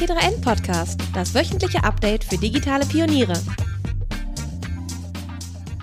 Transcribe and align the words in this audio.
T3N 0.00 0.42
Podcast, 0.42 0.98
das 1.12 1.34
wöchentliche 1.34 1.84
Update 1.84 2.24
für 2.24 2.38
digitale 2.38 2.86
Pioniere. 2.86 3.34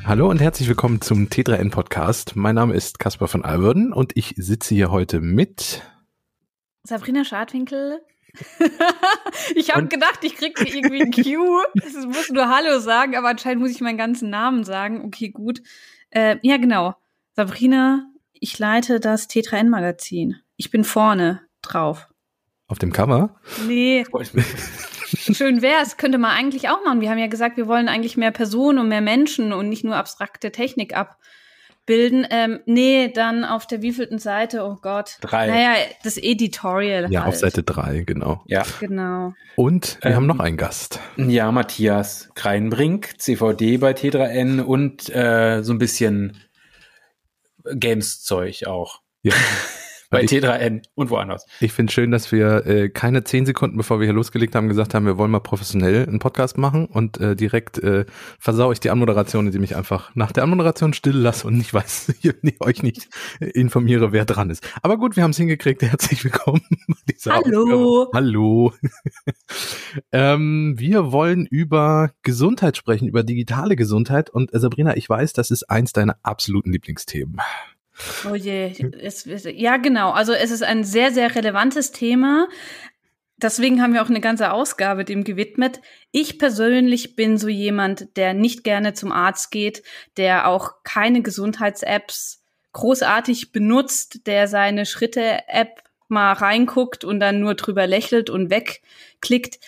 Hallo 0.06 0.28
und 0.28 0.42
herzlich 0.42 0.68
willkommen 0.68 1.02
zum 1.02 1.28
T3N 1.28 1.70
Podcast. 1.70 2.36
Mein 2.36 2.56
Name 2.56 2.74
ist 2.74 2.98
Caspar 2.98 3.28
von 3.28 3.46
Alverden 3.46 3.94
und 3.94 4.14
ich 4.18 4.34
sitze 4.36 4.74
hier 4.74 4.90
heute 4.90 5.22
mit 5.22 5.84
Sabrina 6.82 7.26
Schadwinkel. 7.26 8.02
ich 9.56 9.76
habe 9.76 9.86
gedacht, 9.86 10.24
ich 10.24 10.34
krieg 10.34 10.58
hier 10.58 10.74
irgendwie 10.74 11.04
ein 11.04 11.12
Q. 11.12 11.62
Es 11.76 11.94
muss 12.04 12.32
nur 12.32 12.50
Hallo 12.50 12.80
sagen, 12.80 13.16
aber 13.16 13.28
anscheinend 13.28 13.62
muss 13.62 13.70
ich 13.70 13.82
meinen 13.82 14.00
ganzen 14.00 14.32
Namen 14.32 14.64
sagen. 14.64 15.06
Okay, 15.06 15.30
gut. 15.30 15.62
Äh, 16.10 16.38
ja, 16.42 16.58
genau. 16.58 16.96
Sabrina, 17.34 18.10
ich 18.34 18.58
leite 18.58 19.00
das 19.00 19.30
T3N 19.30 19.70
Magazin. 19.70 20.38
Ich 20.56 20.72
bin 20.72 20.86
vorne 20.86 21.44
drauf. 21.62 22.08
Auf 22.68 22.80
dem 22.80 22.92
Cover? 22.92 23.36
Nee. 23.66 24.06
Schön 25.34 25.62
wär's, 25.62 25.96
könnte 25.96 26.18
man 26.18 26.32
eigentlich 26.32 26.68
auch 26.70 26.84
machen. 26.84 27.00
Wir 27.00 27.10
haben 27.10 27.18
ja 27.18 27.28
gesagt, 27.28 27.56
wir 27.56 27.68
wollen 27.68 27.88
eigentlich 27.88 28.18
mehr 28.18 28.32
Personen 28.32 28.78
und 28.80 28.90
mehr 28.90 29.02
Menschen 29.02 29.54
und 29.54 29.70
nicht 29.70 29.86
nur 29.86 29.96
abstrakte 29.96 30.52
Technik 30.52 30.94
abbilden. 30.94 32.28
Ähm, 32.30 32.60
nee, 32.66 33.08
dann 33.08 33.46
auf 33.46 33.68
der 33.68 33.82
wievielten 33.82 34.20
Seite, 34.20 34.66
oh 34.66 34.76
Gott. 34.82 35.18
Drei. 35.22 35.48
Naja, 35.48 35.76
das 36.04 36.18
Editorial. 36.18 37.10
Ja, 37.10 37.22
halt. 37.22 37.30
auf 37.30 37.40
Seite 37.40 37.64
drei, 37.64 38.04
genau. 38.06 38.44
Ja. 38.48 38.64
Genau. 38.82 39.34
Und 39.56 39.98
wir 40.02 40.12
Ähm, 40.12 40.16
haben 40.18 40.28
noch 40.28 40.40
einen 40.42 40.58
Gast. 40.58 41.00
Ja, 41.16 41.54
Matthias 41.54 42.30
Kreinbrink, 42.36 43.22
CVD 43.22 43.78
bei 43.78 43.94
T3N 43.94 44.60
und 44.62 45.08
äh, 45.16 45.64
so 45.64 45.72
ein 45.72 45.78
bisschen 45.78 46.38
Games-Zeug 47.64 48.66
auch. 48.68 49.00
Ja. 49.22 49.34
Bei 50.10 50.24
Ich- 50.24 50.32
T3N 50.32 50.84
und 50.96 51.10
woanders. 51.10 51.46
Ich 51.60 51.74
finde 51.74 51.92
schön, 51.92 52.12
dass 52.12 52.32
wir 52.32 52.66
äh, 52.66 52.90
keine 52.90 53.26
zehn 53.26 53.46
Sekunden, 53.46 53.76
bevor 53.76 54.00
wir 54.00 54.06
hier 54.06 54.14
losgelegt 54.14 54.56
haben, 54.56 54.70
gesagt 54.70 54.94
haben, 54.94 55.06
wir 55.06 55.18
wollen 55.18 55.32
mal 55.32 55.40
professionell 55.42 56.08
einen 56.08 56.20
Podcast 56.20 56.58
machen 56.58 56.86
und 56.86 57.20
äh, 57.20 57.36
direkt 57.36 57.78
äh, 57.80 58.06
versau 58.40 58.72
ich 58.72 58.80
die 58.80 58.90
Anmoderation, 58.90 59.48
indem 59.48 59.64
ich 59.64 59.76
einfach 59.76 60.16
nach 60.16 60.32
der 60.32 60.44
Anmoderation 60.44 60.94
still 60.94 61.18
lasse 61.18 61.46
und 61.46 61.58
nicht 61.58 61.74
weiß, 61.74 62.14
ich 62.22 62.62
euch 62.62 62.84
nicht 62.84 63.10
äh, 63.42 63.48
informiere, 63.48 64.14
wer 64.14 64.24
dran 64.24 64.50
ist. 64.50 64.66
Aber 64.82 64.98
gut, 64.98 65.18
wir 65.18 65.24
haben 65.24 65.32
es 65.32 65.38
hingekriegt. 65.38 65.82
Herzlich 65.82 66.24
willkommen. 66.24 66.62
Hallo. 67.28 68.10
Hallo. 68.14 68.74
ähm, 70.12 70.76
wir 70.78 71.12
wollen 71.12 71.46
über 71.46 72.12
Gesundheit 72.24 72.78
sprechen, 72.78 73.08
über 73.08 73.24
digitale 73.24 73.76
Gesundheit. 73.76 74.30
Und 74.30 74.54
äh, 74.54 74.60
Sabrina, 74.60 74.96
ich 74.96 75.10
weiß, 75.10 75.34
das 75.34 75.52
ist 75.52 75.70
eins 75.70 75.92
deiner 75.92 76.18
absoluten 76.24 76.72
Lieblingsthemen. 76.72 77.38
Oh 78.30 78.36
je, 78.36 78.74
es, 79.00 79.26
es, 79.26 79.46
ja 79.46 79.78
genau. 79.78 80.12
Also 80.12 80.34
es 80.34 80.52
ist 80.52 80.64
ein 80.64 80.84
sehr, 80.84 81.12
sehr 81.12 81.34
relevantes 81.36 81.92
Thema. 81.92 82.48
Deswegen 83.38 83.82
haben 83.82 83.94
wir 83.94 84.02
auch 84.02 84.10
eine 84.10 84.22
ganze 84.22 84.52
Ausgabe 84.52 85.06
dem 85.06 85.24
gewidmet. 85.24 85.80
Ich 86.12 86.40
persönlich 86.40 87.16
bin 87.16 87.38
so 87.38 87.48
jemand, 87.48 88.18
der 88.18 88.34
nicht 88.34 88.64
gerne 88.64 88.94
zum 88.94 89.12
Arzt 89.12 89.52
geht, 89.52 89.84
der 90.18 90.48
auch 90.48 90.84
keine 90.84 91.22
Gesundheits-Apps 91.22 92.44
großartig 92.74 93.52
benutzt, 93.52 94.28
der 94.28 94.48
seine 94.48 94.86
Schritte-App 94.86 95.84
mal 96.08 96.34
reinguckt 96.34 97.04
und 97.04 97.20
dann 97.20 97.40
nur 97.40 97.56
drüber 97.56 97.86
lächelt 97.86 98.30
und 98.30 98.50
wegklickt. 98.50 99.60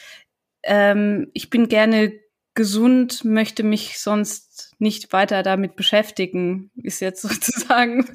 Ähm, 0.64 1.30
ich 1.33 1.49
bin 1.49 1.69
gerne 1.69 2.14
gesund, 2.55 3.23
möchte 3.23 3.64
mich 3.64 3.99
sonst 3.99 4.68
nicht 4.80 5.13
weiter 5.13 5.44
damit 5.44 5.75
beschäftigen, 5.75 6.72
ist 6.75 7.02
jetzt 7.02 7.22
sozusagen 7.23 8.05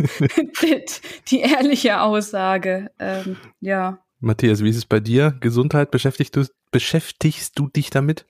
die, 0.62 0.84
die 1.28 1.40
ehrliche 1.40 2.00
Aussage. 2.00 2.90
Ähm, 2.98 3.36
ja. 3.60 3.98
Matthias, 4.20 4.62
wie 4.62 4.70
ist 4.70 4.76
es 4.76 4.86
bei 4.86 5.00
dir? 5.00 5.36
Gesundheit, 5.40 5.90
beschäftigst 5.90 6.36
du, 6.36 6.46
beschäftigst 6.70 7.58
du 7.58 7.68
dich 7.68 7.90
damit? 7.90 8.26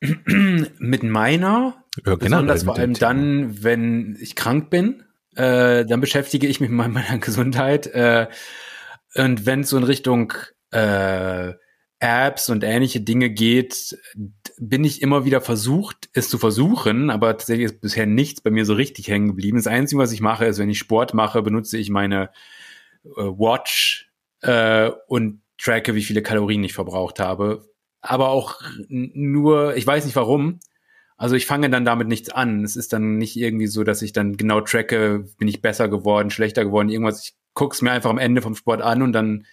Mit 0.00 1.02
meiner, 1.04 1.84
Ja, 2.04 2.16
besonders 2.16 2.64
mit 2.64 2.66
vor 2.66 2.78
allem 2.78 2.94
dann, 2.94 3.62
wenn 3.62 4.18
ich 4.20 4.34
krank 4.34 4.68
bin, 4.68 5.04
äh, 5.36 5.84
dann 5.84 6.00
beschäftige 6.00 6.46
ich 6.46 6.60
mich 6.60 6.70
mit 6.70 6.92
meiner 6.92 7.18
Gesundheit. 7.20 7.86
Äh, 7.86 8.26
und 9.14 9.46
wenn 9.46 9.60
es 9.60 9.70
so 9.70 9.76
in 9.76 9.84
Richtung 9.84 10.32
äh, 10.72 11.52
Apps 12.02 12.48
und 12.50 12.64
ähnliche 12.64 13.00
Dinge 13.00 13.30
geht, 13.30 13.96
bin 14.58 14.82
ich 14.82 15.02
immer 15.02 15.24
wieder 15.24 15.40
versucht, 15.40 16.10
es 16.14 16.28
zu 16.28 16.36
versuchen, 16.36 17.10
aber 17.10 17.36
tatsächlich 17.38 17.66
ist 17.66 17.80
bisher 17.80 18.06
nichts 18.06 18.40
bei 18.40 18.50
mir 18.50 18.64
so 18.64 18.74
richtig 18.74 19.06
hängen 19.06 19.28
geblieben. 19.28 19.56
Das 19.56 19.68
Einzige, 19.68 20.00
was 20.00 20.10
ich 20.10 20.20
mache, 20.20 20.44
ist, 20.46 20.58
wenn 20.58 20.68
ich 20.68 20.78
Sport 20.78 21.14
mache, 21.14 21.42
benutze 21.42 21.78
ich 21.78 21.90
meine 21.90 22.30
äh, 23.04 23.20
Watch 23.20 24.10
äh, 24.40 24.90
und 25.06 25.42
tracke, 25.58 25.94
wie 25.94 26.02
viele 26.02 26.22
Kalorien 26.22 26.64
ich 26.64 26.72
verbraucht 26.72 27.20
habe. 27.20 27.68
Aber 28.00 28.30
auch 28.30 28.60
nur, 28.88 29.76
ich 29.76 29.86
weiß 29.86 30.04
nicht 30.04 30.16
warum. 30.16 30.58
Also 31.16 31.36
ich 31.36 31.46
fange 31.46 31.70
dann 31.70 31.84
damit 31.84 32.08
nichts 32.08 32.30
an. 32.30 32.64
Es 32.64 32.74
ist 32.74 32.92
dann 32.92 33.16
nicht 33.16 33.36
irgendwie 33.36 33.68
so, 33.68 33.84
dass 33.84 34.02
ich 34.02 34.12
dann 34.12 34.36
genau 34.36 34.60
tracke, 34.60 35.24
bin 35.38 35.46
ich 35.46 35.62
besser 35.62 35.88
geworden, 35.88 36.30
schlechter 36.30 36.64
geworden, 36.64 36.88
irgendwas. 36.88 37.22
Ich 37.22 37.34
guck's 37.54 37.80
mir 37.80 37.92
einfach 37.92 38.10
am 38.10 38.18
Ende 38.18 38.42
vom 38.42 38.56
Sport 38.56 38.82
an 38.82 39.02
und 39.02 39.12
dann 39.12 39.46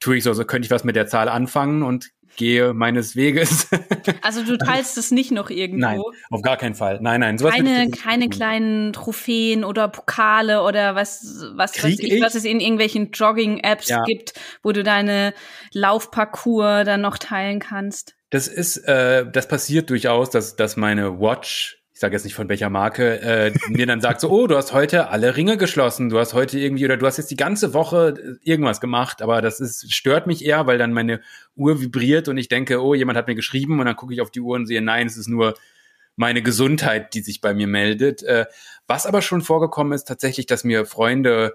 tue 0.00 0.16
ich 0.16 0.24
so, 0.24 0.32
so 0.32 0.44
könnte 0.44 0.66
ich 0.66 0.70
was 0.70 0.84
mit 0.84 0.96
der 0.96 1.06
Zahl 1.06 1.28
anfangen 1.28 1.82
und 1.82 2.10
gehe 2.36 2.74
meines 2.74 3.16
Weges. 3.16 3.68
Also 4.22 4.42
du 4.44 4.56
teilst 4.56 4.98
es 4.98 5.10
nicht 5.10 5.30
noch 5.30 5.50
irgendwo. 5.50 5.80
nein, 5.86 6.00
auf 6.30 6.42
gar 6.42 6.56
keinen 6.56 6.74
Fall. 6.74 6.98
Nein, 7.00 7.20
nein. 7.20 7.38
sowas 7.38 7.54
Keine, 7.54 7.90
keine 7.90 8.28
kleinen 8.28 8.92
Trophäen 8.92 9.64
oder 9.64 9.88
Pokale 9.88 10.62
oder 10.62 10.94
was, 10.94 11.44
was, 11.54 11.82
was, 11.82 11.84
ich, 11.84 12.02
ich? 12.02 12.22
was 12.22 12.34
es 12.34 12.44
in 12.44 12.60
irgendwelchen 12.60 13.10
Jogging-Apps 13.12 13.88
Ja. 13.88 14.02
gibt, 14.04 14.34
wo 14.62 14.72
du 14.72 14.82
deine 14.82 15.32
Laufparcours 15.72 16.84
dann 16.84 17.00
noch 17.00 17.18
teilen 17.18 17.60
kannst. 17.60 18.14
Das 18.30 18.48
ist, 18.48 18.78
äh, 18.88 19.24
das 19.30 19.48
passiert 19.48 19.90
durchaus, 19.90 20.30
dass, 20.30 20.56
dass 20.56 20.76
meine 20.76 21.20
Watch, 21.20 21.78
ich 21.96 22.00
sage 22.00 22.14
jetzt 22.14 22.24
nicht 22.24 22.34
von 22.34 22.50
welcher 22.50 22.68
Marke, 22.68 23.22
äh, 23.22 23.54
mir 23.68 23.86
dann 23.86 24.02
sagt 24.02 24.20
so, 24.20 24.28
oh, 24.28 24.46
du 24.46 24.54
hast 24.54 24.74
heute 24.74 25.08
alle 25.08 25.34
Ringe 25.34 25.56
geschlossen, 25.56 26.10
du 26.10 26.18
hast 26.18 26.34
heute 26.34 26.58
irgendwie 26.58 26.84
oder 26.84 26.98
du 26.98 27.06
hast 27.06 27.16
jetzt 27.16 27.30
die 27.30 27.36
ganze 27.36 27.72
Woche 27.72 28.36
irgendwas 28.42 28.82
gemacht, 28.82 29.22
aber 29.22 29.40
das 29.40 29.60
ist 29.60 29.94
stört 29.94 30.26
mich 30.26 30.44
eher, 30.44 30.66
weil 30.66 30.76
dann 30.76 30.92
meine 30.92 31.22
Uhr 31.54 31.80
vibriert 31.80 32.28
und 32.28 32.36
ich 32.36 32.48
denke, 32.48 32.82
oh, 32.82 32.92
jemand 32.92 33.16
hat 33.16 33.28
mir 33.28 33.34
geschrieben 33.34 33.80
und 33.80 33.86
dann 33.86 33.96
gucke 33.96 34.12
ich 34.12 34.20
auf 34.20 34.30
die 34.30 34.42
Uhr 34.42 34.56
und 34.56 34.66
sehe, 34.66 34.82
nein, 34.82 35.06
es 35.06 35.16
ist 35.16 35.28
nur 35.28 35.54
meine 36.16 36.42
Gesundheit, 36.42 37.14
die 37.14 37.22
sich 37.22 37.40
bei 37.40 37.54
mir 37.54 37.66
meldet. 37.66 38.22
Äh, 38.22 38.44
was 38.86 39.06
aber 39.06 39.22
schon 39.22 39.40
vorgekommen 39.40 39.94
ist, 39.94 40.04
tatsächlich, 40.04 40.44
dass 40.44 40.64
mir 40.64 40.84
Freunde, 40.84 41.54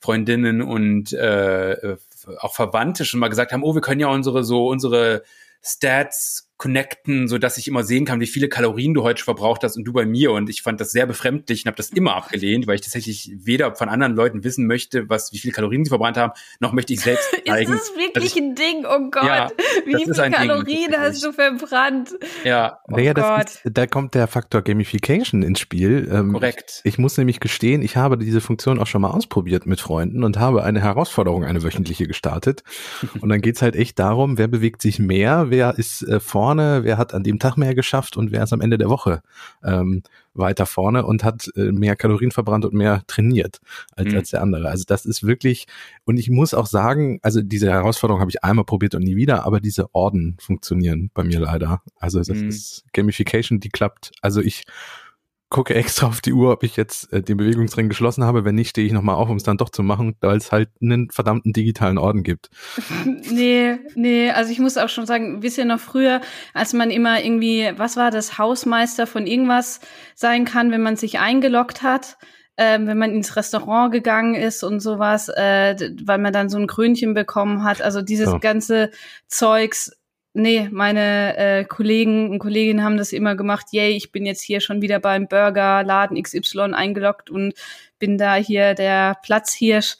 Freundinnen 0.00 0.60
und 0.60 1.14
äh, 1.14 1.72
äh, 1.72 1.96
auch 2.40 2.54
Verwandte 2.54 3.06
schon 3.06 3.20
mal 3.20 3.28
gesagt 3.28 3.52
haben, 3.52 3.62
oh, 3.62 3.74
wir 3.74 3.80
können 3.80 4.00
ja 4.00 4.08
unsere 4.08 4.44
so 4.44 4.68
unsere 4.68 5.22
Stats 5.64 6.47
connecten, 6.58 7.28
so 7.28 7.38
dass 7.38 7.56
ich 7.56 7.68
immer 7.68 7.84
sehen 7.84 8.04
kann, 8.04 8.20
wie 8.20 8.26
viele 8.26 8.48
Kalorien 8.48 8.92
du 8.92 9.04
heute 9.04 9.22
verbraucht 9.22 9.62
hast 9.62 9.76
und 9.76 9.84
du 9.84 9.92
bei 9.92 10.04
mir. 10.04 10.32
Und 10.32 10.50
ich 10.50 10.62
fand 10.62 10.80
das 10.80 10.90
sehr 10.90 11.06
befremdlich 11.06 11.64
und 11.64 11.68
habe 11.68 11.76
das 11.76 11.90
immer 11.90 12.16
abgelehnt, 12.16 12.66
weil 12.66 12.74
ich 12.74 12.80
tatsächlich 12.80 13.32
weder 13.36 13.74
von 13.76 13.88
anderen 13.88 14.14
Leuten 14.14 14.42
wissen 14.44 14.66
möchte, 14.66 15.08
was 15.08 15.32
wie 15.32 15.38
viele 15.38 15.52
Kalorien 15.52 15.84
sie 15.84 15.88
verbrannt 15.88 16.16
haben, 16.16 16.32
noch 16.60 16.72
möchte 16.72 16.92
ich 16.92 17.00
selbst 17.00 17.30
zeigen. 17.46 17.72
ist 17.72 17.90
das 17.90 17.96
wirklich 17.96 18.36
ich, 18.36 18.42
ein 18.42 18.54
Ding? 18.56 18.84
Oh 18.84 19.08
Gott, 19.10 19.24
Ja, 19.24 19.50
wie 19.86 19.94
viele 20.04 20.22
ein 20.22 20.32
Ding, 20.32 20.40
Kalorien 20.40 20.94
hast 20.98 21.24
du 21.24 21.32
verbrannt? 21.32 22.10
ja, 22.44 22.80
Oh 22.88 22.96
naja, 22.96 23.12
Gott. 23.12 23.24
das 23.44 23.54
ist, 23.64 23.78
da 23.78 23.86
kommt 23.86 24.14
der 24.14 24.26
Faktor 24.26 24.62
Gamification 24.62 25.42
ins 25.42 25.60
Spiel. 25.60 26.08
Ähm, 26.12 26.32
korrekt. 26.32 26.80
Ich 26.82 26.98
muss 26.98 27.16
nämlich 27.16 27.38
gestehen, 27.38 27.82
ich 27.82 27.96
habe 27.96 28.18
diese 28.18 28.40
Funktion 28.40 28.80
auch 28.80 28.86
schon 28.88 29.02
mal 29.02 29.10
ausprobiert 29.10 29.66
mit 29.66 29.80
Freunden 29.80 30.24
und 30.24 30.38
habe 30.38 30.64
eine 30.64 30.80
Herausforderung, 30.80 31.44
eine 31.44 31.62
wöchentliche 31.62 32.06
gestartet. 32.08 32.64
Und 33.20 33.28
dann 33.28 33.40
geht's 33.40 33.62
halt 33.62 33.76
echt 33.76 33.98
darum, 33.98 34.38
wer 34.38 34.48
bewegt 34.48 34.82
sich 34.82 34.98
mehr, 34.98 35.46
wer 35.50 35.78
ist 35.78 36.02
äh, 36.02 36.18
vorne, 36.20 36.47
wer 36.56 36.96
hat 36.96 37.12
an 37.14 37.22
dem 37.22 37.38
Tag 37.38 37.56
mehr 37.56 37.74
geschafft 37.74 38.16
und 38.16 38.32
wer 38.32 38.42
ist 38.42 38.52
am 38.52 38.60
Ende 38.60 38.78
der 38.78 38.88
Woche 38.88 39.22
ähm, 39.62 40.02
weiter 40.34 40.66
vorne 40.66 41.04
und 41.04 41.24
hat 41.24 41.50
äh, 41.56 41.72
mehr 41.72 41.96
Kalorien 41.96 42.30
verbrannt 42.30 42.64
und 42.64 42.72
mehr 42.74 43.02
trainiert 43.06 43.60
als, 43.96 44.12
Mhm. 44.12 44.16
als 44.18 44.30
der 44.30 44.42
andere. 44.42 44.68
Also 44.68 44.84
das 44.86 45.04
ist 45.04 45.24
wirklich, 45.26 45.66
und 46.04 46.16
ich 46.16 46.30
muss 46.30 46.54
auch 46.54 46.66
sagen, 46.66 47.18
also 47.22 47.42
diese 47.42 47.70
Herausforderung 47.70 48.20
habe 48.20 48.30
ich 48.30 48.42
einmal 48.44 48.64
probiert 48.64 48.94
und 48.94 49.02
nie 49.02 49.16
wieder, 49.16 49.44
aber 49.44 49.60
diese 49.60 49.94
Orden 49.94 50.36
funktionieren 50.40 51.10
bei 51.12 51.24
mir 51.24 51.40
leider. 51.40 51.82
Also 51.98 52.18
das 52.20 52.28
Mhm. 52.30 52.48
ist 52.48 52.84
Gamification, 52.92 53.60
die 53.60 53.68
klappt. 53.68 54.12
Also 54.22 54.40
ich 54.40 54.64
gucke 55.50 55.74
extra 55.74 56.06
auf 56.08 56.20
die 56.20 56.32
Uhr, 56.32 56.52
ob 56.52 56.62
ich 56.62 56.76
jetzt 56.76 57.12
äh, 57.12 57.22
den 57.22 57.36
Bewegungsring 57.38 57.88
geschlossen 57.88 58.24
habe. 58.24 58.44
Wenn 58.44 58.54
nicht, 58.54 58.70
stehe 58.70 58.86
ich 58.86 58.92
nochmal 58.92 59.14
auf, 59.16 59.28
um 59.30 59.36
es 59.36 59.42
dann 59.42 59.56
doch 59.56 59.70
zu 59.70 59.82
machen, 59.82 60.14
weil 60.20 60.36
es 60.36 60.52
halt 60.52 60.68
einen 60.82 61.10
verdammten 61.10 61.52
digitalen 61.52 61.98
Orden 61.98 62.22
gibt. 62.22 62.50
Nee, 63.30 63.78
nee, 63.94 64.30
also 64.30 64.50
ich 64.50 64.58
muss 64.58 64.76
auch 64.78 64.88
schon 64.88 65.06
sagen, 65.06 65.42
wisst 65.42 65.58
ihr 65.58 65.64
noch 65.64 65.80
früher, 65.80 66.20
als 66.54 66.72
man 66.72 66.90
immer 66.90 67.22
irgendwie, 67.22 67.70
was 67.76 67.96
war 67.96 68.10
das, 68.10 68.38
Hausmeister 68.38 69.06
von 69.06 69.26
irgendwas 69.26 69.80
sein 70.14 70.44
kann, 70.44 70.70
wenn 70.70 70.82
man 70.82 70.96
sich 70.96 71.18
eingeloggt 71.18 71.82
hat, 71.82 72.16
ähm, 72.56 72.86
wenn 72.86 72.98
man 72.98 73.12
ins 73.12 73.36
Restaurant 73.36 73.92
gegangen 73.92 74.34
ist 74.34 74.64
und 74.64 74.80
sowas, 74.80 75.28
äh, 75.28 75.76
weil 76.04 76.18
man 76.18 76.32
dann 76.32 76.48
so 76.48 76.58
ein 76.58 76.66
Krönchen 76.66 77.14
bekommen 77.14 77.62
hat. 77.62 77.80
Also 77.82 78.02
dieses 78.02 78.30
Ja. 78.32 78.38
ganze 78.38 78.90
Zeugs, 79.28 79.92
nee, 80.38 80.68
meine 80.70 81.36
äh, 81.36 81.64
Kollegen 81.64 82.30
und 82.30 82.38
Kolleginnen 82.38 82.82
haben 82.82 82.96
das 82.96 83.12
immer 83.12 83.34
gemacht, 83.34 83.66
yay, 83.72 83.90
ich 83.90 84.12
bin 84.12 84.24
jetzt 84.24 84.40
hier 84.42 84.60
schon 84.60 84.80
wieder 84.80 85.00
beim 85.00 85.28
Burgerladen 85.28 86.20
XY 86.22 86.72
eingeloggt 86.72 87.30
und 87.30 87.54
bin 87.98 88.18
da 88.18 88.36
hier 88.36 88.74
der 88.74 89.16
Platzhirsch. 89.22 89.96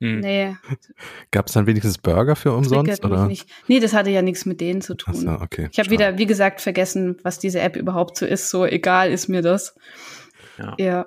Hm. 0.00 0.20
Nee, 0.20 0.56
Gab 1.30 1.46
es 1.46 1.52
dann 1.52 1.66
wenigstens 1.66 1.98
Burger 1.98 2.36
für 2.36 2.52
umsonst? 2.52 3.04
Oder? 3.04 3.26
nicht. 3.26 3.48
Nee, 3.68 3.80
das 3.80 3.92
hatte 3.92 4.10
ja 4.10 4.22
nichts 4.22 4.44
mit 4.44 4.60
denen 4.60 4.80
zu 4.80 4.94
tun. 4.94 5.28
Achso, 5.28 5.42
okay. 5.42 5.68
Ich 5.72 5.78
habe 5.78 5.90
wieder, 5.90 6.18
wie 6.18 6.26
gesagt, 6.26 6.60
vergessen, 6.60 7.16
was 7.22 7.38
diese 7.38 7.60
App 7.60 7.76
überhaupt 7.76 8.16
so 8.16 8.26
ist. 8.26 8.50
So 8.50 8.64
egal 8.66 9.10
ist 9.10 9.28
mir 9.28 9.42
das. 9.42 9.76
Ja. 10.58 10.74
Ja. 10.78 11.06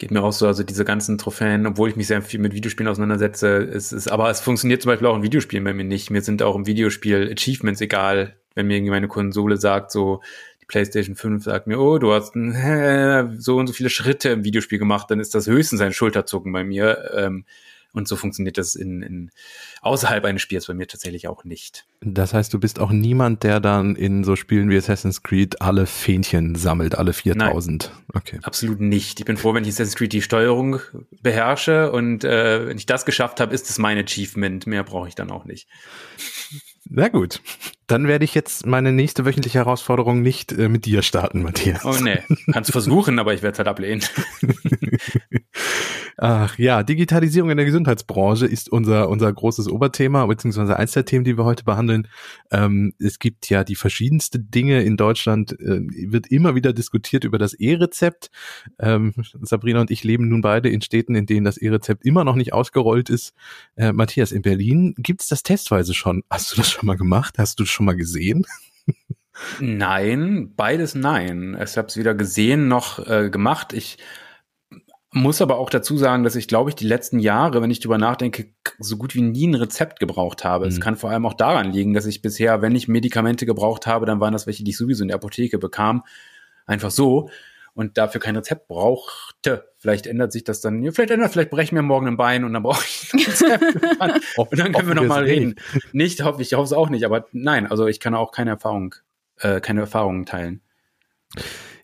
Geht 0.00 0.12
mir 0.12 0.22
auch 0.22 0.32
so, 0.32 0.46
also 0.46 0.62
diese 0.62 0.86
ganzen 0.86 1.18
Trophäen, 1.18 1.66
obwohl 1.66 1.90
ich 1.90 1.96
mich 1.96 2.06
sehr 2.06 2.22
viel 2.22 2.40
mit 2.40 2.54
Videospielen 2.54 2.88
auseinandersetze, 2.88 3.58
es 3.58 3.92
ist, 3.92 4.08
aber 4.08 4.30
es 4.30 4.40
funktioniert 4.40 4.80
zum 4.80 4.88
Beispiel 4.88 5.06
auch 5.06 5.14
in 5.14 5.22
Videospielen 5.22 5.62
bei 5.62 5.74
mir 5.74 5.84
nicht. 5.84 6.10
Mir 6.10 6.22
sind 6.22 6.42
auch 6.42 6.56
im 6.56 6.66
Videospiel 6.66 7.30
Achievements 7.30 7.82
egal, 7.82 8.34
wenn 8.54 8.66
mir 8.66 8.78
irgendwie 8.78 8.92
meine 8.92 9.08
Konsole 9.08 9.58
sagt, 9.58 9.90
so, 9.90 10.22
die 10.62 10.64
PlayStation 10.64 11.16
5 11.16 11.44
sagt 11.44 11.66
mir, 11.66 11.78
oh, 11.78 11.98
du 11.98 12.14
hast 12.14 12.34
äh, 12.34 13.26
so 13.38 13.58
und 13.58 13.66
so 13.66 13.74
viele 13.74 13.90
Schritte 13.90 14.30
im 14.30 14.42
Videospiel 14.42 14.78
gemacht, 14.78 15.10
dann 15.10 15.20
ist 15.20 15.34
das 15.34 15.46
höchstens 15.46 15.82
ein 15.82 15.92
Schulterzucken 15.92 16.50
bei 16.50 16.64
mir. 16.64 17.10
Ähm, 17.14 17.44
und 17.92 18.08
so 18.08 18.16
funktioniert 18.16 18.58
das 18.58 18.74
in, 18.74 19.02
in 19.02 19.30
außerhalb 19.82 20.24
eines 20.24 20.42
Spiels 20.42 20.66
bei 20.66 20.74
mir 20.74 20.86
tatsächlich 20.86 21.28
auch 21.28 21.44
nicht. 21.44 21.86
Das 22.00 22.32
heißt, 22.34 22.52
du 22.52 22.58
bist 22.60 22.78
auch 22.78 22.90
niemand, 22.90 23.42
der 23.42 23.60
dann 23.60 23.96
in 23.96 24.24
so 24.24 24.36
Spielen 24.36 24.70
wie 24.70 24.76
Assassin's 24.76 25.22
Creed 25.22 25.60
alle 25.60 25.86
Fähnchen 25.86 26.54
sammelt, 26.54 26.96
alle 26.96 27.12
4000. 27.12 27.90
Okay. 28.14 28.38
Absolut 28.42 28.80
nicht. 28.80 29.20
Ich 29.20 29.26
bin 29.26 29.36
froh, 29.36 29.54
wenn 29.54 29.64
ich 29.64 29.70
Assassin's 29.70 29.96
Creed 29.96 30.12
die 30.12 30.22
Steuerung 30.22 30.80
beherrsche 31.22 31.92
und 31.92 32.24
äh, 32.24 32.66
wenn 32.66 32.78
ich 32.78 32.86
das 32.86 33.04
geschafft 33.04 33.40
habe, 33.40 33.54
ist 33.54 33.68
es 33.68 33.78
mein 33.78 33.98
Achievement. 33.98 34.66
Mehr 34.66 34.84
brauche 34.84 35.08
ich 35.08 35.14
dann 35.14 35.30
auch 35.30 35.44
nicht. 35.44 35.68
Na 36.88 37.08
gut. 37.08 37.40
Dann 37.86 38.08
werde 38.08 38.24
ich 38.24 38.34
jetzt 38.34 38.66
meine 38.66 38.92
nächste 38.92 39.24
wöchentliche 39.24 39.58
Herausforderung 39.58 40.22
nicht 40.22 40.52
äh, 40.52 40.68
mit 40.68 40.86
dir 40.86 41.02
starten, 41.02 41.42
Matthias. 41.42 41.84
Oh 41.84 41.96
nee, 42.00 42.20
kannst 42.52 42.72
versuchen, 42.72 43.18
aber 43.18 43.34
ich 43.34 43.42
werde 43.42 43.52
es 43.52 43.58
halt 43.58 43.68
ablehnen. 43.68 44.02
Ach 46.22 46.58
ja, 46.58 46.82
Digitalisierung 46.82 47.48
in 47.48 47.56
der 47.56 47.64
Gesundheitsbranche 47.64 48.44
ist 48.44 48.70
unser, 48.70 49.08
unser 49.08 49.32
großes 49.32 49.70
Oberthema, 49.70 50.26
beziehungsweise 50.26 50.76
eins 50.76 50.92
der 50.92 51.06
Themen, 51.06 51.24
die 51.24 51.38
wir 51.38 51.46
heute 51.46 51.64
behandeln. 51.64 52.08
Ähm, 52.50 52.92
es 52.98 53.18
gibt 53.18 53.48
ja 53.48 53.64
die 53.64 53.74
verschiedenste 53.74 54.38
Dinge 54.38 54.82
in 54.82 54.98
Deutschland, 54.98 55.58
äh, 55.58 55.80
wird 56.10 56.26
immer 56.30 56.54
wieder 56.54 56.74
diskutiert 56.74 57.24
über 57.24 57.38
das 57.38 57.54
E-Rezept. 57.54 58.30
Ähm, 58.78 59.14
Sabrina 59.40 59.80
und 59.80 59.90
ich 59.90 60.04
leben 60.04 60.28
nun 60.28 60.42
beide 60.42 60.68
in 60.68 60.82
Städten, 60.82 61.14
in 61.14 61.24
denen 61.24 61.46
das 61.46 61.56
E-Rezept 61.56 62.04
immer 62.04 62.22
noch 62.22 62.36
nicht 62.36 62.52
ausgerollt 62.52 63.08
ist. 63.08 63.32
Äh, 63.76 63.92
Matthias, 63.92 64.30
in 64.30 64.42
Berlin 64.42 64.94
gibt's 64.98 65.26
das 65.28 65.42
testweise 65.42 65.94
schon. 65.94 66.22
Hast 66.28 66.52
du 66.52 66.56
das 66.56 66.70
schon 66.70 66.86
mal 66.86 66.98
gemacht? 66.98 67.38
Hast 67.38 67.58
du 67.58 67.62
das 67.62 67.70
schon 67.70 67.86
mal 67.86 67.96
gesehen? 67.96 68.44
Nein, 69.58 70.52
beides 70.54 70.94
nein. 70.94 71.56
Ich 71.64 71.78
habe 71.78 71.88
es 71.88 71.96
weder 71.96 72.14
gesehen 72.14 72.68
noch 72.68 72.98
äh, 73.06 73.30
gemacht. 73.30 73.72
Ich 73.72 73.96
muss 75.12 75.42
aber 75.42 75.58
auch 75.58 75.70
dazu 75.70 75.96
sagen, 75.96 76.22
dass 76.22 76.36
ich, 76.36 76.46
glaube 76.46 76.70
ich, 76.70 76.76
die 76.76 76.86
letzten 76.86 77.18
Jahre, 77.18 77.60
wenn 77.62 77.70
ich 77.70 77.80
drüber 77.80 77.98
nachdenke, 77.98 78.46
so 78.78 78.96
gut 78.96 79.14
wie 79.14 79.22
nie 79.22 79.46
ein 79.48 79.54
Rezept 79.56 79.98
gebraucht 79.98 80.44
habe. 80.44 80.66
Es 80.68 80.76
Mhm. 80.76 80.80
kann 80.80 80.96
vor 80.96 81.10
allem 81.10 81.26
auch 81.26 81.34
daran 81.34 81.72
liegen, 81.72 81.94
dass 81.94 82.06
ich 82.06 82.22
bisher, 82.22 82.62
wenn 82.62 82.76
ich 82.76 82.86
Medikamente 82.86 83.44
gebraucht 83.44 83.86
habe, 83.86 84.06
dann 84.06 84.20
waren 84.20 84.32
das 84.32 84.46
welche, 84.46 84.62
die 84.62 84.70
ich 84.70 84.76
sowieso 84.76 85.02
in 85.02 85.08
der 85.08 85.16
Apotheke 85.16 85.58
bekam. 85.58 86.04
Einfach 86.66 86.90
so. 86.92 87.28
Und 87.74 87.98
dafür 87.98 88.20
kein 88.20 88.36
Rezept 88.36 88.68
brauchte. 88.68 89.68
Vielleicht 89.78 90.06
ändert 90.06 90.32
sich 90.32 90.44
das 90.44 90.60
dann. 90.60 90.82
Vielleicht 90.92 91.10
ändert, 91.10 91.32
vielleicht 91.32 91.50
breche 91.50 91.64
ich 91.64 91.72
mir 91.72 91.82
morgen 91.82 92.06
ein 92.08 92.16
Bein 92.16 92.44
und 92.44 92.52
dann 92.52 92.62
brauche 92.62 92.84
ich 92.84 93.12
ein 93.12 93.20
Rezept. 93.20 93.62
und 94.36 94.58
dann, 94.58 94.72
können 94.72 94.88
wir 94.88 94.94
noch 94.94 95.04
mal 95.04 95.20
Hoffen 95.22 95.26
wir 95.26 95.32
es 95.32 95.40
reden. 95.40 95.54
Nicht, 95.92 96.22
hoffe 96.22 96.42
ich, 96.42 96.52
hoffe 96.54 96.64
es 96.64 96.72
auch 96.72 96.88
nicht. 96.88 97.04
Aber 97.04 97.26
nein, 97.32 97.66
also 97.68 97.86
ich 97.86 97.98
kann 98.00 98.14
auch 98.14 98.32
keine 98.32 98.50
Erfahrung, 98.50 98.94
äh, 99.38 99.60
keine 99.60 99.80
Erfahrungen 99.80 100.26
teilen. 100.26 100.60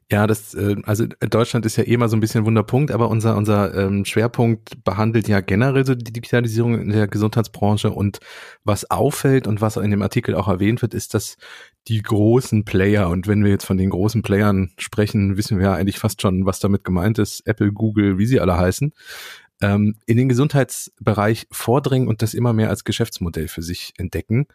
Ja, 0.08 0.28
das, 0.28 0.54
äh, 0.54 0.76
also 0.84 1.04
Deutschland 1.04 1.66
ist 1.66 1.76
ja 1.76 1.82
eh 1.82 1.94
immer 1.94 2.08
so 2.08 2.16
ein 2.16 2.20
bisschen 2.20 2.46
Wunderpunkt, 2.46 2.92
aber 2.92 3.08
unser, 3.08 3.36
unser 3.36 3.74
ähm, 3.74 4.04
Schwerpunkt 4.04 4.84
behandelt 4.84 5.26
ja 5.26 5.40
generell 5.40 5.84
so 5.84 5.96
die 5.96 6.12
Digitalisierung 6.12 6.80
in 6.80 6.90
der 6.90 7.08
Gesundheitsbranche 7.08 7.90
und 7.90 8.20
was 8.62 8.88
auffällt 8.88 9.48
und 9.48 9.60
was 9.60 9.76
in 9.76 9.90
dem 9.90 10.02
Artikel 10.02 10.36
auch 10.36 10.46
erwähnt 10.46 10.80
wird, 10.80 10.94
ist, 10.94 11.14
dass 11.14 11.38
die 11.88 12.02
großen 12.02 12.64
Player, 12.64 13.08
und 13.08 13.26
wenn 13.26 13.42
wir 13.42 13.50
jetzt 13.50 13.66
von 13.66 13.78
den 13.78 13.90
großen 13.90 14.22
Playern 14.22 14.70
sprechen, 14.78 15.36
wissen 15.36 15.58
wir 15.58 15.66
ja 15.66 15.74
eigentlich 15.74 15.98
fast 15.98 16.22
schon, 16.22 16.46
was 16.46 16.60
damit 16.60 16.84
gemeint 16.84 17.18
ist, 17.18 17.44
Apple, 17.44 17.72
Google, 17.72 18.16
wie 18.16 18.26
sie 18.26 18.38
alle 18.38 18.56
heißen, 18.56 18.92
ähm, 19.60 19.96
in 20.06 20.16
den 20.16 20.28
Gesundheitsbereich 20.28 21.48
vordringen 21.50 22.06
und 22.06 22.22
das 22.22 22.32
immer 22.32 22.52
mehr 22.52 22.70
als 22.70 22.84
Geschäftsmodell 22.84 23.48
für 23.48 23.62
sich 23.62 23.92
entdecken. 23.96 24.46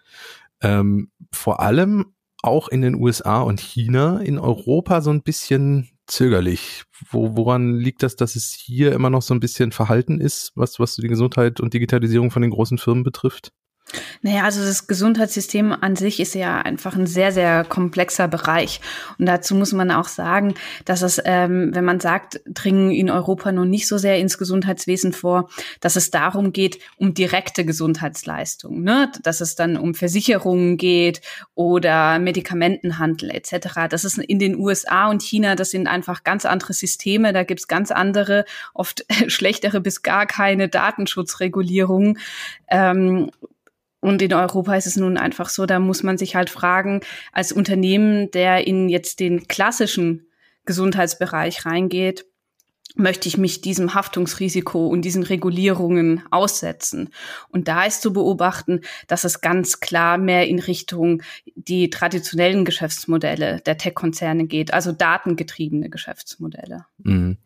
Ähm, 0.62 1.12
vor 1.33 1.59
allem 1.59 2.13
auch 2.42 2.68
in 2.68 2.82
den 2.82 2.96
USA 2.96 3.42
und 3.42 3.60
China, 3.60 4.20
in 4.20 4.40
Europa 4.40 5.02
so 5.02 5.12
ein 5.12 5.22
bisschen 5.22 5.90
zögerlich. 6.08 6.84
Wo, 7.10 7.36
woran 7.36 7.76
liegt 7.76 8.04
das, 8.04 8.16
dass 8.16 8.36
es 8.36 8.52
hier 8.52 8.92
immer 8.94 9.10
noch 9.10 9.22
so 9.22 9.34
ein 9.34 9.40
bisschen 9.40 9.72
verhalten 9.72 10.20
ist, 10.20 10.52
was, 10.56 10.80
was 10.80 10.96
die 10.96 11.08
Gesundheit 11.08 11.60
und 11.60 11.74
Digitalisierung 11.74 12.32
von 12.32 12.42
den 12.42 12.52
großen 12.52 12.78
Firmen 12.78 13.04
betrifft? 13.04 13.52
Naja, 14.22 14.44
also 14.44 14.64
das 14.64 14.88
Gesundheitssystem 14.88 15.72
an 15.72 15.96
sich 15.96 16.20
ist 16.20 16.36
ja 16.36 16.62
einfach 16.62 16.96
ein 16.96 17.08
sehr, 17.08 17.32
sehr 17.32 17.64
komplexer 17.64 18.28
Bereich. 18.28 18.82
Und 19.18 19.26
dazu 19.26 19.56
muss 19.56 19.74
man 19.74 19.92
auch 19.92 20.08
sagen, 20.08 20.56
dass 20.86 21.02
es, 21.02 21.22
ähm, 21.26 21.72
wenn 21.74 21.86
man 21.86 22.00
sagt, 22.00 22.42
dringen 22.46 22.92
in 22.92 23.10
Europa 23.10 23.52
noch 23.52 23.66
nicht 23.66 23.88
so 23.88 23.98
sehr 23.98 24.18
ins 24.18 24.38
Gesundheitswesen 24.38 25.14
vor, 25.14 25.50
dass 25.80 25.96
es 25.96 26.12
darum 26.12 26.54
geht, 26.54 26.80
um 26.98 27.14
direkte 27.14 27.66
Gesundheitsleistungen, 27.66 28.84
ne? 28.84 29.12
dass 29.24 29.42
es 29.42 29.56
dann 29.56 29.78
um 29.78 29.94
Versicherungen 29.94 30.78
geht 30.78 31.22
oder 31.56 32.20
Medikamentenhandel 32.20 33.32
etc. 33.32 33.88
Das 33.90 34.04
ist 34.04 34.18
in 34.18 34.40
den 34.40 34.58
USA 34.58 35.10
und 35.10 35.22
China, 35.22 35.56
das 35.56 35.72
sind 35.72 35.88
einfach 35.88 36.24
ganz 36.24 36.46
andere 36.46 36.74
Systeme, 36.74 37.34
da 37.34 37.44
gibt's 37.44 37.68
ganz 37.68 37.92
andere, 37.92 38.46
oft 38.74 39.06
schlechtere 39.28 39.82
bis 39.82 40.02
gar 40.02 40.26
keine 40.26 40.70
Datenschutzregulierungen. 40.70 42.20
Ähm, 42.70 43.32
und 44.01 44.21
in 44.21 44.33
Europa 44.33 44.75
ist 44.75 44.88
es 44.88 44.98
nun 44.98 45.18
einfach 45.18 45.50
so, 45.50 45.65
da 45.65 45.80
muss 45.80 46.03
man 46.03 46.18
sich 46.18 46.36
halt 46.36 46.50
fragen, 46.50 47.01
als 47.31 47.51
Unternehmen, 47.51 48.30
der 48.31 48.68
in 48.68 48.89
jetzt 48.89 49.19
den 49.19 49.48
klassischen 49.48 50.27
Gesundheitsbereich 50.65 51.65
reingeht, 51.65 52.25
möchte 52.96 53.28
ich 53.28 53.38
mich 53.38 53.62
diesem 53.62 53.94
Haftungsrisiko 53.94 54.88
und 54.88 55.04
diesen 55.04 55.24
Regulierungen 55.24 56.24
aussetzen. 56.30 57.10
Und 57.50 57.68
da 57.68 57.86
ist 57.86 58.02
zu 58.02 58.12
beobachten, 58.14 58.82
dass 59.08 59.24
es 59.24 59.42
ganz 59.42 59.80
klar 59.80 60.18
mehr 60.18 60.48
in 60.48 60.60
Richtung 60.60 61.22
die 61.56 61.90
traditionellen 61.90 62.66
Geschäftsmodelle 62.66 63.62
der 63.62 63.78
Tech-Konzerne 63.78 64.46
geht, 64.46 64.74
also 64.74 64.92
datengetriebene 64.92 65.90
Geschäftsmodelle. 65.90 66.86
Mhm. 67.00 67.38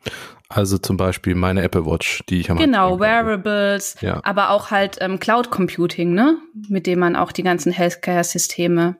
Also 0.49 0.77
zum 0.77 0.97
Beispiel 0.97 1.35
meine 1.35 1.61
Apple 1.61 1.85
Watch, 1.85 2.23
die 2.29 2.39
ich 2.39 2.49
am 2.51 2.57
Genau. 2.57 2.99
Wearables, 2.99 3.97
Ja. 4.01 4.21
aber 4.23 4.49
auch 4.51 4.71
halt 4.71 4.97
ähm, 5.01 5.19
Cloud 5.19 5.51
Computing, 5.51 6.13
ne? 6.13 6.37
Mit 6.67 6.87
dem 6.87 6.99
man 6.99 7.15
auch 7.15 7.31
die 7.31 7.43
ganzen 7.43 7.71
Healthcare-Systeme, 7.71 8.95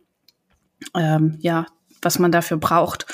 ähm, 0.96 1.38
ja, 1.40 1.66
was 2.02 2.20
man 2.20 2.32
dafür 2.32 2.58
braucht. 2.58 3.06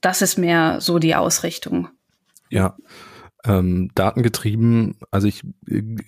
Das 0.00 0.22
ist 0.22 0.38
mehr 0.38 0.80
so 0.80 0.98
die 0.98 1.14
Ausrichtung. 1.14 1.88
Ja. 2.52 2.76
Ähm, 3.44 3.90
datengetrieben, 3.96 4.94
also 5.10 5.26
ich 5.26 5.42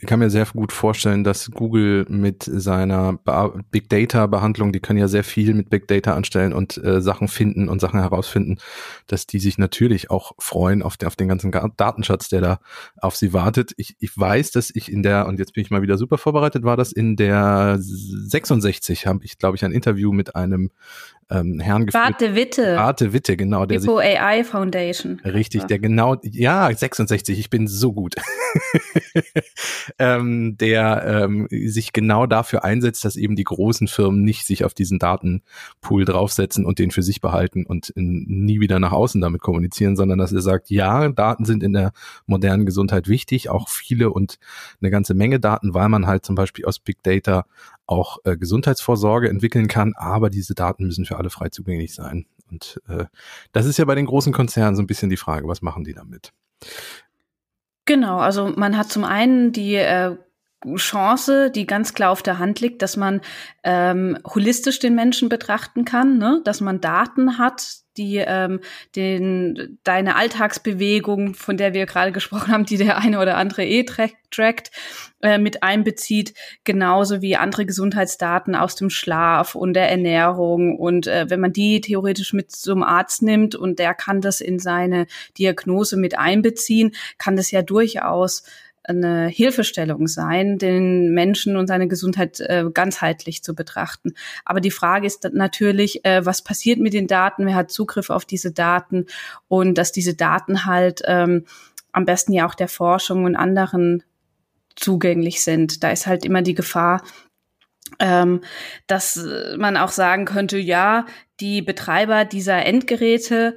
kann 0.06 0.20
mir 0.20 0.30
sehr 0.30 0.46
gut 0.46 0.70
vorstellen, 0.70 1.24
dass 1.24 1.50
Google 1.50 2.06
mit 2.08 2.44
seiner 2.44 3.18
Big 3.72 3.88
Data 3.88 4.28
Behandlung, 4.28 4.70
die 4.72 4.78
können 4.78 5.00
ja 5.00 5.08
sehr 5.08 5.24
viel 5.24 5.52
mit 5.52 5.68
Big 5.68 5.88
Data 5.88 6.14
anstellen 6.14 6.52
und 6.52 6.76
äh, 6.76 7.00
Sachen 7.00 7.26
finden 7.26 7.68
und 7.68 7.80
Sachen 7.80 7.98
herausfinden, 7.98 8.58
dass 9.08 9.26
die 9.26 9.40
sich 9.40 9.58
natürlich 9.58 10.12
auch 10.12 10.30
freuen 10.38 10.80
auf, 10.80 10.96
den 10.96 11.08
auf 11.08 11.16
den 11.16 11.26
ganzen 11.26 11.50
Ga- 11.50 11.72
Datenschatz, 11.76 12.28
der 12.28 12.40
da 12.40 12.60
auf 12.98 13.16
sie 13.16 13.32
wartet. 13.32 13.72
Ich, 13.78 13.96
ich 13.98 14.16
weiß, 14.16 14.52
dass 14.52 14.70
ich 14.72 14.92
in 14.92 15.02
der, 15.02 15.26
und 15.26 15.40
jetzt 15.40 15.54
bin 15.54 15.62
ich 15.64 15.72
mal 15.72 15.82
wieder 15.82 15.98
super 15.98 16.18
vorbereitet, 16.18 16.62
war 16.62 16.76
das 16.76 16.92
in 16.92 17.16
der 17.16 17.78
66, 17.80 19.08
habe 19.08 19.24
ich, 19.24 19.38
glaube 19.38 19.56
ich, 19.56 19.64
ein 19.64 19.72
Interview 19.72 20.12
mit 20.12 20.36
einem 20.36 20.70
ähm, 21.30 21.60
Herrn 21.60 21.86
geführt. 21.86 22.04
Warte, 22.04 22.34
Witte. 22.34 22.78
Arte 22.78 23.12
Witte, 23.12 23.36
genau, 23.36 23.66
der 23.66 23.80
sich 23.80 23.88
Hippo 23.88 23.98
AI 23.98 24.44
Foundation. 24.44 25.20
Richtig, 25.24 25.64
der 25.64 25.78
genau, 25.78 26.16
ja, 26.22 26.72
66, 26.72 27.38
ich 27.38 27.50
bin 27.50 27.66
so 27.66 27.92
gut. 27.92 28.14
ähm, 29.98 30.56
der 30.58 31.04
ähm, 31.06 31.48
sich 31.50 31.92
genau 31.92 32.26
dafür 32.26 32.64
einsetzt, 32.64 33.04
dass 33.04 33.16
eben 33.16 33.36
die 33.36 33.44
großen 33.44 33.88
Firmen 33.88 34.22
nicht 34.22 34.46
sich 34.46 34.64
auf 34.64 34.74
diesen 34.74 34.98
Datenpool 34.98 36.04
draufsetzen 36.04 36.64
und 36.64 36.78
den 36.78 36.90
für 36.90 37.02
sich 37.02 37.20
behalten 37.20 37.66
und 37.66 37.90
in, 37.90 38.24
nie 38.26 38.60
wieder 38.60 38.78
nach 38.78 38.92
außen 38.92 39.20
damit 39.20 39.40
kommunizieren, 39.40 39.96
sondern 39.96 40.18
dass 40.18 40.32
er 40.32 40.42
sagt, 40.42 40.70
ja, 40.70 41.08
Daten 41.08 41.44
sind 41.44 41.62
in 41.62 41.72
der 41.72 41.92
modernen 42.26 42.66
Gesundheit 42.66 43.08
wichtig, 43.08 43.48
auch 43.48 43.68
viele 43.68 44.10
und 44.10 44.38
eine 44.80 44.90
ganze 44.90 45.14
Menge 45.14 45.40
Daten, 45.40 45.74
weil 45.74 45.88
man 45.88 46.06
halt 46.06 46.24
zum 46.24 46.34
Beispiel 46.34 46.64
aus 46.64 46.78
Big 46.78 47.02
Data 47.02 47.44
auch 47.86 48.18
äh, 48.24 48.36
Gesundheitsvorsorge 48.36 49.28
entwickeln 49.28 49.68
kann, 49.68 49.92
aber 49.96 50.30
diese 50.30 50.54
Daten 50.54 50.86
müssen 50.86 51.04
für 51.04 51.16
alle 51.16 51.30
frei 51.30 51.48
zugänglich 51.48 51.94
sein. 51.94 52.26
Und 52.50 52.80
äh, 52.88 53.06
das 53.52 53.66
ist 53.66 53.78
ja 53.78 53.84
bei 53.84 53.94
den 53.94 54.06
großen 54.06 54.32
Konzernen 54.32 54.76
so 54.76 54.82
ein 54.82 54.86
bisschen 54.86 55.10
die 55.10 55.16
Frage, 55.16 55.48
was 55.48 55.62
machen 55.62 55.84
die 55.84 55.94
damit? 55.94 56.32
Genau, 57.86 58.18
also 58.18 58.52
man 58.56 58.76
hat 58.78 58.90
zum 58.90 59.04
einen 59.04 59.52
die 59.52 59.74
äh, 59.74 60.16
Chance, 60.76 61.50
die 61.50 61.66
ganz 61.66 61.92
klar 61.94 62.10
auf 62.10 62.22
der 62.22 62.38
Hand 62.38 62.60
liegt, 62.60 62.80
dass 62.80 62.96
man 62.96 63.20
ähm, 63.62 64.18
holistisch 64.26 64.78
den 64.78 64.94
Menschen 64.94 65.28
betrachten 65.28 65.84
kann, 65.84 66.18
ne? 66.18 66.40
dass 66.44 66.60
man 66.60 66.80
Daten 66.80 67.38
hat, 67.38 67.83
die 67.96 68.16
ähm, 68.16 68.60
den 68.96 69.78
deine 69.84 70.16
Alltagsbewegung, 70.16 71.34
von 71.34 71.56
der 71.56 71.74
wir 71.74 71.86
gerade 71.86 72.12
gesprochen 72.12 72.52
haben, 72.52 72.66
die 72.66 72.76
der 72.76 72.98
eine 72.98 73.20
oder 73.20 73.36
andere 73.36 73.64
eh 73.64 73.84
trackt, 73.84 74.70
äh, 75.22 75.38
mit 75.38 75.62
einbezieht, 75.62 76.34
genauso 76.64 77.22
wie 77.22 77.36
andere 77.36 77.66
Gesundheitsdaten 77.66 78.54
aus 78.54 78.74
dem 78.74 78.90
Schlaf 78.90 79.54
und 79.54 79.74
der 79.74 79.90
Ernährung. 79.90 80.76
Und 80.78 81.06
äh, 81.06 81.26
wenn 81.28 81.40
man 81.40 81.52
die 81.52 81.80
theoretisch 81.80 82.32
mit 82.32 82.50
zum 82.50 82.82
Arzt 82.82 83.22
nimmt 83.22 83.54
und 83.54 83.78
der 83.78 83.94
kann 83.94 84.20
das 84.20 84.40
in 84.40 84.58
seine 84.58 85.06
Diagnose 85.38 85.96
mit 85.96 86.18
einbeziehen, 86.18 86.94
kann 87.18 87.36
das 87.36 87.50
ja 87.50 87.62
durchaus 87.62 88.44
eine 88.84 89.28
Hilfestellung 89.28 90.06
sein, 90.06 90.58
den 90.58 91.12
Menschen 91.12 91.56
und 91.56 91.66
seine 91.66 91.88
Gesundheit 91.88 92.40
äh, 92.40 92.64
ganzheitlich 92.72 93.42
zu 93.42 93.54
betrachten. 93.54 94.12
Aber 94.44 94.60
die 94.60 94.70
Frage 94.70 95.06
ist 95.06 95.24
natürlich, 95.32 96.04
äh, 96.04 96.24
was 96.24 96.42
passiert 96.42 96.78
mit 96.78 96.92
den 96.92 97.06
Daten? 97.06 97.46
Wer 97.46 97.54
hat 97.54 97.70
Zugriff 97.70 98.10
auf 98.10 98.24
diese 98.24 98.52
Daten? 98.52 99.06
Und 99.48 99.78
dass 99.78 99.92
diese 99.92 100.14
Daten 100.14 100.66
halt 100.66 101.02
ähm, 101.06 101.44
am 101.92 102.04
besten 102.04 102.32
ja 102.32 102.46
auch 102.46 102.54
der 102.54 102.68
Forschung 102.68 103.24
und 103.24 103.36
anderen 103.36 104.02
zugänglich 104.76 105.42
sind. 105.42 105.82
Da 105.82 105.90
ist 105.90 106.06
halt 106.06 106.24
immer 106.24 106.42
die 106.42 106.54
Gefahr, 106.54 107.02
ähm, 108.00 108.40
dass 108.86 109.24
man 109.56 109.76
auch 109.76 109.90
sagen 109.90 110.24
könnte, 110.24 110.58
ja, 110.58 111.06
die 111.40 111.62
Betreiber 111.62 112.24
dieser 112.24 112.64
Endgeräte 112.64 113.56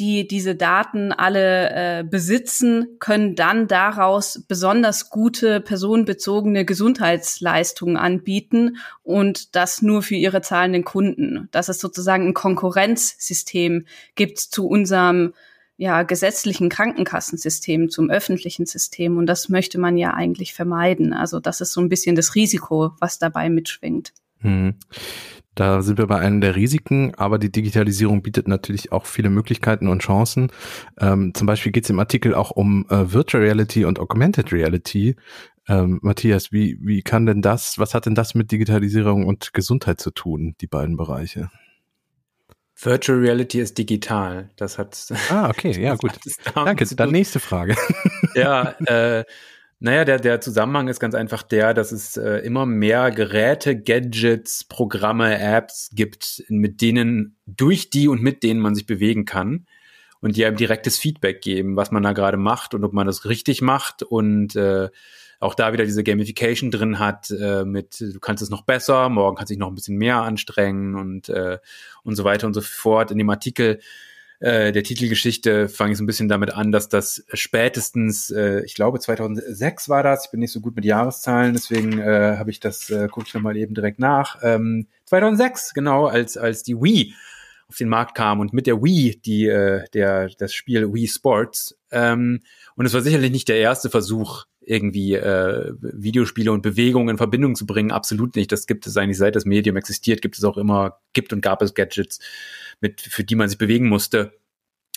die 0.00 0.26
diese 0.26 0.54
Daten 0.54 1.12
alle 1.12 1.70
äh, 1.70 2.04
besitzen, 2.04 2.96
können 2.98 3.36
dann 3.36 3.68
daraus 3.68 4.42
besonders 4.48 5.10
gute 5.10 5.60
personenbezogene 5.60 6.64
Gesundheitsleistungen 6.64 7.98
anbieten 7.98 8.78
und 9.02 9.54
das 9.54 9.82
nur 9.82 10.02
für 10.02 10.14
ihre 10.14 10.40
zahlenden 10.40 10.84
Kunden. 10.84 11.48
Dass 11.50 11.68
es 11.68 11.78
sozusagen 11.78 12.28
ein 12.28 12.34
Konkurrenzsystem 12.34 13.84
gibt 14.14 14.38
zu 14.38 14.66
unserem 14.66 15.34
ja, 15.76 16.02
gesetzlichen 16.02 16.70
Krankenkassensystem, 16.70 17.90
zum 17.90 18.10
öffentlichen 18.10 18.64
System. 18.64 19.18
Und 19.18 19.26
das 19.26 19.50
möchte 19.50 19.78
man 19.78 19.98
ja 19.98 20.14
eigentlich 20.14 20.54
vermeiden. 20.54 21.12
Also 21.12 21.40
das 21.40 21.60
ist 21.60 21.72
so 21.72 21.80
ein 21.80 21.90
bisschen 21.90 22.16
das 22.16 22.34
Risiko, 22.34 22.92
was 23.00 23.18
dabei 23.18 23.50
mitschwingt. 23.50 24.12
Hm. 24.40 24.74
Da 25.60 25.82
sind 25.82 25.98
wir 25.98 26.06
bei 26.06 26.18
einem 26.18 26.40
der 26.40 26.56
Risiken, 26.56 27.14
aber 27.16 27.38
die 27.38 27.52
Digitalisierung 27.52 28.22
bietet 28.22 28.48
natürlich 28.48 28.92
auch 28.92 29.04
viele 29.04 29.28
Möglichkeiten 29.28 29.88
und 29.88 30.00
Chancen. 30.00 30.50
Ähm, 30.98 31.34
zum 31.34 31.46
Beispiel 31.46 31.70
geht 31.70 31.84
es 31.84 31.90
im 31.90 31.98
Artikel 31.98 32.34
auch 32.34 32.50
um 32.50 32.86
äh, 32.88 33.12
Virtual 33.12 33.44
Reality 33.44 33.84
und 33.84 33.98
Augmented 33.98 34.52
Reality. 34.52 35.16
Ähm, 35.68 35.98
Matthias, 36.00 36.50
wie, 36.50 36.78
wie 36.80 37.02
kann 37.02 37.26
denn 37.26 37.42
das, 37.42 37.78
was 37.78 37.92
hat 37.92 38.06
denn 38.06 38.14
das 38.14 38.34
mit 38.34 38.50
Digitalisierung 38.50 39.26
und 39.26 39.52
Gesundheit 39.52 40.00
zu 40.00 40.12
tun, 40.12 40.54
die 40.62 40.66
beiden 40.66 40.96
Bereiche? 40.96 41.50
Virtual 42.74 43.18
Reality 43.18 43.60
ist 43.60 43.76
digital. 43.76 44.48
Das 44.56 44.78
hat. 44.78 45.12
Ah, 45.28 45.50
okay, 45.50 45.72
ja, 45.78 45.94
gut. 45.96 46.12
Danke. 46.54 46.86
Dann 46.96 47.10
nächste 47.10 47.38
Frage. 47.38 47.76
Ja, 48.34 48.76
äh, 48.86 49.24
naja, 49.82 50.04
der, 50.04 50.18
der 50.18 50.42
Zusammenhang 50.42 50.88
ist 50.88 51.00
ganz 51.00 51.14
einfach 51.14 51.42
der, 51.42 51.72
dass 51.72 51.90
es 51.90 52.18
äh, 52.18 52.38
immer 52.38 52.66
mehr 52.66 53.10
Geräte, 53.10 53.80
Gadgets, 53.80 54.64
Programme, 54.64 55.38
Apps 55.40 55.90
gibt, 55.94 56.44
mit 56.48 56.82
denen, 56.82 57.36
durch 57.46 57.88
die 57.88 58.06
und 58.06 58.22
mit 58.22 58.42
denen 58.42 58.60
man 58.60 58.74
sich 58.74 58.84
bewegen 58.84 59.24
kann 59.24 59.66
und 60.20 60.36
die 60.36 60.44
einem 60.44 60.56
direktes 60.56 60.98
Feedback 60.98 61.40
geben, 61.40 61.76
was 61.76 61.90
man 61.90 62.02
da 62.02 62.12
gerade 62.12 62.36
macht 62.36 62.74
und 62.74 62.84
ob 62.84 62.92
man 62.92 63.06
das 63.06 63.24
richtig 63.24 63.62
macht 63.62 64.02
und 64.02 64.54
äh, 64.54 64.90
auch 65.38 65.54
da 65.54 65.72
wieder 65.72 65.86
diese 65.86 66.04
Gamification 66.04 66.70
drin 66.70 66.98
hat, 66.98 67.30
äh, 67.30 67.64
mit 67.64 67.98
du 68.00 68.20
kannst 68.20 68.42
es 68.42 68.50
noch 68.50 68.62
besser, 68.62 69.08
morgen 69.08 69.36
kannst 69.36 69.48
du 69.48 69.54
dich 69.54 69.60
noch 69.60 69.68
ein 69.68 69.74
bisschen 69.74 69.96
mehr 69.96 70.18
anstrengen 70.18 70.94
und, 70.94 71.30
äh, 71.30 71.58
und 72.02 72.16
so 72.16 72.24
weiter 72.24 72.46
und 72.46 72.52
so 72.52 72.60
fort. 72.60 73.10
In 73.10 73.16
dem 73.16 73.30
Artikel 73.30 73.80
äh, 74.40 74.72
der 74.72 74.82
Titelgeschichte 74.82 75.68
fange 75.68 75.92
ich 75.92 75.98
so 75.98 76.02
ein 76.02 76.06
bisschen 76.06 76.28
damit 76.28 76.52
an, 76.52 76.72
dass 76.72 76.88
das 76.88 77.24
spätestens, 77.32 78.30
äh, 78.30 78.62
ich 78.64 78.74
glaube 78.74 78.98
2006 78.98 79.88
war 79.90 80.02
das, 80.02 80.24
ich 80.24 80.30
bin 80.30 80.40
nicht 80.40 80.52
so 80.52 80.60
gut 80.60 80.74
mit 80.74 80.86
Jahreszahlen, 80.86 81.52
deswegen 81.52 81.98
äh, 81.98 82.36
habe 82.38 82.50
ich 82.50 82.58
das, 82.58 82.88
äh, 82.88 83.08
gucke 83.08 83.26
ich 83.28 83.34
nochmal 83.34 83.56
eben 83.56 83.74
direkt 83.74 83.98
nach, 83.98 84.38
ähm, 84.42 84.86
2006, 85.04 85.74
genau, 85.74 86.06
als, 86.06 86.38
als 86.38 86.62
die 86.62 86.74
Wii 86.74 87.14
auf 87.68 87.76
den 87.76 87.88
Markt 87.88 88.16
kam 88.16 88.40
und 88.40 88.54
mit 88.54 88.66
der 88.66 88.82
Wii, 88.82 89.20
die, 89.24 89.46
äh, 89.46 89.84
der, 89.92 90.30
das 90.38 90.54
Spiel 90.54 90.92
Wii 90.92 91.06
Sports, 91.06 91.78
ähm, 91.90 92.40
und 92.76 92.86
es 92.86 92.94
war 92.94 93.02
sicherlich 93.02 93.30
nicht 93.30 93.48
der 93.48 93.58
erste 93.58 93.90
Versuch, 93.90 94.46
irgendwie 94.70 95.14
äh, 95.14 95.72
Videospiele 95.80 96.52
und 96.52 96.62
Bewegungen 96.62 97.08
in 97.08 97.16
Verbindung 97.16 97.56
zu 97.56 97.66
bringen. 97.66 97.90
Absolut 97.90 98.36
nicht. 98.36 98.52
Das 98.52 98.68
gibt 98.68 98.86
es 98.86 98.96
eigentlich 98.96 99.18
seit 99.18 99.34
das 99.34 99.44
Medium 99.44 99.76
existiert, 99.76 100.22
gibt 100.22 100.38
es 100.38 100.44
auch 100.44 100.56
immer, 100.56 101.00
gibt 101.12 101.32
und 101.32 101.40
gab 101.40 101.60
es 101.60 101.74
Gadgets 101.74 102.20
mit, 102.80 103.00
für 103.00 103.24
die 103.24 103.34
man 103.34 103.48
sich 103.48 103.58
bewegen 103.58 103.88
musste. 103.88 104.32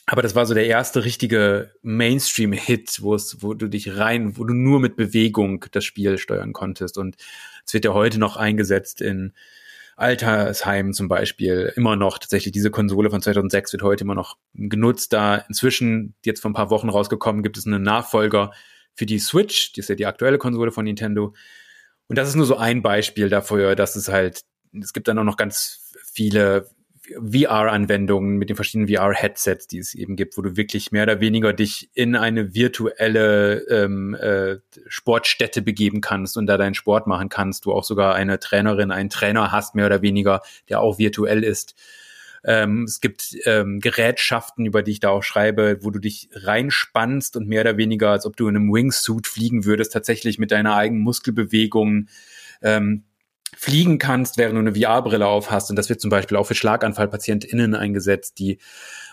Aber 0.05 0.21
das 0.21 0.35
war 0.35 0.45
so 0.45 0.53
der 0.53 0.67
erste 0.67 1.05
richtige 1.05 1.71
Mainstream-Hit, 1.81 3.01
wo 3.01 3.15
es, 3.15 3.41
wo 3.41 3.55
du 3.55 3.67
dich 3.67 3.97
rein, 3.97 4.37
wo 4.37 4.43
du 4.43 4.53
nur 4.53 4.79
mit 4.79 4.95
Bewegung 4.95 5.65
das 5.71 5.85
Spiel 5.85 6.19
steuern 6.19 6.53
konntest. 6.53 6.97
Und 6.97 7.15
es 7.65 7.73
wird 7.73 7.85
ja 7.85 7.93
heute 7.93 8.19
noch 8.19 8.37
eingesetzt 8.37 9.01
in 9.01 9.33
Altersheimen 9.95 10.93
zum 10.93 11.07
Beispiel. 11.07 11.73
Immer 11.75 11.95
noch 11.95 12.19
tatsächlich 12.19 12.51
diese 12.51 12.69
Konsole 12.69 13.09
von 13.09 13.21
2006 13.21 13.73
wird 13.73 13.81
heute 13.81 14.03
immer 14.03 14.15
noch 14.15 14.37
genutzt. 14.53 15.13
Da 15.13 15.37
inzwischen, 15.47 16.13
jetzt 16.23 16.41
vor 16.41 16.51
ein 16.51 16.55
paar 16.55 16.69
Wochen 16.69 16.89
rausgekommen, 16.89 17.41
gibt 17.41 17.57
es 17.57 17.65
einen 17.65 17.81
Nachfolger 17.81 18.51
für 18.95 19.05
die 19.05 19.19
Switch. 19.19 19.73
Die 19.73 19.79
ist 19.81 19.89
ja 19.89 19.95
die 19.95 20.05
aktuelle 20.05 20.37
Konsole 20.37 20.71
von 20.71 20.85
Nintendo. 20.85 21.33
Und 22.07 22.17
das 22.17 22.29
ist 22.29 22.35
nur 22.35 22.45
so 22.45 22.57
ein 22.57 22.81
Beispiel 22.81 23.29
dafür, 23.29 23.75
dass 23.75 23.95
es 23.95 24.07
halt, 24.07 24.41
es 24.79 24.93
gibt 24.93 25.07
dann 25.07 25.17
auch 25.19 25.23
noch 25.23 25.37
ganz 25.37 25.91
viele 26.03 26.67
VR-Anwendungen 27.05 28.37
mit 28.37 28.49
den 28.49 28.55
verschiedenen 28.55 28.87
VR-Headsets, 28.87 29.67
die 29.67 29.77
es 29.77 29.93
eben 29.93 30.15
gibt, 30.15 30.37
wo 30.37 30.41
du 30.41 30.55
wirklich 30.55 30.91
mehr 30.91 31.03
oder 31.03 31.19
weniger 31.19 31.51
dich 31.51 31.89
in 31.93 32.15
eine 32.15 32.53
virtuelle 32.53 33.65
ähm, 33.67 34.15
äh, 34.15 34.57
Sportstätte 34.87 35.61
begeben 35.61 35.99
kannst 35.99 36.37
und 36.37 36.47
da 36.47 36.57
deinen 36.57 36.75
Sport 36.75 37.07
machen 37.07 37.27
kannst. 37.27 37.65
Du 37.65 37.73
auch 37.73 37.83
sogar 37.83 38.15
eine 38.15 38.39
Trainerin, 38.39 38.91
einen 38.91 39.09
Trainer 39.09 39.51
hast, 39.51 39.75
mehr 39.75 39.87
oder 39.87 40.01
weniger, 40.01 40.41
der 40.69 40.79
auch 40.79 40.97
virtuell 40.97 41.43
ist. 41.43 41.75
Ähm, 42.45 42.83
es 42.83 42.99
gibt 42.99 43.35
ähm, 43.45 43.79
Gerätschaften, 43.79 44.65
über 44.65 44.83
die 44.83 44.91
ich 44.91 44.99
da 44.99 45.09
auch 45.09 45.23
schreibe, 45.23 45.79
wo 45.81 45.91
du 45.91 45.99
dich 45.99 46.29
reinspannst 46.33 47.37
und 47.37 47.47
mehr 47.47 47.61
oder 47.61 47.77
weniger, 47.77 48.11
als 48.11 48.25
ob 48.25 48.35
du 48.35 48.47
in 48.47 48.55
einem 48.55 48.73
Wingsuit 48.73 49.27
fliegen 49.27 49.65
würdest, 49.65 49.93
tatsächlich 49.93 50.39
mit 50.39 50.51
deiner 50.51 50.75
eigenen 50.75 51.03
Muskelbewegung 51.03 52.07
ähm, 52.61 53.03
fliegen 53.55 53.97
kannst, 53.97 54.37
während 54.37 54.55
du 54.55 54.59
eine 54.59 54.75
VR-Brille 54.75 55.25
auf 55.25 55.51
hast. 55.51 55.69
Und 55.69 55.77
das 55.77 55.89
wird 55.89 56.01
zum 56.01 56.09
Beispiel 56.09 56.37
auch 56.37 56.47
für 56.47 56.55
SchlaganfallpatientInnen 56.55 57.75
eingesetzt, 57.75 58.39
die, 58.39 58.57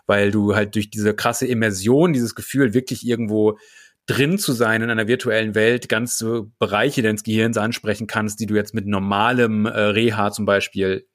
weil 0.07 0.31
du 0.31 0.55
halt 0.57 0.75
durch 0.75 0.91
diese 0.91 1.15
krasse 1.15 1.47
Immersion, 1.47 2.13
dieses 2.13 2.35
Gefühl, 2.35 2.75
wirklich 2.75 3.07
irgendwo 3.07 3.59
drin 4.07 4.39
zu 4.39 4.53
sein 4.53 4.83
in 4.83 4.91
einer 4.91 5.07
virtuellen 5.07 5.55
Welt, 5.55 5.89
ganze 5.89 6.51
Bereiche 6.59 7.03
deines 7.03 7.23
Gehirns 7.23 7.57
ansprechen 7.57 8.09
kannst, 8.09 8.41
die 8.41 8.47
du 8.47 8.57
jetzt 8.57 8.75
mit 8.75 8.87
normalem 8.87 9.67
äh, 9.67 9.71
Reha 9.71 10.33
zum 10.33 10.47
Beispiel 10.47 11.07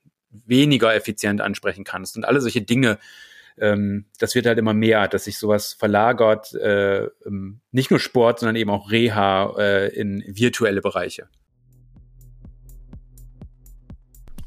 weniger 0.46 0.94
effizient 0.96 1.42
ansprechen 1.42 1.84
kannst. 1.84 2.18
Und 2.18 2.26
alle 2.26 2.42
solche 2.42 2.62
Dinge, 2.62 3.00
ähm, 3.58 4.06
das 4.20 4.36
wird 4.36 4.46
halt 4.46 4.58
immer 4.58 4.74
mehr, 4.74 5.08
dass 5.08 5.26
sich 5.26 5.38
sowas 5.38 5.74
verlagert, 5.74 6.54
äh, 6.54 7.06
ähm, 7.26 7.62
nicht 7.72 7.92
nur 7.92 8.00
Sport, 8.00 8.40
sondern 8.40 8.56
eben 8.56 8.70
auch 8.70 8.92
Reha 8.92 9.56
äh, 9.58 9.88
in 9.96 10.24
virtuelle 10.28 10.82
Bereiche. 10.82 11.28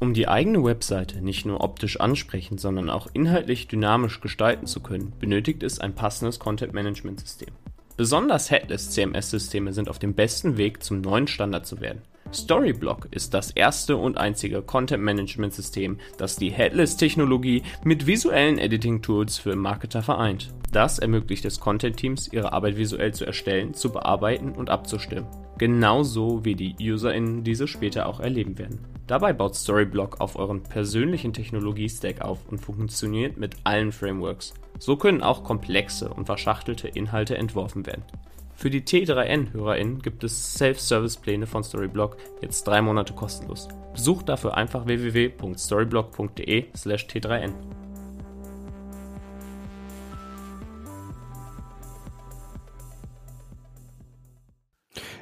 Um 0.01 0.13
die 0.13 0.29
eigene 0.29 0.63
Webseite 0.63 1.21
nicht 1.21 1.45
nur 1.45 1.61
optisch 1.61 1.99
ansprechend, 1.99 2.61
sondern 2.61 2.89
auch 2.89 3.07
inhaltlich 3.11 3.67
dynamisch 3.67 4.21
gestalten 4.21 4.65
zu 4.65 4.79
können, 4.81 5.11
benötigt 5.19 5.61
es 5.61 5.79
ein 5.79 5.93
passendes 5.93 6.39
Content-Management-System. 6.39 7.49
Besonders 7.97 8.49
Headless 8.49 8.91
CMS-Systeme 8.91 9.73
sind 9.73 9.89
auf 9.89 9.99
dem 9.99 10.13
besten 10.13 10.55
Weg 10.55 10.83
zum 10.83 11.01
neuen 11.01 11.27
Standard 11.27 11.65
zu 11.65 11.81
werden. 11.81 12.01
Storyblock 12.31 13.07
ist 13.11 13.33
das 13.33 13.49
erste 13.51 13.97
und 13.97 14.17
einzige 14.17 14.61
Content-Management-System, 14.61 15.97
das 16.17 16.35
die 16.35 16.51
Headless-Technologie 16.51 17.63
mit 17.83 18.05
visuellen 18.05 18.59
Editing-Tools 18.59 19.39
für 19.39 19.55
Marketer 19.55 20.03
vereint. 20.03 20.53
Das 20.71 20.99
ermöglicht 20.99 21.45
es 21.45 21.59
Content-Teams, 21.59 22.31
ihre 22.31 22.53
Arbeit 22.53 22.77
visuell 22.77 23.13
zu 23.13 23.25
erstellen, 23.25 23.73
zu 23.73 23.91
bearbeiten 23.91 24.51
und 24.51 24.69
abzustimmen. 24.69 25.27
Genauso 25.57 26.45
wie 26.45 26.55
die 26.55 26.75
UserInnen 26.79 27.43
diese 27.43 27.67
später 27.67 28.05
auch 28.07 28.19
erleben 28.19 28.59
werden. 28.59 28.79
Dabei 29.07 29.33
baut 29.33 29.55
Storyblock 29.55 30.21
auf 30.21 30.35
euren 30.35 30.61
persönlichen 30.61 31.33
Technologie-Stack 31.33 32.21
auf 32.21 32.47
und 32.47 32.59
funktioniert 32.59 33.37
mit 33.37 33.55
allen 33.63 33.91
Frameworks. 33.91 34.53
So 34.77 34.95
können 34.97 35.23
auch 35.23 35.43
komplexe 35.43 36.09
und 36.09 36.27
verschachtelte 36.27 36.87
Inhalte 36.87 37.35
entworfen 37.35 37.87
werden. 37.87 38.03
Für 38.59 38.69
die 38.69 38.81
T3N-HörerInnen 38.81 40.01
gibt 40.01 40.25
es 40.25 40.55
Self-Service-Pläne 40.55 41.47
von 41.47 41.63
Storyblock 41.63 42.17
jetzt 42.41 42.67
drei 42.67 42.81
Monate 42.81 43.13
kostenlos. 43.13 43.69
Besucht 43.93 44.27
dafür 44.27 44.57
einfach 44.57 44.85
www.storyblock.de/t3n. 44.85 47.53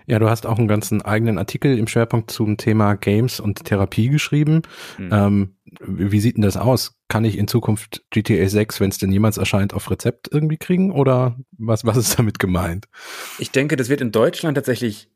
Ja, 0.08 0.20
du 0.20 0.30
hast 0.30 0.46
auch 0.46 0.58
einen 0.58 0.70
ganzen 0.70 1.02
eigenen 1.02 1.38
Artikel 1.38 1.78
im 1.78 1.86
Schwerpunkt 1.86 2.32
zum 2.32 2.56
Thema 2.56 2.96
Games 2.96 3.42
und 3.42 3.66
Therapie 3.66 4.08
geschrieben. 4.08 4.62
Mhm. 4.98 5.10
Ähm, 5.12 5.56
wie 5.82 6.22
sieht 6.22 6.38
denn 6.38 6.44
das 6.44 6.56
aus? 6.56 6.96
Kann 7.10 7.26
ich 7.26 7.38
in 7.38 7.50
Zukunft 7.50 8.06
GTA 8.10 8.48
6, 8.48 8.80
wenn 8.80 8.90
es 8.90 8.98
denn 8.98 9.12
jemals 9.12 9.38
erscheint, 9.38 9.74
auf 9.74 9.92
Rezept 9.92 10.30
irgendwie 10.32 10.58
kriegen 10.58 10.92
oder 10.92 11.38
was, 11.58 11.86
was 11.86 11.98
ist 11.98 12.18
damit 12.18 12.40
gemeint? 12.40 12.88
Ich 13.38 13.52
denke, 13.52 13.76
das 13.76 13.90
wird 13.90 14.00
in 14.00 14.14
Deutschland 14.14 14.56
tatsächlich 14.56 15.10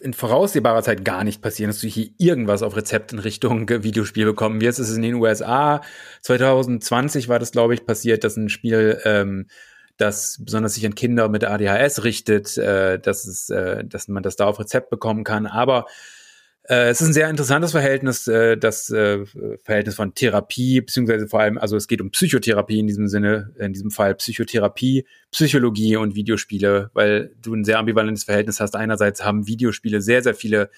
in 0.00 0.14
voraussehbarer 0.14 0.82
Zeit 0.82 1.04
gar 1.04 1.24
nicht 1.24 1.42
passieren, 1.42 1.70
dass 1.70 1.80
du 1.80 1.88
hier 1.88 2.10
irgendwas 2.18 2.62
auf 2.62 2.76
Rezept 2.76 3.12
in 3.12 3.18
Richtung 3.18 3.68
Videospiel 3.82 4.24
bekommen 4.24 4.62
wirst. 4.62 4.78
Es 4.78 4.88
ist 4.88 4.96
in 4.96 5.02
den 5.02 5.14
USA 5.14 5.82
2020 6.22 7.28
war 7.28 7.38
das, 7.38 7.52
glaube 7.52 7.74
ich, 7.74 7.84
passiert, 7.84 8.24
dass 8.24 8.36
ein 8.36 8.48
Spiel, 8.48 8.98
ähm, 9.04 9.46
das 9.96 10.40
besonders 10.44 10.74
sich 10.74 10.86
an 10.86 10.94
Kinder 10.94 11.28
mit 11.28 11.44
ADHS 11.44 12.04
richtet, 12.04 12.56
äh, 12.58 12.98
dass, 12.98 13.26
es, 13.26 13.50
äh, 13.50 13.84
dass 13.84 14.08
man 14.08 14.22
das 14.22 14.36
da 14.36 14.46
auf 14.46 14.60
Rezept 14.60 14.90
bekommen 14.90 15.24
kann. 15.24 15.46
Aber 15.46 15.86
äh, 16.68 16.88
es 16.88 17.00
ist 17.00 17.08
ein 17.08 17.12
sehr 17.12 17.30
interessantes 17.30 17.70
Verhältnis, 17.70 18.26
äh, 18.26 18.56
das 18.56 18.90
äh, 18.90 19.24
Verhältnis 19.62 19.94
von 19.94 20.14
Therapie, 20.14 20.80
beziehungsweise 20.80 21.28
vor 21.28 21.40
allem, 21.40 21.58
also 21.58 21.76
es 21.76 21.86
geht 21.86 22.00
um 22.00 22.10
Psychotherapie 22.10 22.80
in 22.80 22.88
diesem 22.88 23.08
Sinne, 23.08 23.52
in 23.58 23.72
diesem 23.72 23.90
Fall 23.90 24.14
Psychotherapie, 24.16 25.06
Psychologie 25.30 25.96
und 25.96 26.16
Videospiele, 26.16 26.90
weil 26.92 27.32
du 27.40 27.54
ein 27.54 27.64
sehr 27.64 27.78
ambivalentes 27.78 28.24
Verhältnis 28.24 28.58
hast. 28.58 28.74
Einerseits 28.74 29.24
haben 29.24 29.46
Videospiele 29.46 30.00
sehr, 30.00 30.22
sehr 30.22 30.34
viele 30.34 30.70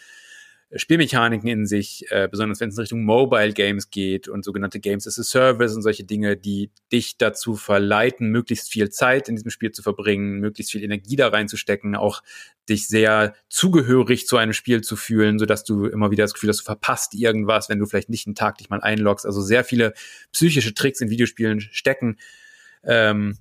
Spielmechaniken 0.74 1.48
in 1.48 1.66
sich, 1.66 2.04
äh, 2.10 2.28
besonders 2.30 2.60
wenn 2.60 2.68
es 2.68 2.76
in 2.76 2.82
Richtung 2.82 3.04
Mobile 3.04 3.54
Games 3.54 3.88
geht 3.88 4.28
und 4.28 4.44
sogenannte 4.44 4.80
Games 4.80 5.06
as 5.06 5.18
a 5.18 5.22
Service 5.22 5.74
und 5.74 5.80
solche 5.80 6.04
Dinge, 6.04 6.36
die 6.36 6.70
dich 6.92 7.16
dazu 7.16 7.56
verleiten, 7.56 8.28
möglichst 8.30 8.70
viel 8.70 8.90
Zeit 8.90 9.30
in 9.30 9.36
diesem 9.36 9.50
Spiel 9.50 9.70
zu 9.70 9.82
verbringen, 9.82 10.40
möglichst 10.40 10.72
viel 10.72 10.84
Energie 10.84 11.16
da 11.16 11.28
reinzustecken, 11.28 11.96
auch 11.96 12.22
dich 12.68 12.86
sehr 12.86 13.34
zugehörig 13.48 14.26
zu 14.26 14.36
einem 14.36 14.52
Spiel 14.52 14.82
zu 14.82 14.96
fühlen, 14.96 15.38
sodass 15.38 15.64
du 15.64 15.86
immer 15.86 16.10
wieder 16.10 16.24
das 16.24 16.34
Gefühl 16.34 16.50
hast, 16.50 16.60
du 16.60 16.64
verpasst 16.64 17.14
irgendwas, 17.14 17.70
wenn 17.70 17.78
du 17.78 17.86
vielleicht 17.86 18.10
nicht 18.10 18.26
einen 18.26 18.34
Tag 18.34 18.58
dich 18.58 18.68
mal 18.68 18.82
einloggst. 18.82 19.24
Also 19.24 19.40
sehr 19.40 19.64
viele 19.64 19.94
psychische 20.32 20.74
Tricks 20.74 21.00
in 21.00 21.08
Videospielen 21.08 21.62
stecken, 21.62 22.18
ähm, 22.84 23.38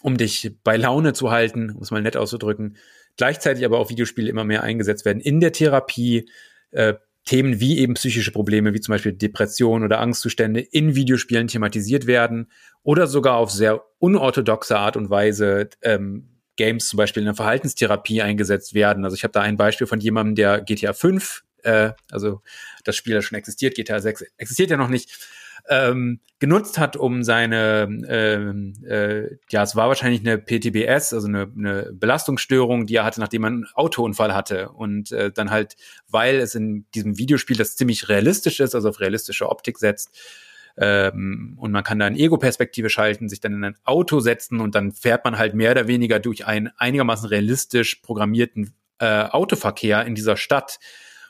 um 0.00 0.16
dich 0.16 0.52
bei 0.62 0.76
Laune 0.76 1.12
zu 1.12 1.32
halten, 1.32 1.70
um 1.70 1.82
es 1.82 1.90
mal 1.90 2.02
nett 2.02 2.16
auszudrücken 2.16 2.76
gleichzeitig 3.16 3.64
aber 3.64 3.78
auch 3.78 3.90
Videospiele 3.90 4.28
immer 4.28 4.44
mehr 4.44 4.62
eingesetzt 4.62 5.04
werden 5.04 5.20
in 5.20 5.40
der 5.40 5.52
Therapie. 5.52 6.28
Äh, 6.70 6.94
Themen 7.26 7.58
wie 7.58 7.80
eben 7.80 7.94
psychische 7.94 8.30
Probleme, 8.30 8.72
wie 8.72 8.80
zum 8.80 8.92
Beispiel 8.92 9.12
Depression 9.12 9.82
oder 9.82 9.98
Angstzustände 9.98 10.60
in 10.60 10.94
Videospielen 10.94 11.48
thematisiert 11.48 12.06
werden 12.06 12.52
oder 12.84 13.08
sogar 13.08 13.34
auf 13.34 13.50
sehr 13.50 13.84
unorthodoxe 13.98 14.78
Art 14.78 14.96
und 14.96 15.10
Weise 15.10 15.68
ähm, 15.82 16.28
Games 16.54 16.88
zum 16.88 16.98
Beispiel 16.98 17.22
in 17.22 17.26
der 17.26 17.34
Verhaltenstherapie 17.34 18.22
eingesetzt 18.22 18.74
werden. 18.74 19.04
Also 19.04 19.16
ich 19.16 19.24
habe 19.24 19.32
da 19.32 19.40
ein 19.40 19.56
Beispiel 19.56 19.88
von 19.88 19.98
jemandem, 19.98 20.36
der 20.36 20.60
GTA 20.60 20.92
5, 20.92 21.42
äh, 21.64 21.90
also 22.12 22.42
das 22.84 22.94
Spiel, 22.94 23.14
das 23.14 23.24
schon 23.24 23.38
existiert, 23.38 23.74
GTA 23.74 24.00
6 24.00 24.24
existiert 24.36 24.70
ja 24.70 24.76
noch 24.76 24.88
nicht, 24.88 25.18
ähm, 25.68 26.20
genutzt 26.38 26.78
hat, 26.78 26.96
um 26.96 27.22
seine, 27.22 27.88
ähm, 28.08 28.74
äh, 28.86 29.36
ja, 29.50 29.62
es 29.62 29.74
war 29.74 29.88
wahrscheinlich 29.88 30.20
eine 30.20 30.36
PTBS, 30.36 31.14
also 31.14 31.26
eine, 31.26 31.50
eine 31.56 31.92
Belastungsstörung, 31.92 32.86
die 32.86 32.96
er 32.96 33.04
hatte, 33.04 33.20
nachdem 33.20 33.44
er 33.44 33.48
einen 33.48 33.66
Autounfall 33.74 34.34
hatte. 34.34 34.70
Und 34.70 35.12
äh, 35.12 35.32
dann 35.32 35.50
halt, 35.50 35.76
weil 36.08 36.36
es 36.36 36.54
in 36.54 36.84
diesem 36.94 37.16
Videospiel, 37.16 37.56
das 37.56 37.76
ziemlich 37.76 38.08
realistisch 38.08 38.60
ist, 38.60 38.74
also 38.74 38.90
auf 38.90 39.00
realistische 39.00 39.48
Optik 39.48 39.78
setzt, 39.78 40.14
ähm, 40.78 41.56
und 41.58 41.72
man 41.72 41.84
kann 41.84 41.98
da 41.98 42.06
eine 42.06 42.18
Ego-Perspektive 42.18 42.90
schalten, 42.90 43.28
sich 43.28 43.40
dann 43.40 43.54
in 43.54 43.64
ein 43.64 43.76
Auto 43.84 44.20
setzen 44.20 44.60
und 44.60 44.74
dann 44.74 44.92
fährt 44.92 45.24
man 45.24 45.38
halt 45.38 45.54
mehr 45.54 45.70
oder 45.70 45.88
weniger 45.88 46.20
durch 46.20 46.46
einen 46.46 46.70
einigermaßen 46.76 47.28
realistisch 47.28 47.96
programmierten 47.96 48.74
äh, 48.98 49.24
Autoverkehr 49.24 50.04
in 50.04 50.14
dieser 50.14 50.36
Stadt. 50.36 50.78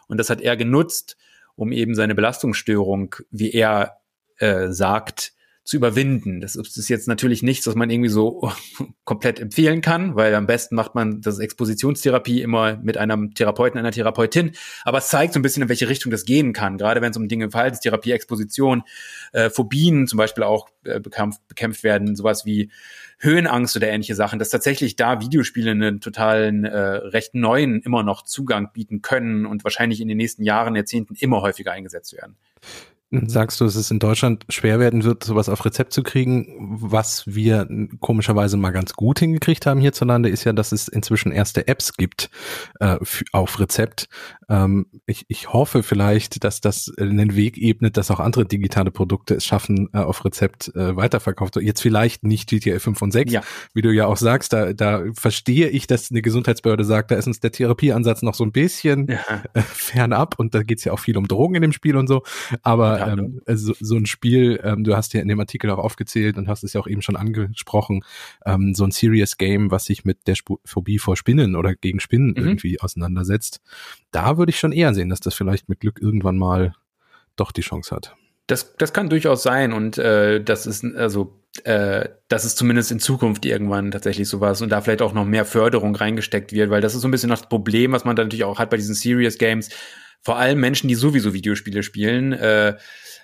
Und 0.09 0.19
das 0.19 0.31
hat 0.31 0.41
er 0.41 0.57
genutzt, 0.57 1.17
um 1.55 1.71
eben 1.71 1.95
seine 1.95 2.15
Belastungsstörung, 2.15 3.15
wie 3.31 3.53
er 3.53 3.99
äh, 4.39 4.69
sagt, 4.73 5.33
zu 5.67 5.77
überwinden. 5.77 6.41
Das 6.41 6.55
ist 6.55 6.89
jetzt 6.89 7.09
natürlich 7.09 7.43
nichts, 7.43 7.67
was 7.67 7.75
man 7.75 7.91
irgendwie 7.91 8.09
so 8.09 8.53
komplett 9.05 9.41
empfehlen 9.41 9.81
kann, 9.81 10.15
weil 10.15 10.33
am 10.37 10.47
besten 10.47 10.77
macht 10.77 10.95
man 10.95 11.21
das 11.21 11.41
Expositionstherapie 11.41 12.41
immer 12.41 12.77
mit 12.77 12.97
einem 12.97 13.35
Therapeuten, 13.35 13.77
einer 13.77 13.91
Therapeutin. 13.91 14.53
Aber 14.85 14.99
es 14.99 15.09
zeigt 15.09 15.35
so 15.35 15.41
ein 15.41 15.43
bisschen, 15.43 15.65
in 15.65 15.69
welche 15.69 15.89
Richtung 15.89 16.13
das 16.13 16.25
gehen 16.25 16.53
kann. 16.53 16.79
Gerade 16.79 17.03
wenn 17.03 17.11
es 17.11 17.17
um 17.17 17.27
Dinge 17.27 17.51
Verhaltenstherapie, 17.51 18.13
Exposition, 18.13 18.85
äh, 19.33 19.51
Phobien 19.51 20.07
zum 20.07 20.19
Beispiel 20.19 20.45
auch 20.45 20.69
äh, 20.85 21.01
bekämpft, 21.01 21.41
bekämpft 21.49 21.83
werden, 21.83 22.15
sowas 22.15 22.47
wie 22.47 22.71
Höhenangst 23.19 23.75
oder 23.77 23.89
ähnliche 23.89 24.15
Sachen, 24.15 24.39
dass 24.39 24.51
tatsächlich 24.51 24.95
da 24.95 25.21
Videospiele 25.21 25.73
einen 25.73 26.01
totalen, 26.01 26.65
äh, 26.65 26.79
recht 26.79 27.35
neuen 27.35 27.81
immer 27.81 28.05
noch 28.05 28.23
Zugang 28.23 28.71
bieten 28.73 29.03
können 29.03 29.47
und 29.47 29.65
wahrscheinlich 29.65 30.01
in 30.01 30.07
den 30.07 30.19
nächsten 30.19 30.45
Jahren, 30.45 30.77
Jahrzehnten 30.77 31.17
immer 31.19 31.43
häufiger 31.43 31.73
eingesetzt 31.73 32.13
werden 32.13 32.37
sagst 33.27 33.61
du, 33.61 33.65
dass 33.65 33.75
es 33.75 33.91
in 33.91 33.99
Deutschland 33.99 34.45
schwer 34.49 34.79
werden 34.79 35.05
wird, 35.05 35.25
sowas 35.25 35.49
auf 35.49 35.65
Rezept 35.65 35.93
zu 35.93 36.03
kriegen. 36.03 36.79
Was 36.81 37.25
wir 37.27 37.69
komischerweise 38.01 38.57
mal 38.57 38.71
ganz 38.71 38.95
gut 38.95 39.19
hingekriegt 39.19 39.67
haben 39.67 39.81
hierzulande, 39.81 40.29
ist 40.29 40.45
ja, 40.45 40.53
dass 40.53 40.73
es 40.73 40.89
inzwischen 40.89 41.33
erste 41.33 41.69
Apps 41.69 41.95
gibt 41.95 42.31
äh, 42.81 42.97
auf 43.33 43.59
Rezept. 43.61 44.09
Ähm, 44.49 44.87
ich, 45.07 45.25
ich 45.29 45.53
hoffe 45.53 45.83
vielleicht, 45.83 46.45
dass 46.45 46.61
das 46.61 46.93
einen 46.99 47.35
Weg 47.35 47.59
ebnet, 47.59 47.97
dass 47.97 48.11
auch 48.11 48.21
andere 48.21 48.47
digitale 48.47 48.91
Produkte 48.91 49.35
es 49.35 49.45
schaffen, 49.45 49.89
äh, 49.93 49.99
auf 49.99 50.25
Rezept 50.25 50.75
äh, 50.75 50.97
weiterverkauft. 50.97 51.57
Jetzt 51.57 51.81
vielleicht 51.81 52.25
nicht 52.25 52.49
GTA 52.49 52.79
5 52.79 53.03
und 53.03 53.13
6, 53.13 53.33
ja. 53.33 53.43
wie 53.75 53.83
du 53.83 53.91
ja 53.91 54.07
auch 54.07 54.17
sagst, 54.17 54.53
da, 54.53 54.73
da 54.73 55.03
verstehe 55.15 55.69
ich, 55.69 55.87
dass 55.87 56.11
eine 56.11 56.23
Gesundheitsbehörde 56.23 56.85
sagt, 56.85 57.11
da 57.11 57.17
ist 57.17 57.27
uns 57.27 57.41
der 57.41 57.53
Therapieansatz 57.53 58.23
noch 58.23 58.35
so 58.35 58.45
ein 58.45 58.53
bisschen 58.53 59.09
ja. 59.09 59.43
äh, 59.55 59.63
fernab 59.63 60.39
und 60.39 60.55
da 60.55 60.63
geht's 60.63 60.85
ja 60.85 60.93
auch 60.93 61.01
viel 61.01 61.17
um 61.17 61.27
Drogen 61.27 61.57
in 61.57 61.63
dem 61.63 61.73
Spiel 61.73 61.97
und 61.97 62.07
so. 62.07 62.23
Aber 62.63 63.01
ähm, 63.07 63.41
so, 63.47 63.75
so 63.79 63.97
ein 63.97 64.07
Spiel, 64.07 64.61
ähm, 64.63 64.85
du 64.85 64.97
hast 64.97 65.15
ja 65.15 65.21
in 65.21 65.29
dem 65.29 65.41
Artikel 65.41 65.71
auch 65.71 65.79
aufgezählt 65.79 66.39
und 66.39 66.49
hast 66.49 66.65
es 66.65 66.73
ja 66.73 66.81
auch 66.81 66.87
eben 66.87 67.03
schon 67.03 67.17
angesprochen, 67.17 68.05
ähm, 68.45 68.75
so 68.75 68.85
ein 68.85 68.91
Serious 68.91 69.37
Game, 69.37 69.71
was 69.71 69.87
sich 69.87 70.05
mit 70.05 70.27
der 70.27 70.35
Sp 70.39 70.59
Phobie 70.65 70.99
vor 70.99 71.17
Spinnen 71.17 71.57
oder 71.57 71.75
gegen 71.75 72.01
Spinnen 72.01 72.31
mhm. 72.31 72.37
irgendwie 72.37 72.81
auseinandersetzt. 72.81 73.61
Da 74.11 74.39
würde 74.39 74.51
ich 74.51 74.59
schon 74.59 74.73
eher 74.73 74.95
sehen, 74.95 75.09
dass 75.09 75.21
das 75.21 75.35
vielleicht 75.35 75.69
mit 75.69 75.81
Glück 75.81 76.01
irgendwann 76.01 76.37
mal 76.37 76.75
doch 77.37 77.53
die 77.53 77.63
Chance 77.63 77.95
hat. 77.95 78.17
Das, 78.47 78.77
das 78.77 78.93
kann 78.93 79.09
durchaus 79.09 79.43
sein 79.43 79.73
und 79.73 79.99
äh, 79.99 80.43
das 80.43 80.67
ist 80.67 80.85
also 80.85 81.41
äh, 81.65 82.09
dass 82.29 82.45
es 82.45 82.55
zumindest 82.55 82.91
in 82.91 83.01
Zukunft 83.01 83.47
irgendwann 83.47 83.91
tatsächlich 83.91 84.29
sowas 84.29 84.61
und 84.61 84.71
da 84.71 84.81
vielleicht 84.81 85.03
auch 85.03 85.15
noch 85.15 85.25
mehr 85.25 85.45
Förderung 85.45 85.95
reingesteckt 85.95 86.53
wird, 86.53 86.71
weil 86.71 86.81
das 86.81 86.95
ist 86.95 87.01
so 87.01 87.09
ein 87.09 87.11
bisschen 87.11 87.31
das 87.31 87.49
Problem, 87.49 87.93
was 87.93 88.05
man 88.05 88.17
dann 88.17 88.27
natürlich 88.27 88.45
auch 88.45 88.59
hat 88.59 88.71
bei 88.71 88.77
diesen 88.77 88.95
Serious 88.95 89.39
Games 89.39 89.71
vor 90.23 90.39
allem 90.39 90.61
Menschen, 90.61 90.89
die 90.89 90.95
sowieso 90.95 91.33
Videospiele 91.33 91.83
spielen, 91.83 92.33
äh, 92.33 92.77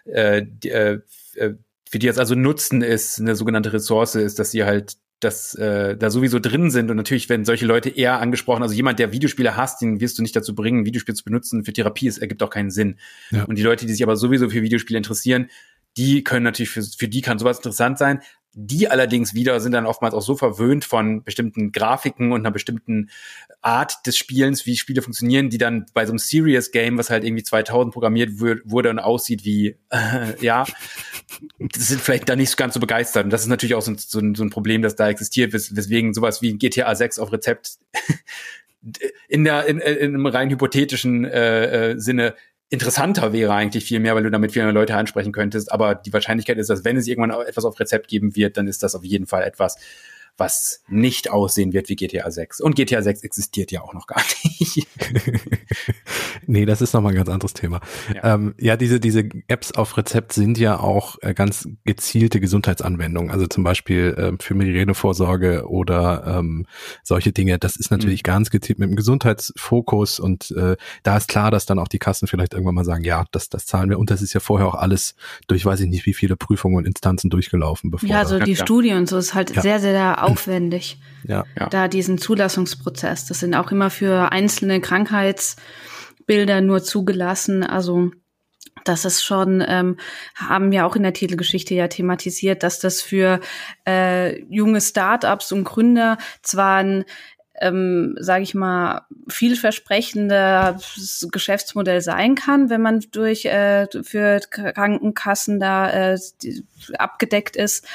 äh, 0.04 0.42
die, 0.46 0.70
äh, 0.70 1.00
äh, 1.34 1.54
für 1.90 1.98
die 1.98 2.08
es 2.08 2.18
also 2.18 2.34
Nutzen 2.34 2.82
ist, 2.82 3.20
eine 3.20 3.36
sogenannte 3.36 3.72
Ressource 3.72 4.14
ist, 4.14 4.38
dass 4.38 4.50
sie 4.50 4.64
halt 4.64 4.96
das 5.20 5.54
äh, 5.54 5.96
da 5.96 6.10
sowieso 6.10 6.38
drin 6.38 6.70
sind 6.70 6.90
und 6.90 6.96
natürlich 6.96 7.28
werden 7.28 7.44
solche 7.44 7.66
Leute 7.66 7.90
eher 7.90 8.18
angesprochen. 8.20 8.62
Also 8.62 8.74
jemand, 8.74 8.98
der 8.98 9.12
Videospiele 9.12 9.56
hasst, 9.56 9.80
den 9.80 10.00
wirst 10.00 10.18
du 10.18 10.22
nicht 10.22 10.34
dazu 10.34 10.54
bringen, 10.54 10.84
Videospiele 10.84 11.14
zu 11.14 11.24
benutzen 11.24 11.64
für 11.64 11.72
Therapie. 11.72 12.08
Es 12.08 12.18
ergibt 12.18 12.42
auch 12.42 12.50
keinen 12.50 12.70
Sinn. 12.70 12.98
Ja. 13.30 13.44
Und 13.44 13.56
die 13.56 13.62
Leute, 13.62 13.86
die 13.86 13.92
sich 13.92 14.02
aber 14.02 14.16
sowieso 14.16 14.50
für 14.50 14.62
Videospiele 14.62 14.96
interessieren, 14.96 15.48
die 15.96 16.24
können 16.24 16.44
natürlich 16.44 16.70
für, 16.70 16.82
für 16.82 17.08
die 17.08 17.20
kann 17.20 17.38
sowas 17.38 17.58
interessant 17.58 17.98
sein. 17.98 18.20
Die 18.54 18.88
allerdings 18.88 19.32
wieder 19.32 19.60
sind 19.60 19.72
dann 19.72 19.86
oftmals 19.86 20.14
auch 20.14 20.22
so 20.22 20.36
verwöhnt 20.36 20.84
von 20.84 21.24
bestimmten 21.24 21.72
Grafiken 21.72 22.32
und 22.32 22.40
einer 22.40 22.50
bestimmten 22.50 23.08
Art 23.62 24.06
des 24.06 24.18
Spielens, 24.18 24.66
wie 24.66 24.76
Spiele 24.76 25.00
funktionieren, 25.00 25.48
die 25.48 25.56
dann 25.56 25.86
bei 25.94 26.04
so 26.04 26.12
einem 26.12 26.18
Serious 26.18 26.70
Game, 26.70 26.98
was 26.98 27.08
halt 27.08 27.24
irgendwie 27.24 27.44
2000 27.44 27.94
programmiert 27.94 28.40
wurde 28.40 28.90
und 28.90 28.98
aussieht 28.98 29.44
wie, 29.44 29.76
äh, 29.90 30.34
ja, 30.40 30.66
sind 31.74 32.00
vielleicht 32.02 32.28
da 32.28 32.36
nicht 32.36 32.56
ganz 32.58 32.74
so 32.74 32.80
begeistert. 32.80 33.24
Und 33.24 33.30
das 33.30 33.42
ist 33.42 33.48
natürlich 33.48 33.74
auch 33.74 33.82
so, 33.82 33.94
so, 33.96 34.20
so 34.34 34.44
ein 34.44 34.50
Problem, 34.50 34.82
das 34.82 34.96
da 34.96 35.08
existiert, 35.08 35.52
wes 35.52 35.74
weswegen 35.74 36.12
sowas 36.12 36.42
wie 36.42 36.52
GTA 36.58 36.94
6 36.94 37.18
auf 37.20 37.32
Rezept 37.32 37.78
in 39.28 39.44
der 39.44 39.66
in, 39.66 39.78
in 39.78 40.14
einem 40.14 40.26
rein 40.26 40.50
hypothetischen 40.50 41.24
äh, 41.24 41.92
äh, 41.92 41.98
Sinne 41.98 42.34
interessanter 42.72 43.34
wäre 43.34 43.52
eigentlich 43.52 43.84
viel 43.84 44.00
mehr, 44.00 44.14
weil 44.14 44.22
du 44.22 44.30
damit 44.30 44.52
viele 44.52 44.70
Leute 44.70 44.96
ansprechen 44.96 45.30
könntest. 45.30 45.70
Aber 45.70 45.94
die 45.94 46.12
Wahrscheinlichkeit 46.12 46.56
ist, 46.56 46.70
dass 46.70 46.86
wenn 46.86 46.96
es 46.96 47.06
irgendwann 47.06 47.38
etwas 47.42 47.66
auf 47.66 47.78
Rezept 47.78 48.08
geben 48.08 48.34
wird, 48.34 48.56
dann 48.56 48.66
ist 48.66 48.82
das 48.82 48.94
auf 48.94 49.04
jeden 49.04 49.26
Fall 49.26 49.42
etwas, 49.42 49.76
was 50.42 50.82
nicht 50.88 51.30
aussehen 51.30 51.72
wird 51.72 51.88
wie 51.88 51.96
GTA 51.96 52.30
6. 52.30 52.60
Und 52.60 52.74
GTA 52.74 53.02
6 53.02 53.22
existiert 53.22 53.70
ja 53.72 53.82
auch 53.82 53.94
noch 53.94 54.06
gar 54.06 54.22
nicht. 54.42 54.86
Nee, 56.46 56.64
das 56.64 56.82
ist 56.82 56.92
nochmal 56.92 57.12
ein 57.12 57.16
ganz 57.16 57.28
anderes 57.28 57.52
Thema. 57.52 57.80
Ja. 58.14 58.34
Ähm, 58.34 58.54
ja, 58.58 58.76
diese, 58.76 59.00
diese 59.00 59.28
Apps 59.48 59.72
auf 59.72 59.96
Rezept 59.96 60.32
sind 60.32 60.58
ja 60.58 60.78
auch 60.78 61.16
äh, 61.20 61.34
ganz 61.34 61.68
gezielte 61.84 62.40
Gesundheitsanwendungen. 62.40 63.30
Also 63.30 63.46
zum 63.46 63.64
Beispiel 63.64 64.14
ähm, 64.18 64.38
für 64.38 64.54
Migränevorsorge 64.54 65.68
oder 65.68 66.24
ähm, 66.38 66.66
solche 67.02 67.32
Dinge. 67.32 67.58
Das 67.58 67.76
ist 67.76 67.90
natürlich 67.90 68.22
mhm. 68.22 68.26
ganz 68.26 68.50
gezielt 68.50 68.78
mit 68.78 68.88
dem 68.88 68.96
Gesundheitsfokus 68.96 70.18
und 70.18 70.50
äh, 70.52 70.76
da 71.02 71.16
ist 71.16 71.28
klar, 71.28 71.50
dass 71.50 71.66
dann 71.66 71.78
auch 71.78 71.88
die 71.88 71.98
Kassen 71.98 72.26
vielleicht 72.26 72.54
irgendwann 72.54 72.74
mal 72.74 72.84
sagen, 72.84 73.04
ja, 73.04 73.24
das, 73.30 73.48
das 73.48 73.66
zahlen 73.66 73.90
wir. 73.90 73.98
Und 73.98 74.10
das 74.10 74.22
ist 74.22 74.32
ja 74.32 74.40
vorher 74.40 74.66
auch 74.66 74.74
alles 74.74 75.14
durch 75.46 75.64
weiß 75.64 75.80
ich 75.80 75.88
nicht 75.88 76.06
wie 76.06 76.14
viele 76.14 76.36
Prüfungen 76.36 76.76
und 76.76 76.86
Instanzen 76.86 77.30
durchgelaufen. 77.30 77.90
Bevor 77.90 78.08
ja, 78.08 78.24
so 78.24 78.38
die 78.38 78.52
ja. 78.52 78.56
Studie 78.56 78.92
und 78.92 79.08
so 79.08 79.16
ist 79.16 79.34
halt 79.34 79.54
ja. 79.54 79.62
sehr, 79.62 79.80
sehr 79.80 79.92
aufwendig. 80.32 80.98
Ja. 81.26 81.44
Da 81.70 81.88
diesen 81.88 82.18
Zulassungsprozess. 82.18 83.26
Das 83.26 83.40
sind 83.40 83.54
auch 83.54 83.70
immer 83.70 83.90
für 83.90 84.32
einzelne 84.32 84.80
Krankheits 84.80 85.56
Bilder 86.26 86.60
nur 86.60 86.82
zugelassen. 86.82 87.64
Also 87.64 88.10
das 88.84 89.04
ist 89.04 89.22
schon, 89.22 89.64
ähm, 89.66 89.96
haben 90.34 90.70
wir 90.70 90.86
auch 90.86 90.96
in 90.96 91.02
der 91.02 91.12
Titelgeschichte 91.12 91.74
ja 91.74 91.88
thematisiert, 91.88 92.62
dass 92.62 92.80
das 92.80 93.00
für 93.00 93.40
äh, 93.86 94.42
junge 94.44 94.80
Startups 94.80 95.52
und 95.52 95.64
Gründer 95.64 96.18
zwar 96.42 96.78
ein 96.78 97.04
ähm, 97.60 98.16
sage 98.18 98.42
ich 98.42 98.54
mal, 98.54 99.02
vielversprechendes 99.28 101.28
Geschäftsmodell 101.30 102.00
sein 102.00 102.34
kann, 102.34 102.70
wenn 102.70 102.82
man 102.82 103.04
durch 103.12 103.44
äh, 103.44 103.86
für 104.02 104.40
Krankenkassen 104.50 105.60
da 105.60 106.14
äh, 106.14 106.18
abgedeckt 106.98 107.54
ist, 107.54 107.86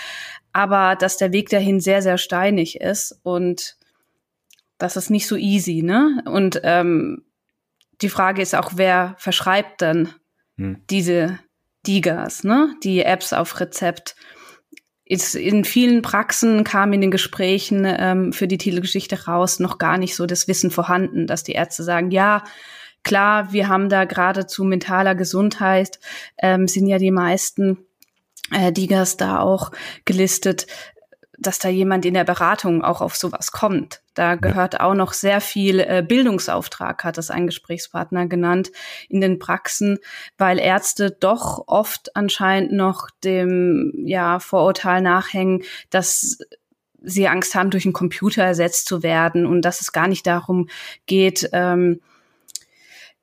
aber 0.58 0.96
dass 0.96 1.18
der 1.18 1.32
Weg 1.34 1.50
dahin 1.50 1.80
sehr, 1.80 2.02
sehr 2.02 2.18
steinig 2.18 2.82
ist 2.82 3.20
und 3.22 3.78
das 4.80 4.98
ist 4.98 5.12
nicht 5.12 5.28
so 5.28 5.36
easy, 5.36 5.84
ne? 5.84 6.24
Und 6.26 6.62
ähm, 6.64 7.24
die 8.02 8.10
Frage 8.10 8.42
ist 8.42 8.56
auch, 8.56 8.72
wer 8.74 9.14
verschreibt 9.20 9.84
dann 9.84 10.16
hm. 10.58 10.82
diese 10.90 11.38
Digas, 11.86 12.44
ne? 12.44 12.74
Die 12.84 13.04
Apps 13.04 13.34
auf 13.34 13.60
Rezept. 13.60 14.16
Ist 15.06 15.36
in 15.36 15.64
vielen 15.64 16.02
Praxen 16.02 16.64
kam 16.64 16.92
in 16.92 17.02
den 17.02 17.12
Gesprächen 17.12 17.86
ähm, 17.86 18.34
für 18.34 18.48
die 18.48 18.58
Titelgeschichte 18.58 19.26
raus 19.26 19.60
noch 19.60 19.78
gar 19.78 20.00
nicht 20.00 20.16
so 20.16 20.26
das 20.26 20.48
Wissen 20.48 20.72
vorhanden, 20.72 21.28
dass 21.28 21.44
die 21.44 21.54
Ärzte 21.54 21.84
sagen, 21.84 22.10
ja, 22.10 22.44
klar, 23.04 23.54
wir 23.54 23.68
haben 23.68 23.90
da 23.90 24.06
gerade 24.06 24.48
zu 24.48 24.64
mentaler 24.64 25.14
Gesundheit, 25.14 26.00
ähm, 26.40 26.68
sind 26.68 26.88
ja 26.88 26.98
die 26.98 27.12
meisten 27.12 27.87
äh, 28.52 28.72
Digas 28.72 29.18
da 29.18 29.40
auch 29.40 29.72
gelistet 30.06 30.68
dass 31.38 31.60
da 31.60 31.70
jemand 31.70 32.06
in 32.06 32.16
der 32.16 32.24
Beratung 32.24 32.84
auch 32.84 33.02
auf 33.02 33.16
sowas 33.16 33.52
kommt. 33.52 34.02
Da 34.16 34.36
gehört 34.36 34.74
ja. 34.74 34.80
auch 34.82 34.96
noch 34.96 35.14
sehr 35.14 35.40
viel 35.40 35.80
äh, 35.80 36.04
Bildungsauftrag, 36.06 37.04
hat 37.04 37.18
das 37.18 37.30
ein 37.30 37.46
Gesprächspartner 37.46 38.26
genannt, 38.26 38.72
in 39.08 39.22
den 39.22 39.38
Praxen, 39.38 40.00
weil 40.38 40.60
Ärzte 40.60 41.12
doch 41.12 41.64
oft 41.68 42.16
anscheinend 42.16 42.72
noch 42.72 43.10
dem 43.24 43.94
ja, 44.06 44.40
Vorurteil 44.40 45.02
nachhängen, 45.02 45.64
dass 45.92 46.40
sie 47.04 47.28
Angst 47.28 47.54
haben, 47.54 47.70
durch 47.70 47.86
einen 47.86 47.94
Computer 47.94 48.44
ersetzt 48.44 48.88
zu 48.88 49.04
werden 49.04 49.46
und 49.46 49.62
dass 49.62 49.82
es 49.82 49.92
gar 49.92 50.08
nicht 50.08 50.26
darum 50.26 50.68
geht, 51.06 51.50
ähm, 51.54 52.02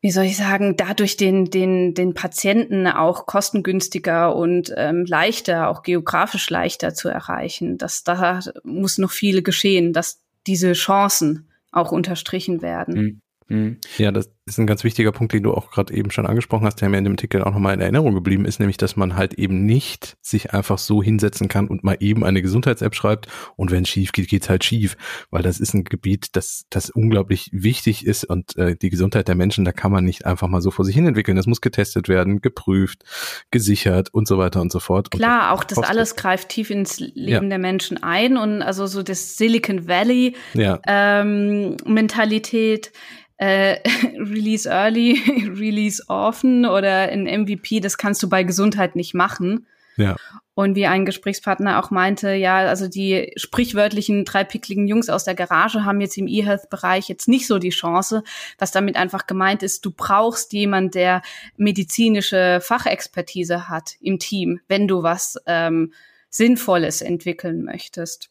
wie 0.04 0.10
soll 0.10 0.24
ich 0.24 0.36
sagen, 0.36 0.76
dadurch 0.76 1.16
den, 1.16 1.46
den, 1.46 1.94
den 1.94 2.12
Patienten 2.12 2.86
auch 2.86 3.24
kostengünstiger 3.24 4.36
und 4.36 4.70
ähm, 4.76 5.06
leichter, 5.06 5.70
auch 5.70 5.82
geografisch 5.82 6.50
leichter 6.50 6.92
zu 6.92 7.08
erreichen. 7.08 7.78
Das, 7.78 8.04
da 8.04 8.40
muss 8.64 8.98
noch 8.98 9.10
viel 9.10 9.42
geschehen, 9.42 9.94
dass 9.94 10.20
diese 10.46 10.74
Chancen 10.74 11.48
auch 11.72 11.90
unterstrichen 11.90 12.60
werden. 12.60 13.22
Mhm. 13.48 13.78
Ja, 13.96 14.12
das 14.12 14.28
ist 14.46 14.59
ein 14.59 14.66
ganz 14.66 14.85
wichtiger 14.85 15.11
Punkt, 15.11 15.33
den 15.33 15.42
du 15.42 15.54
auch 15.54 15.70
gerade 15.70 15.94
eben 15.94 16.11
schon 16.11 16.26
angesprochen 16.26 16.66
hast, 16.66 16.80
der 16.83 16.90
mir 16.90 16.98
in 16.98 17.04
dem 17.04 17.16
Titel 17.16 17.40
auch 17.40 17.52
nochmal 17.52 17.72
in 17.72 17.80
Erinnerung 17.80 18.14
geblieben 18.14 18.44
ist, 18.44 18.61
nämlich, 18.61 18.76
dass 18.76 18.94
man 18.94 19.16
halt 19.16 19.35
eben 19.35 19.64
nicht 19.64 20.18
sich 20.20 20.52
einfach 20.52 20.76
so 20.76 21.02
hinsetzen 21.02 21.48
kann 21.48 21.66
und 21.66 21.83
mal 21.83 21.96
eben 22.00 22.24
eine 22.24 22.42
Gesundheits-App 22.42 22.94
schreibt 22.94 23.26
und 23.57 23.70
wenn 23.70 23.85
es 23.85 23.88
schief 23.88 24.12
geht, 24.12 24.28
geht's 24.28 24.50
halt 24.50 24.62
schief, 24.62 24.98
weil 25.30 25.42
das 25.42 25.61
ist 25.61 25.72
ein 25.72 25.85
Gebiet, 25.85 26.37
das, 26.37 26.66
das 26.68 26.90
unglaublich 26.90 27.48
wichtig 27.52 28.04
ist 28.04 28.24
und 28.24 28.54
äh, 28.59 28.76
die 28.76 28.90
Gesundheit 28.90 29.28
der 29.28 29.35
Menschen, 29.35 29.64
da 29.64 29.72
kann 29.72 29.90
man 29.90 30.04
nicht 30.04 30.26
einfach 30.26 30.48
mal 30.48 30.61
so 30.61 30.70
vor 30.70 30.85
sich 30.85 30.94
hin 30.94 31.07
entwickeln. 31.07 31.37
Das 31.37 31.46
muss 31.46 31.62
getestet 31.62 32.09
werden, 32.11 32.42
geprüft, 32.42 33.02
gesichert 33.50 34.12
und 34.12 34.28
so 34.28 34.37
weiter 34.37 34.61
und 34.61 34.70
so 34.70 34.78
fort. 34.78 35.11
Klar, 35.11 35.50
das 35.50 35.59
auch 35.59 35.64
das 35.64 35.78
alles 35.78 36.16
greift 36.16 36.50
tief 36.50 36.68
ins 36.68 37.00
Leben 37.00 37.30
ja. 37.30 37.40
der 37.40 37.59
Menschen 37.59 38.02
ein 38.02 38.37
und 38.37 38.61
also 38.61 38.87
so 38.87 39.02
das 39.02 39.38
Silicon 39.38 39.88
Valley 39.88 40.37
ja. 40.52 40.80
ähm, 40.87 41.78
Mentalität 41.87 42.92
äh, 43.37 43.76
Release 44.34 44.68
Early, 44.68 45.20
Release 45.58 46.02
Often 46.08 46.66
oder 46.66 47.08
ein 47.08 47.24
MVP, 47.24 47.80
das 47.80 47.96
kannst 47.96 48.22
du 48.22 48.28
bei 48.28 48.42
Gesundheit 48.42 48.96
nicht 48.96 49.14
machen. 49.14 49.66
Ja. 49.96 50.16
Und 50.54 50.76
wie 50.76 50.86
ein 50.86 51.04
Gesprächspartner 51.04 51.82
auch 51.82 51.90
meinte, 51.90 52.32
ja, 52.32 52.58
also 52.58 52.86
die 52.86 53.32
sprichwörtlichen 53.36 54.24
drei 54.24 54.44
pickligen 54.44 54.86
Jungs 54.86 55.08
aus 55.08 55.24
der 55.24 55.34
Garage 55.34 55.84
haben 55.84 56.00
jetzt 56.00 56.16
im 56.16 56.28
E-Health-Bereich 56.28 57.08
jetzt 57.08 57.26
nicht 57.26 57.46
so 57.46 57.58
die 57.58 57.70
Chance, 57.70 58.22
was 58.58 58.70
damit 58.70 58.96
einfach 58.96 59.26
gemeint 59.26 59.64
ist, 59.64 59.84
du 59.84 59.90
brauchst 59.90 60.52
jemand, 60.52 60.94
der 60.94 61.22
medizinische 61.56 62.60
Fachexpertise 62.62 63.68
hat 63.68 63.96
im 64.00 64.20
Team, 64.20 64.60
wenn 64.68 64.86
du 64.86 65.02
was 65.02 65.36
ähm, 65.46 65.92
Sinnvolles 66.30 67.00
entwickeln 67.00 67.64
möchtest. 67.64 68.30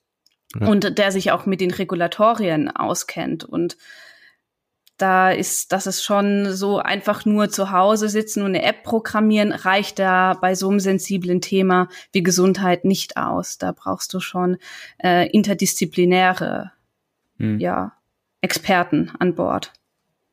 Ja. 0.60 0.68
Und 0.68 0.98
der 0.98 1.12
sich 1.12 1.32
auch 1.32 1.46
mit 1.46 1.62
den 1.62 1.72
Regulatorien 1.72 2.70
auskennt 2.70 3.44
und 3.44 3.76
da 4.98 5.32
ist, 5.32 5.72
das 5.72 5.88
ist 5.88 6.04
schon 6.04 6.54
so 6.54 6.78
einfach 6.78 7.26
nur 7.26 7.50
zu 7.50 7.72
Hause 7.72 8.10
sitzen 8.10 8.42
und 8.42 8.50
eine 8.50 8.64
App 8.64 8.84
programmieren, 8.84 9.52
reicht 9.52 10.00
da 10.00 10.34
bei 10.40 10.56
so 10.56 10.70
einem 10.70 10.80
sensiblen 10.80 11.42
Thema 11.42 11.90
wie 12.12 12.24
Gesundheit 12.24 12.86
nicht 12.86 13.18
aus. 13.18 13.58
Da 13.58 13.72
brauchst 13.72 14.14
du 14.14 14.20
schon 14.20 14.58
äh, 15.04 15.28
interdisziplinäre 15.30 16.72
hm. 17.38 17.60
ja, 17.60 17.94
Experten 18.42 19.12
an 19.20 19.36
Bord. 19.36 19.74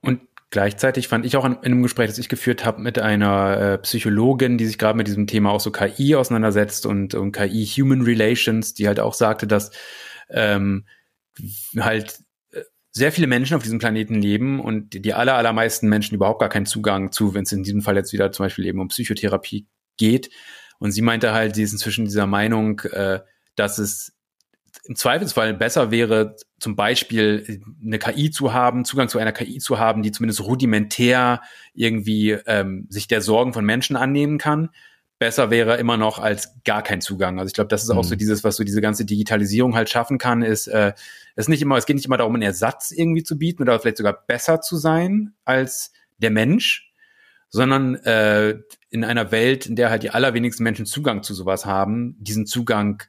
Und 0.03 0.21
gleichzeitig 0.51 1.09
fand 1.09 1.25
ich 1.25 1.37
auch 1.37 1.45
in, 1.45 1.55
in 1.55 1.73
einem 1.73 1.83
Gespräch, 1.83 2.09
das 2.09 2.19
ich 2.19 2.29
geführt 2.29 2.65
habe 2.65 2.83
mit 2.83 2.99
einer 2.99 3.57
äh, 3.57 3.79
Psychologin, 3.79 4.59
die 4.59 4.67
sich 4.67 4.79
gerade 4.79 4.97
mit 4.97 5.07
diesem 5.07 5.27
Thema 5.27 5.51
auch 5.51 5.61
so 5.61 5.71
KI 5.71 6.17
auseinandersetzt 6.17 6.85
und, 6.85 7.15
und 7.15 7.33
KI 7.33 7.65
Human 7.67 8.03
Relations, 8.03 8.75
die 8.75 8.87
halt 8.87 9.01
auch 9.01 9.15
sagte, 9.15 9.47
dass 9.47 9.71
ähm, 10.29 10.85
halt 11.79 12.21
sehr 12.93 13.13
viele 13.13 13.27
Menschen 13.27 13.57
auf 13.57 13.63
diesem 13.63 13.79
Planeten 13.79 14.15
leben 14.15 14.61
und 14.61 15.05
die, 15.05 15.15
aller, 15.15 15.35
allermeisten 15.35 15.89
Menschen 15.89 16.15
überhaupt 16.15 16.41
gar 16.41 16.49
keinen 16.49 16.67
Zugang 16.67 17.13
zu, 17.13 17.35
wenn 17.35 17.45
es 17.45 17.53
in 17.53 17.63
diesem 17.63 17.83
Fall 17.83 17.97
jetzt 17.97 18.13
wieder 18.13 18.33
zum 18.33 18.45
Beispiel 18.47 18.67
eben 18.67 18.81
um 18.81 18.89
Psychotherapie 18.89 19.67
geht. 19.97 20.31
Und 20.79 20.93
sie 20.93 21.03
meinte 21.03 21.33
halt, 21.33 21.55
sie 21.55 21.63
ist 21.63 21.73
inzwischen 21.73 22.07
dieser 22.07 22.27
Meinung, 22.27 22.81
äh, 22.81 23.21
dass 23.55 23.79
es 23.79 24.17
im 24.85 24.97
Zweifelsfall 24.97 25.55
besser 25.55 25.91
wäre, 25.91 26.37
zum 26.59 26.75
Beispiel 26.75 27.61
eine 27.85 27.99
KI 27.99 28.31
zu 28.31 28.53
haben, 28.53 28.85
Zugang 28.85 29.09
zu 29.09 29.19
einer 29.19 29.33
KI 29.33 29.59
zu 29.59 29.79
haben, 29.79 30.03
die 30.03 30.11
zumindest 30.11 30.41
rudimentär 30.43 31.43
irgendwie 31.75 32.31
ähm, 32.47 32.87
sich 32.89 33.07
der 33.07 33.21
Sorgen 33.21 33.53
von 33.53 33.65
Menschen 33.65 33.97
annehmen 33.97 34.39
kann, 34.39 34.71
besser 35.21 35.51
wäre 35.51 35.77
immer 35.77 35.99
noch 35.99 36.19
als 36.19 36.55
gar 36.65 36.83
kein 36.83 37.01
Zugang. 37.03 37.39
Also 37.39 37.49
ich 37.49 37.55
glaube, 37.55 37.69
das 37.69 37.85
ist 37.85 37.91
auch 37.91 37.97
mhm. 37.97 38.09
so 38.09 38.17
dieses, 38.17 38.43
was 38.43 38.57
so 38.57 38.65
diese 38.65 38.81
ganze 38.81 39.05
Digitalisierung 39.05 39.77
halt 39.77 39.91
schaffen 39.91 40.19
kann, 40.19 40.43
ist, 40.43 40.67
äh, 40.67 40.95
es 41.37 41.49
nicht 41.49 41.63
immer, 41.63 41.77
es 41.77 41.87
geht 41.87 41.97
nicht 41.97 42.07
immer 42.07 42.17
darum, 42.17 42.35
einen 42.35 42.43
Ersatz 42.43 42.91
irgendwie 42.91 43.23
zu 43.23 43.39
bieten 43.39 43.63
oder 43.63 43.79
vielleicht 43.79 43.99
sogar 43.99 44.25
besser 44.27 44.61
zu 44.61 44.77
sein 44.77 45.35
als 45.45 45.93
der 46.19 46.31
Mensch, 46.31 46.93
sondern 47.49 47.97
äh, 47.97 48.59
in 48.91 49.05
einer 49.05 49.33
Welt, 49.33 49.67
in 49.67 49.77
der 49.77 49.91
halt 49.91 50.03
die 50.03 50.11
allerwenigsten 50.11 50.63
Menschen 50.63 50.87
Zugang 50.87 51.23
zu 51.23 51.35
sowas 51.35 51.67
haben, 51.67 52.17
diesen 52.19 52.47
Zugang 52.47 53.03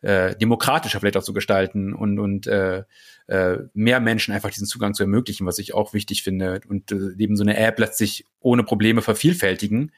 äh, 0.00 0.36
demokratischer 0.36 1.00
vielleicht 1.00 1.16
auch 1.16 1.22
zu 1.22 1.32
gestalten 1.32 1.94
und, 1.94 2.18
und 2.18 2.46
äh, 2.46 2.84
äh, 3.26 3.58
mehr 3.72 4.00
Menschen 4.00 4.34
einfach 4.34 4.50
diesen 4.50 4.66
Zugang 4.66 4.94
zu 4.94 5.02
ermöglichen, 5.02 5.46
was 5.46 5.58
ich 5.58 5.74
auch 5.74 5.94
wichtig 5.94 6.22
finde. 6.22 6.60
Und 6.68 6.92
äh, 6.92 7.14
eben 7.18 7.36
so 7.36 7.42
eine 7.42 7.56
App 7.56 7.78
lässt 7.78 7.96
sich 7.98 8.26
ohne 8.40 8.64
Probleme 8.64 9.00
vervielfältigen 9.00 9.92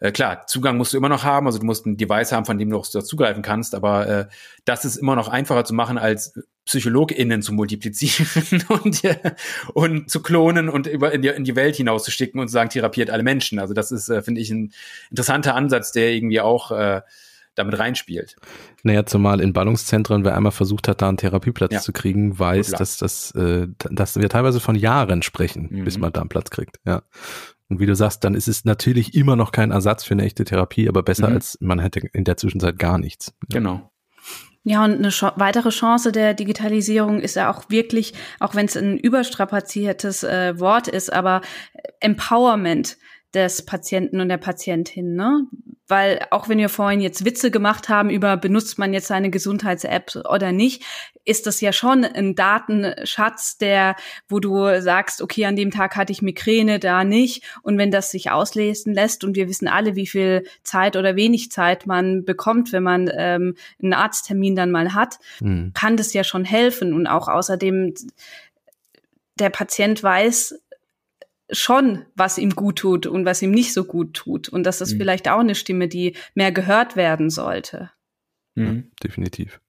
äh, 0.00 0.12
klar, 0.12 0.46
Zugang 0.46 0.76
musst 0.76 0.92
du 0.92 0.96
immer 0.96 1.08
noch 1.08 1.24
haben, 1.24 1.46
also 1.46 1.58
du 1.58 1.66
musst 1.66 1.86
ein 1.86 1.96
Device 1.96 2.32
haben, 2.32 2.44
von 2.44 2.58
dem 2.58 2.70
du 2.70 2.78
auch 2.78 2.86
zugreifen 2.86 3.42
kannst, 3.42 3.74
aber 3.74 4.06
äh, 4.06 4.26
das 4.64 4.84
ist 4.84 4.96
immer 4.96 5.16
noch 5.16 5.28
einfacher 5.28 5.64
zu 5.64 5.74
machen, 5.74 5.98
als 5.98 6.38
PsychologInnen 6.64 7.42
zu 7.42 7.52
multiplizieren 7.52 8.64
und, 8.68 9.04
äh, 9.04 9.34
und 9.74 10.10
zu 10.10 10.22
klonen 10.22 10.68
und 10.68 10.86
über 10.86 11.12
in 11.12 11.22
die, 11.22 11.28
in 11.28 11.44
die 11.44 11.56
Welt 11.56 11.76
hinauszuschicken 11.76 12.40
und 12.40 12.48
zu 12.48 12.52
sagen, 12.52 12.70
therapiert 12.70 13.10
alle 13.10 13.22
Menschen. 13.22 13.58
Also 13.58 13.74
das 13.74 13.92
ist, 13.92 14.08
äh, 14.08 14.22
finde 14.22 14.40
ich, 14.40 14.50
ein 14.50 14.72
interessanter 15.10 15.54
Ansatz, 15.54 15.92
der 15.92 16.12
irgendwie 16.12 16.40
auch 16.40 16.70
äh, 16.70 17.02
damit 17.54 17.78
reinspielt. 17.78 18.36
Naja, 18.82 19.06
zumal 19.06 19.40
in 19.40 19.52
Ballungszentren, 19.52 20.24
wer 20.24 20.36
einmal 20.36 20.52
versucht 20.52 20.88
hat, 20.88 21.02
da 21.02 21.08
einen 21.08 21.18
Therapieplatz 21.18 21.72
ja. 21.72 21.80
zu 21.80 21.92
kriegen, 21.92 22.38
weiß, 22.38 22.70
dass, 22.72 22.96
das, 22.96 23.30
äh, 23.32 23.68
dass 23.90 24.16
wir 24.18 24.28
teilweise 24.28 24.60
von 24.60 24.74
Jahren 24.74 25.22
sprechen, 25.22 25.68
mhm. 25.70 25.84
bis 25.84 25.98
man 25.98 26.12
da 26.12 26.20
einen 26.20 26.28
Platz 26.28 26.50
kriegt. 26.50 26.80
Ja. 26.84 27.02
Und 27.68 27.80
wie 27.80 27.86
du 27.86 27.94
sagst, 27.94 28.24
dann 28.24 28.34
ist 28.34 28.48
es 28.48 28.64
natürlich 28.64 29.14
immer 29.14 29.36
noch 29.36 29.52
kein 29.52 29.70
Ersatz 29.70 30.04
für 30.04 30.14
eine 30.14 30.24
echte 30.24 30.44
Therapie, 30.44 30.88
aber 30.88 31.02
besser 31.02 31.28
mhm. 31.28 31.34
als 31.34 31.58
man 31.60 31.78
hätte 31.78 32.00
in 32.12 32.24
der 32.24 32.36
Zwischenzeit 32.36 32.78
gar 32.78 32.98
nichts. 32.98 33.34
Ja. 33.48 33.58
Genau. 33.58 33.90
Ja, 34.66 34.82
und 34.82 34.94
eine 34.94 35.10
weitere 35.36 35.68
Chance 35.68 36.10
der 36.10 36.32
Digitalisierung 36.32 37.20
ist 37.20 37.36
ja 37.36 37.52
auch 37.52 37.68
wirklich, 37.68 38.14
auch 38.40 38.54
wenn 38.54 38.64
es 38.64 38.76
ein 38.76 38.96
überstrapaziertes 38.96 40.24
äh, 40.24 40.58
Wort 40.58 40.88
ist, 40.88 41.12
aber 41.12 41.42
Empowerment 42.00 42.96
des 43.34 43.64
Patienten 43.64 44.20
und 44.20 44.28
der 44.28 44.38
Patientin, 44.38 45.14
ne? 45.14 45.46
Weil 45.86 46.24
auch 46.30 46.48
wenn 46.48 46.56
wir 46.56 46.70
vorhin 46.70 47.02
jetzt 47.02 47.26
Witze 47.26 47.50
gemacht 47.50 47.90
haben 47.90 48.08
über 48.08 48.38
benutzt 48.38 48.78
man 48.78 48.94
jetzt 48.94 49.08
seine 49.08 49.28
Gesundheits-App 49.28 50.12
oder 50.30 50.50
nicht, 50.50 50.82
ist 51.26 51.46
das 51.46 51.60
ja 51.60 51.74
schon 51.74 52.04
ein 52.04 52.34
Datenschatz, 52.34 53.58
der, 53.58 53.94
wo 54.26 54.40
du 54.40 54.80
sagst, 54.80 55.20
okay, 55.20 55.44
an 55.44 55.56
dem 55.56 55.70
Tag 55.70 55.96
hatte 55.96 56.12
ich 56.12 56.22
Migräne, 56.22 56.78
da 56.78 57.04
nicht. 57.04 57.44
Und 57.62 57.76
wenn 57.76 57.90
das 57.90 58.10
sich 58.10 58.30
auslesen 58.30 58.94
lässt 58.94 59.24
und 59.24 59.36
wir 59.36 59.46
wissen 59.46 59.68
alle, 59.68 59.94
wie 59.94 60.06
viel 60.06 60.44
Zeit 60.62 60.96
oder 60.96 61.16
wenig 61.16 61.50
Zeit 61.50 61.86
man 61.86 62.24
bekommt, 62.24 62.72
wenn 62.72 62.82
man 62.82 63.10
ähm, 63.14 63.54
einen 63.82 63.92
Arzttermin 63.92 64.56
dann 64.56 64.70
mal 64.70 64.94
hat, 64.94 65.18
mhm. 65.40 65.72
kann 65.74 65.98
das 65.98 66.14
ja 66.14 66.24
schon 66.24 66.46
helfen. 66.46 66.94
Und 66.94 67.06
auch 67.06 67.28
außerdem 67.28 67.92
der 69.38 69.50
Patient 69.50 70.02
weiß, 70.02 70.60
schon, 71.54 72.04
was 72.14 72.38
ihm 72.38 72.50
gut 72.50 72.76
tut 72.76 73.06
und 73.06 73.24
was 73.24 73.42
ihm 73.42 73.50
nicht 73.50 73.72
so 73.72 73.84
gut 73.84 74.14
tut. 74.14 74.48
Und 74.48 74.64
das 74.64 74.80
ist 74.80 74.94
mhm. 74.94 74.98
vielleicht 74.98 75.28
auch 75.28 75.40
eine 75.40 75.54
Stimme, 75.54 75.88
die 75.88 76.16
mehr 76.34 76.52
gehört 76.52 76.96
werden 76.96 77.30
sollte. 77.30 77.90
Mhm. 78.54 78.64
Ja, 78.66 78.82
definitiv. 79.02 79.60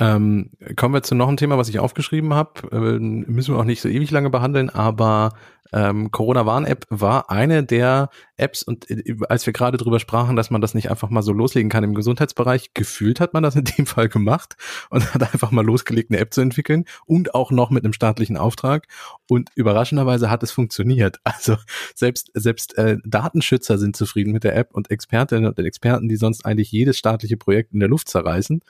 Ähm, 0.00 0.50
kommen 0.76 0.94
wir 0.94 1.02
zu 1.02 1.16
noch 1.16 1.26
einem 1.26 1.36
Thema, 1.36 1.58
was 1.58 1.68
ich 1.68 1.80
aufgeschrieben 1.80 2.32
habe. 2.32 2.70
Äh, 2.70 2.98
müssen 3.00 3.54
wir 3.54 3.58
auch 3.58 3.64
nicht 3.64 3.80
so 3.80 3.88
ewig 3.88 4.10
lange 4.12 4.30
behandeln, 4.30 4.70
aber 4.70 5.34
ähm, 5.72 6.10
Corona-Warn-App 6.10 6.86
war 6.90 7.30
eine 7.30 7.64
der 7.64 8.10
Apps 8.36 8.62
und 8.62 8.88
äh, 8.90 9.16
als 9.28 9.46
wir 9.46 9.52
gerade 9.52 9.76
drüber 9.76 9.98
sprachen, 9.98 10.36
dass 10.36 10.50
man 10.50 10.60
das 10.60 10.74
nicht 10.74 10.90
einfach 10.90 11.10
mal 11.10 11.22
so 11.22 11.32
loslegen 11.32 11.70
kann 11.70 11.84
im 11.84 11.94
Gesundheitsbereich, 11.94 12.72
gefühlt 12.74 13.20
hat 13.20 13.34
man 13.34 13.42
das 13.42 13.56
in 13.56 13.64
dem 13.64 13.86
Fall 13.86 14.08
gemacht 14.08 14.56
und 14.90 15.14
hat 15.14 15.22
einfach 15.22 15.50
mal 15.50 15.64
losgelegt, 15.64 16.10
eine 16.10 16.20
App 16.20 16.32
zu 16.32 16.40
entwickeln 16.40 16.84
und 17.06 17.34
auch 17.34 17.50
noch 17.50 17.70
mit 17.70 17.84
einem 17.84 17.92
staatlichen 17.92 18.36
Auftrag 18.36 18.86
und 19.28 19.50
überraschenderweise 19.54 20.30
hat 20.30 20.42
es 20.42 20.50
funktioniert. 20.50 21.20
Also 21.38 21.56
selbst 21.94 22.30
selbst 22.34 22.76
äh, 22.78 22.96
Datenschützer 23.04 23.78
sind 23.78 23.94
zufrieden 23.94 24.32
mit 24.32 24.42
der 24.44 24.56
App 24.56 24.74
und 24.74 24.90
Expertinnen 24.90 25.46
und 25.46 25.58
Experten, 25.58 26.08
die 26.08 26.16
sonst 26.16 26.44
eigentlich 26.44 26.72
jedes 26.72 26.98
staatliche 26.98 27.36
Projekt 27.36 27.72
in 27.72 27.80
der 27.80 27.88
Luft 27.88 28.08
zerreißen. 28.08 28.60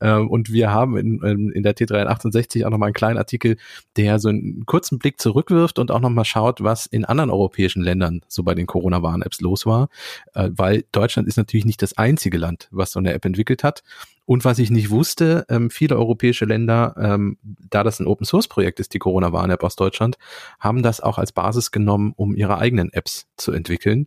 Ähm, 0.00 0.28
und 0.28 0.52
wir 0.52 0.70
haben 0.70 0.96
in, 0.96 1.50
in 1.50 1.62
der 1.62 1.74
T368 1.74 2.66
auch 2.66 2.70
nochmal 2.70 2.88
einen 2.88 2.94
kleinen 2.94 3.16
Artikel, 3.16 3.56
der 3.96 4.18
so 4.18 4.28
einen 4.28 4.66
kurzen 4.66 4.98
Blick 4.98 5.20
zurückwirft 5.20 5.78
und 5.78 5.90
auch 5.90 6.00
nochmal 6.00 6.24
schaut, 6.24 6.39
was 6.42 6.86
in 6.86 7.04
anderen 7.04 7.30
europäischen 7.30 7.82
Ländern 7.82 8.22
so 8.28 8.42
bei 8.42 8.54
den 8.54 8.66
Corona-Warn-Apps 8.66 9.40
los 9.40 9.66
war, 9.66 9.88
äh, 10.34 10.50
weil 10.52 10.84
Deutschland 10.92 11.28
ist 11.28 11.36
natürlich 11.36 11.64
nicht 11.64 11.82
das 11.82 11.96
einzige 11.96 12.38
Land, 12.38 12.68
was 12.70 12.92
so 12.92 12.98
eine 12.98 13.12
App 13.12 13.24
entwickelt 13.24 13.64
hat. 13.64 13.82
Und 14.26 14.44
was 14.44 14.58
ich 14.60 14.70
nicht 14.70 14.90
wusste, 14.90 15.44
ähm, 15.48 15.70
viele 15.70 15.96
europäische 15.96 16.44
Länder, 16.44 16.94
ähm, 16.96 17.38
da 17.42 17.82
das 17.82 17.98
ein 17.98 18.06
Open-Source-Projekt 18.06 18.78
ist, 18.78 18.94
die 18.94 19.00
Corona-Warn-App 19.00 19.64
aus 19.64 19.76
Deutschland, 19.76 20.18
haben 20.60 20.82
das 20.82 21.00
auch 21.00 21.18
als 21.18 21.32
Basis 21.32 21.72
genommen, 21.72 22.12
um 22.16 22.34
ihre 22.36 22.58
eigenen 22.58 22.92
Apps 22.92 23.26
zu 23.36 23.50
entwickeln. 23.52 24.06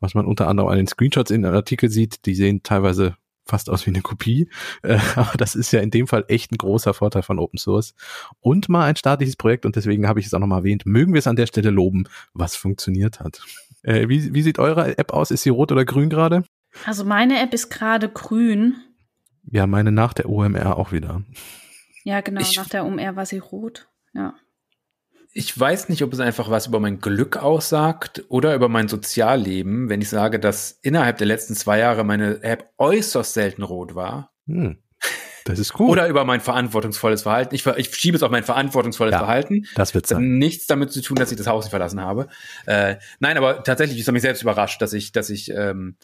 Was 0.00 0.14
man 0.14 0.26
unter 0.26 0.48
anderem 0.48 0.68
an 0.68 0.76
den 0.76 0.86
Screenshots 0.86 1.30
in 1.30 1.42
den 1.42 1.54
Artikel 1.54 1.90
sieht, 1.90 2.26
die 2.26 2.34
sehen 2.34 2.62
teilweise 2.62 3.16
fast 3.44 3.70
aus 3.70 3.86
wie 3.86 3.90
eine 3.90 4.02
Kopie. 4.02 4.48
Äh, 4.82 4.98
aber 5.16 5.36
das 5.38 5.54
ist 5.54 5.72
ja 5.72 5.80
in 5.80 5.90
dem 5.90 6.06
Fall 6.06 6.24
echt 6.28 6.52
ein 6.52 6.58
großer 6.58 6.92
Vorteil 6.92 7.22
von 7.22 7.38
Open 7.38 7.58
Source. 7.58 7.94
Und 8.40 8.68
mal 8.68 8.84
ein 8.84 8.96
staatliches 8.96 9.36
Projekt 9.36 9.64
und 9.64 9.76
deswegen 9.76 10.06
habe 10.06 10.20
ich 10.20 10.26
es 10.26 10.34
auch 10.34 10.40
nochmal 10.40 10.58
erwähnt. 10.58 10.84
Mögen 10.84 11.14
wir 11.14 11.20
es 11.20 11.26
an 11.26 11.36
der 11.36 11.46
Stelle 11.46 11.70
loben, 11.70 12.04
was 12.34 12.54
funktioniert 12.54 13.20
hat. 13.20 13.40
Äh, 13.82 14.08
wie, 14.08 14.34
wie 14.34 14.42
sieht 14.42 14.58
eure 14.58 14.98
App 14.98 15.12
aus? 15.12 15.30
Ist 15.30 15.42
sie 15.42 15.50
rot 15.50 15.72
oder 15.72 15.84
grün 15.86 16.10
gerade? 16.10 16.44
Also 16.84 17.04
meine 17.04 17.40
App 17.40 17.54
ist 17.54 17.70
gerade 17.70 18.08
grün. 18.10 18.74
Ja, 19.50 19.66
meine 19.66 19.90
nach 19.90 20.12
der 20.12 20.28
OMR 20.28 20.76
auch 20.76 20.92
wieder. 20.92 21.22
Ja, 22.02 22.20
genau, 22.20 22.42
ich, 22.42 22.56
nach 22.56 22.68
der 22.68 22.84
OMR 22.84 23.16
war 23.16 23.24
sie 23.24 23.38
rot. 23.38 23.88
Ja 24.12 24.34
ich 25.36 25.58
weiß 25.58 25.88
nicht, 25.88 26.02
ob 26.02 26.12
es 26.12 26.20
einfach 26.20 26.48
was 26.48 26.68
über 26.68 26.78
mein 26.78 27.00
Glück 27.00 27.36
aussagt 27.36 28.24
oder 28.28 28.54
über 28.54 28.68
mein 28.68 28.86
Sozialleben, 28.86 29.88
wenn 29.88 30.00
ich 30.00 30.08
sage, 30.08 30.38
dass 30.38 30.78
innerhalb 30.80 31.18
der 31.18 31.26
letzten 31.26 31.54
zwei 31.56 31.80
Jahre 31.80 32.04
meine 32.04 32.42
App 32.44 32.70
äußerst 32.78 33.34
selten 33.34 33.64
rot 33.64 33.96
war. 33.96 34.32
Hm. 34.46 34.78
Das 35.44 35.58
ist 35.58 35.72
gut. 35.72 35.90
Oder 35.90 36.08
über 36.08 36.24
mein 36.24 36.40
verantwortungsvolles 36.40 37.22
Verhalten. 37.22 37.54
Ich, 37.54 37.66
ich 37.66 37.94
schiebe 37.94 38.16
es 38.16 38.22
auf 38.22 38.30
mein 38.30 38.44
verantwortungsvolles 38.44 39.12
ja, 39.12 39.18
Verhalten. 39.18 39.66
Das 39.74 39.92
wird 39.92 40.06
sein. 40.06 40.38
Nichts 40.38 40.66
damit 40.66 40.92
zu 40.92 41.02
tun, 41.02 41.16
dass 41.16 41.32
ich 41.32 41.36
das 41.36 41.48
Haus 41.48 41.64
nicht 41.64 41.70
verlassen 41.70 42.00
habe. 42.00 42.28
Äh, 42.64 42.96
nein, 43.18 43.36
aber 43.36 43.62
tatsächlich 43.64 43.98
ist 43.98 44.08
es 44.08 44.12
mich 44.12 44.22
selbst 44.22 44.40
überrascht, 44.40 44.80
dass 44.80 44.92
ich, 44.92 45.12
dass 45.12 45.28
ich 45.30 45.50
ähm, 45.50 45.96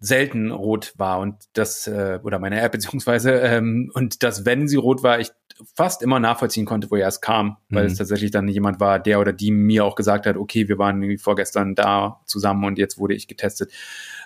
selten 0.00 0.50
rot 0.50 0.94
war 0.96 1.18
und 1.18 1.36
das 1.52 1.86
äh, 1.86 2.20
oder 2.22 2.38
meine 2.38 2.60
App 2.60 2.72
beziehungsweise 2.72 3.32
ähm, 3.32 3.90
und 3.94 4.22
dass 4.22 4.46
wenn 4.46 4.68
sie 4.68 4.76
rot 4.76 5.02
war, 5.02 5.18
ich 5.18 5.30
fast 5.74 6.02
immer 6.02 6.18
nachvollziehen 6.18 6.66
konnte, 6.66 6.90
woher 6.90 7.06
es 7.06 7.20
kam, 7.20 7.56
weil 7.68 7.84
mhm. 7.84 7.92
es 7.92 7.98
tatsächlich 7.98 8.30
dann 8.30 8.48
jemand 8.48 8.80
war, 8.80 8.98
der 8.98 9.20
oder 9.20 9.32
die 9.32 9.50
mir 9.50 9.84
auch 9.84 9.94
gesagt 9.94 10.26
hat, 10.26 10.36
okay, 10.36 10.68
wir 10.68 10.78
waren 10.78 11.02
irgendwie 11.02 11.18
vorgestern 11.18 11.74
da 11.74 12.20
zusammen 12.26 12.64
und 12.64 12.78
jetzt 12.78 12.98
wurde 12.98 13.14
ich 13.14 13.28
getestet. 13.28 13.72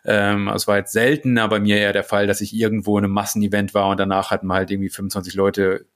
Ähm, 0.05 0.49
es 0.49 0.67
war 0.67 0.79
jetzt 0.79 0.93
seltener 0.93 1.49
bei 1.49 1.61
mir 1.61 1.77
eher 1.77 1.93
der 1.93 2.05
Fall, 2.05 2.27
dass 2.27 2.41
ich 2.41 2.55
irgendwo 2.55 2.99
in 2.99 3.05
einem 3.05 3.15
Massenevent 3.15 3.75
war 3.75 3.89
und 3.89 4.01
danach 4.01 4.31
hatten 4.31 4.53
halt 4.53 4.71
irgendwie 4.71 4.89
25 4.89 5.35
Leute 5.35 5.87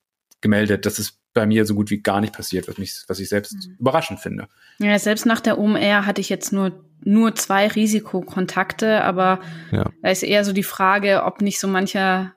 gemeldet. 0.41 0.85
Das 0.85 0.99
ist 0.99 1.19
bei 1.33 1.47
mir 1.47 1.65
so 1.65 1.75
gut 1.75 1.91
wie 1.91 2.03
gar 2.03 2.21
nicht 2.21 2.35
passiert, 2.35 2.69
was 2.69 2.77
mich, 2.77 3.05
was 3.09 3.19
ich 3.19 3.29
selbst 3.29 3.55
mhm. 3.55 3.77
überraschend 3.79 4.21
finde. 4.21 4.49
Ja, 4.79 4.99
selbst 4.99 5.25
nach 5.25 5.41
der 5.41 5.59
OMR 5.59 6.05
hatte 6.05 6.21
ich 6.21 6.29
jetzt 6.29 6.53
nur 6.53 6.85
nur 7.05 7.35
zwei 7.35 7.67
Risikokontakte, 7.67 9.03
aber 9.03 9.41
ja. 9.73 9.91
da 10.03 10.11
ist 10.11 10.23
eher 10.23 10.45
so 10.45 10.53
die 10.53 10.63
Frage, 10.63 11.25
ob 11.25 11.41
nicht 11.41 11.59
so 11.59 11.67
mancher 11.67 12.33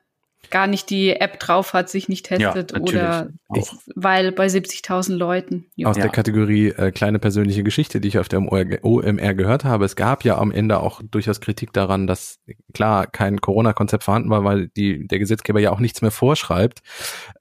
gar 0.51 0.67
nicht 0.67 0.89
die 0.89 1.15
App 1.15 1.39
drauf 1.39 1.73
hat, 1.73 1.89
sich 1.89 2.09
nicht 2.09 2.25
testet 2.25 2.71
ja, 2.71 2.79
oder 2.79 3.27
auch. 3.61 3.73
weil 3.95 4.31
bei 4.31 4.47
70.000 4.47 5.15
Leuten. 5.15 5.65
Jo. 5.75 5.89
Aus 5.89 5.97
ja. 5.97 6.03
der 6.03 6.11
Kategorie 6.11 6.69
äh, 6.69 6.91
kleine 6.91 7.19
persönliche 7.19 7.63
Geschichte, 7.63 8.01
die 8.01 8.07
ich 8.07 8.19
auf 8.19 8.27
der 8.27 8.41
OMR 8.41 9.33
gehört 9.33 9.65
habe. 9.65 9.85
Es 9.85 9.95
gab 9.95 10.23
ja 10.23 10.37
am 10.37 10.51
Ende 10.51 10.79
auch 10.79 11.01
durchaus 11.03 11.41
Kritik 11.41 11.73
daran, 11.73 12.07
dass 12.07 12.39
klar 12.73 13.07
kein 13.07 13.41
Corona-Konzept 13.41 14.03
vorhanden 14.03 14.29
war, 14.29 14.43
weil 14.43 14.67
die, 14.69 15.07
der 15.07 15.19
Gesetzgeber 15.19 15.59
ja 15.59 15.71
auch 15.71 15.79
nichts 15.79 16.01
mehr 16.01 16.11
vorschreibt. 16.11 16.81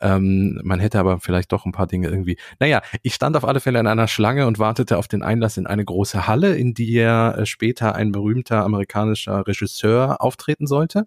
Ähm, 0.01 0.61
man 0.65 0.81
hätte 0.81 0.99
aber 0.99 1.21
vielleicht 1.21 1.53
doch 1.53 1.67
ein 1.67 1.73
paar 1.73 1.87
Dinge 1.87 2.09
irgendwie. 2.09 2.37
Naja, 2.61 2.83
ich 3.03 3.15
stand 3.15 3.37
auf 3.37 3.45
alle 3.45 3.61
Fälle 3.61 3.81
in 3.81 3.87
einer 3.87 4.09
Schlange 4.09 4.47
und 4.47 4.59
wartete 4.59 4.99
auf 4.99 5.09
den 5.09 5.23
Einlass 5.23 5.57
in 5.57 5.67
eine 5.67 5.85
große 5.85 6.27
Halle, 6.27 6.57
in 6.57 6.75
die 6.75 6.93
ja 6.93 7.33
äh, 7.33 7.47
später 7.47 7.95
ein 7.95 8.13
berühmter 8.13 8.65
amerikanischer 8.65 9.47
Regisseur 9.47 10.21
auftreten 10.21 10.67
sollte. 10.67 11.07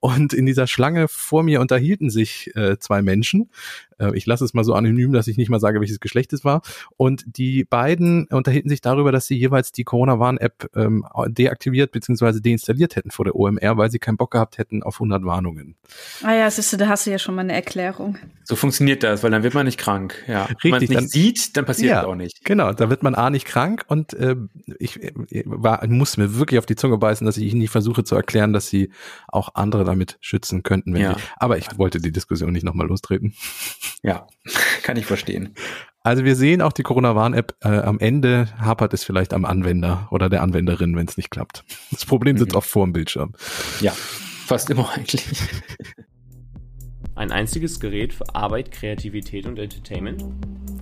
Und 0.00 0.34
in 0.34 0.44
dieser 0.44 0.66
Schlange 0.66 1.08
vor 1.08 1.42
mir 1.42 1.62
unterhielten 1.62 2.10
sich 2.10 2.54
äh, 2.56 2.78
zwei 2.78 3.00
Menschen. 3.00 3.50
Äh, 3.98 4.16
ich 4.16 4.26
lasse 4.26 4.44
es 4.44 4.54
mal 4.54 4.64
so 4.64 4.74
anonym, 4.74 5.12
dass 5.12 5.28
ich 5.28 5.36
nicht 5.36 5.48
mal 5.48 5.60
sage, 5.60 5.80
welches 5.80 6.00
Geschlecht 6.00 6.32
es 6.32 6.44
war. 6.44 6.62
Und 6.96 7.24
die 7.26 7.64
beiden 7.64 8.26
unterhielten 8.26 8.68
sich 8.68 8.80
darüber, 8.80 9.12
dass 9.12 9.26
sie 9.26 9.36
jeweils 9.36 9.72
die 9.72 9.84
Corona-Warn-App 9.84 10.70
ähm, 10.74 11.04
deaktiviert 11.28 11.92
bzw. 11.92 12.40
deinstalliert 12.40 12.96
hätten 12.96 13.10
vor 13.10 13.24
der 13.24 13.34
OMR, 13.34 13.76
weil 13.76 13.90
sie 13.90 13.98
keinen 13.98 14.16
Bock 14.16 14.32
gehabt 14.32 14.58
hätten 14.58 14.82
auf 14.82 14.96
100 14.96 15.24
Warnungen. 15.24 15.76
Ah 16.22 16.34
ja, 16.34 16.50
siehst 16.50 16.72
du, 16.72 16.76
da 16.76 16.88
hast 16.88 17.06
du 17.06 17.10
ja 17.10 17.18
schon 17.18 17.34
mal 17.34 17.42
eine 17.42 17.54
Erklärung. 17.54 18.18
So 18.44 18.56
funktioniert 18.56 19.02
das, 19.02 19.22
weil 19.22 19.30
dann 19.30 19.42
wird 19.42 19.54
man 19.54 19.66
nicht 19.66 19.78
krank. 19.78 20.22
Ja. 20.26 20.44
Richtig, 20.44 20.64
Wenn 20.64 20.70
man 20.70 20.82
es 20.82 20.88
nicht 20.88 21.00
dann, 21.00 21.08
sieht, 21.08 21.56
dann 21.56 21.64
passiert 21.64 21.90
ja, 21.90 22.00
es 22.00 22.06
auch 22.06 22.14
nicht. 22.14 22.44
Genau, 22.44 22.72
da 22.72 22.90
wird 22.90 23.02
man 23.02 23.14
A 23.14 23.30
nicht 23.30 23.46
krank 23.46 23.84
und 23.88 24.12
äh, 24.14 24.36
ich, 24.78 25.02
ich 25.02 25.06
äh, 25.32 25.42
war, 25.46 25.86
musste 25.86 26.20
mir 26.20 26.36
wirklich 26.36 26.58
auf 26.58 26.66
die 26.66 26.76
Zunge 26.76 26.98
beißen, 26.98 27.24
dass 27.24 27.36
ich 27.36 27.54
nicht 27.54 27.70
versuche 27.70 28.04
zu 28.04 28.14
erklären, 28.14 28.52
dass 28.52 28.68
sie 28.68 28.90
auch 29.28 29.54
andere 29.54 29.84
damit 29.84 30.18
schützen 30.20 30.62
könnten. 30.62 30.94
Wenn 30.94 31.02
ja. 31.02 31.12
Die, 31.14 31.22
aber 31.36 31.58
ich 31.58 31.78
wollte 31.78 32.00
die 32.00 32.12
Diskussion 32.12 32.52
nicht 32.52 32.64
nochmal 32.64 32.86
lostreten. 32.86 33.34
Ja, 34.02 34.26
kann 34.82 34.96
ich 34.96 35.06
verstehen. 35.06 35.54
Also 36.02 36.24
wir 36.24 36.36
sehen 36.36 36.60
auch 36.60 36.72
die 36.72 36.82
Corona-Warn-App, 36.82 37.56
äh, 37.64 37.68
am 37.68 37.98
Ende 37.98 38.48
hapert 38.58 38.92
es 38.92 39.04
vielleicht 39.04 39.32
am 39.32 39.46
Anwender 39.46 40.06
oder 40.10 40.28
der 40.28 40.42
Anwenderin, 40.42 40.96
wenn 40.96 41.08
es 41.08 41.16
nicht 41.16 41.30
klappt. 41.30 41.64
Das 41.90 42.04
Problem 42.04 42.36
sitzt 42.36 42.52
mhm. 42.52 42.58
oft 42.58 42.68
vor 42.68 42.84
dem 42.84 42.92
Bildschirm. 42.92 43.32
Ja, 43.80 43.92
fast 44.46 44.68
immer 44.68 44.90
eigentlich. 44.92 45.24
Ein 47.14 47.30
einziges 47.30 47.80
Gerät 47.80 48.12
für 48.12 48.34
Arbeit, 48.34 48.70
Kreativität 48.70 49.46
und 49.46 49.58
Entertainment? 49.58 50.24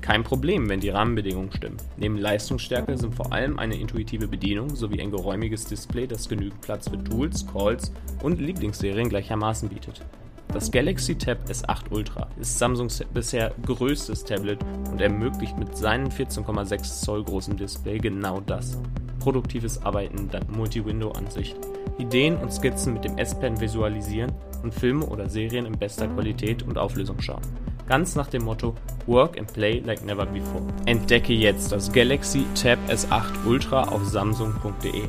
Kein 0.01 0.25
Problem, 0.25 0.69
wenn 0.69 0.81
die 0.81 0.89
Rahmenbedingungen 0.89 1.53
stimmen. 1.53 1.77
Neben 1.97 2.17
Leistungsstärke 2.17 2.99
sind 2.99 3.15
vor 3.15 3.33
allem 3.33 3.59
eine 3.59 3.77
intuitive 3.77 4.27
Bedienung 4.27 4.75
sowie 4.75 5.01
ein 5.01 5.13
geräumiges 5.13 5.67
Display, 5.67 6.09
das 6.09 6.29
genügend 6.29 6.61
Platz 6.63 6.89
für 6.89 7.03
Tools, 7.05 7.47
Calls 7.47 7.93
und 8.23 8.41
Lieblingsserien 8.41 9.09
gleichermaßen 9.09 9.69
bietet. 9.69 10.05
Das 10.53 10.71
Galaxy 10.71 11.15
Tab 11.15 11.39
S8 11.49 11.91
Ultra 11.91 12.29
ist 12.39 12.59
Samsungs 12.59 13.03
bisher 13.15 13.55
größtes 13.65 14.25
Tablet 14.25 14.59
und 14.91 15.01
ermöglicht 15.01 15.59
mit 15.59 15.75
seinem 15.79 16.09
14,6 16.09 17.03
Zoll 17.05 17.25
großen 17.25 17.57
Display 17.57 17.97
genau 17.97 18.39
das. 18.41 18.79
Produktives 19.19 19.83
Arbeiten 19.83 20.29
dank 20.29 20.55
Multi-Window-Ansicht, 20.55 21.57
Ideen 21.97 22.37
und 22.37 22.53
Skizzen 22.53 22.93
mit 22.93 23.05
dem 23.05 23.17
S-Pen 23.17 23.61
visualisieren 23.61 24.31
und 24.63 24.75
Filme 24.75 25.07
oder 25.07 25.27
Serien 25.27 25.65
in 25.65 25.79
bester 25.79 26.07
Qualität 26.09 26.63
und 26.63 26.77
Auflösung 26.77 27.19
schauen. 27.23 27.43
Ganz 27.89 28.15
nach 28.15 28.29
dem 28.29 28.45
Motto 28.45 28.75
Work 29.07 29.39
and 29.39 29.51
Play 29.55 29.81
like 29.81 30.05
never 30.05 30.27
before. 30.27 30.63
Entdecke 30.85 31.33
jetzt 31.33 31.73
das 31.73 31.91
Galaxy 31.91 32.45
Tab 32.61 32.79
S8 32.89 33.47
Ultra 33.47 33.85
auf 33.85 34.05
samsung.de. 34.05 35.05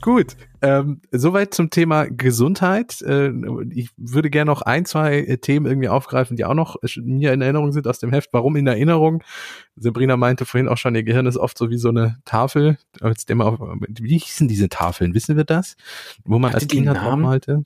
Gut, 0.00 0.36
ähm, 0.62 1.00
soweit 1.10 1.54
zum 1.54 1.70
Thema 1.70 2.06
Gesundheit. 2.06 3.00
Äh, 3.02 3.32
ich 3.70 3.90
würde 3.96 4.30
gerne 4.30 4.50
noch 4.50 4.62
ein, 4.62 4.84
zwei 4.84 5.18
äh, 5.20 5.38
Themen 5.38 5.66
irgendwie 5.66 5.88
aufgreifen, 5.88 6.36
die 6.36 6.44
auch 6.44 6.54
noch 6.54 6.76
mir 6.96 7.32
in 7.32 7.42
Erinnerung 7.42 7.72
sind 7.72 7.86
aus 7.86 7.98
dem 7.98 8.12
Heft. 8.12 8.30
Warum 8.32 8.56
in 8.56 8.66
Erinnerung? 8.66 9.22
Sabrina 9.76 10.16
meinte 10.16 10.44
vorhin 10.44 10.68
auch 10.68 10.76
schon, 10.78 10.94
ihr 10.94 11.02
Gehirn 11.02 11.26
ist 11.26 11.36
oft 11.38 11.56
so 11.56 11.70
wie 11.70 11.78
so 11.78 11.88
eine 11.88 12.18
Tafel. 12.24 12.78
Als 13.00 13.26
der 13.26 13.36
mal, 13.36 13.58
wie 13.88 14.18
hießen 14.18 14.48
diese 14.48 14.68
Tafeln? 14.68 15.14
Wissen 15.14 15.36
wir 15.36 15.44
das? 15.44 15.76
Wo 16.24 16.38
man 16.38 16.50
Hat 16.50 16.56
als 16.56 16.66
die 16.66 16.76
Kind 16.76 16.86
Namen? 16.86 17.00
draufmalte? 17.00 17.62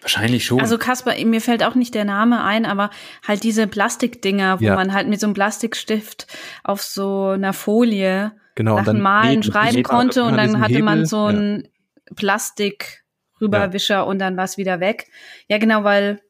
Wahrscheinlich 0.00 0.46
schon. 0.46 0.60
Also 0.60 0.78
Kasper, 0.78 1.12
mir 1.24 1.40
fällt 1.40 1.62
auch 1.62 1.74
nicht 1.74 1.94
der 1.94 2.04
Name 2.04 2.42
ein, 2.42 2.64
aber 2.64 2.90
halt 3.26 3.44
diese 3.44 3.66
Plastikdinger, 3.66 4.60
wo 4.60 4.64
Ja. 4.64 4.74
man 4.74 4.92
halt 4.94 5.08
mit 5.08 5.20
so 5.20 5.26
einem 5.26 5.34
Plastikstift 5.34 6.26
auf 6.64 6.82
so 6.82 7.28
einer 7.28 7.52
Folie 7.52 8.32
Genau, 8.54 8.72
und 8.76 8.84
Sachen 8.84 8.96
dann 8.96 9.02
malen, 9.02 9.28
Hebel- 9.42 9.52
schreiben 9.52 9.76
Hebel- 9.76 9.82
konnte 9.82 10.22
und 10.24 10.34
immer 10.34 10.36
dann 10.38 10.60
hatte 10.60 10.82
man 10.82 10.94
Hebel, 10.98 11.06
so 11.06 11.24
einen 11.26 11.68
Plastik 12.16 13.04
rüberwischer 13.40 14.06
und 14.06 14.18
dann 14.18 14.36
war 14.36 14.44
es 14.44 14.56
wieder 14.58 14.80
weg. 14.80 15.06
Ja, 15.48 15.58
genau, 15.58 15.84
weil 15.84 16.20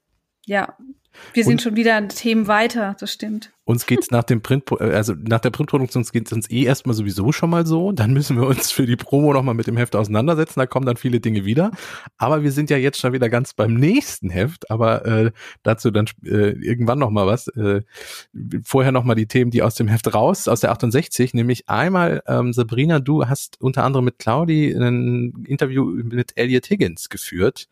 ja, 0.47 0.77
wir 1.33 1.45
sind 1.45 1.55
Und- 1.55 1.63
schon 1.63 1.77
wieder 1.77 1.97
an 1.97 2.09
Themen 2.09 2.47
weiter, 2.47 2.97
das 3.01 3.13
stimmt. 3.13 3.51
Uns 3.71 3.87
geht's 3.87 4.11
nach 4.11 4.25
dem 4.25 4.43
Print, 4.43 4.65
also 4.81 5.15
nach 5.17 5.39
der 5.39 5.51
Printproduktion 5.51 6.03
geht's 6.11 6.33
uns 6.33 6.51
eh 6.51 6.65
erstmal 6.65 6.97
sowieso 6.97 7.31
schon 7.31 7.51
mal 7.51 7.65
so. 7.65 7.93
Dann 7.93 8.13
müssen 8.13 8.37
wir 8.37 8.49
uns 8.49 8.73
für 8.73 8.85
die 8.85 8.97
Promo 8.97 9.33
nochmal 9.33 9.55
mit 9.55 9.69
dem 9.69 9.77
Heft 9.77 9.95
auseinandersetzen. 9.95 10.59
Da 10.59 10.67
kommen 10.67 10.87
dann 10.87 10.97
viele 10.97 11.21
Dinge 11.21 11.45
wieder. 11.45 11.71
Aber 12.19 12.43
wir 12.43 12.51
sind 12.51 12.69
ja 12.69 12.77
jetzt 12.77 12.99
schon 12.99 13.13
wieder 13.13 13.29
ganz 13.29 13.55
beim 13.55 13.75
nächsten 13.75 14.29
Heft. 14.29 14.73
Aber 14.73 15.07
äh, 15.07 15.31
dazu 15.63 15.93
dann 15.93 16.07
äh, 16.25 16.51
irgendwann 16.51 16.99
nochmal 16.99 17.29
was. 17.29 17.47
Äh, 17.47 17.83
vorher 18.65 18.91
nochmal 18.91 19.15
die 19.15 19.27
Themen, 19.27 19.53
die 19.53 19.63
aus 19.63 19.77
dem 19.77 19.87
Heft 19.87 20.13
raus, 20.13 20.49
aus 20.49 20.59
der 20.59 20.73
68. 20.73 21.33
Nämlich 21.35 21.69
einmal, 21.69 22.25
ähm, 22.27 22.53
Sabrina, 22.53 22.99
du 22.99 23.29
hast 23.29 23.61
unter 23.61 23.85
anderem 23.85 24.05
mit 24.05 24.19
Claudi 24.19 24.73
ein 24.73 25.45
Interview 25.47 25.85
mit 25.85 26.33
Elliot 26.35 26.69
Higgins 26.69 27.09
geführt. 27.09 27.69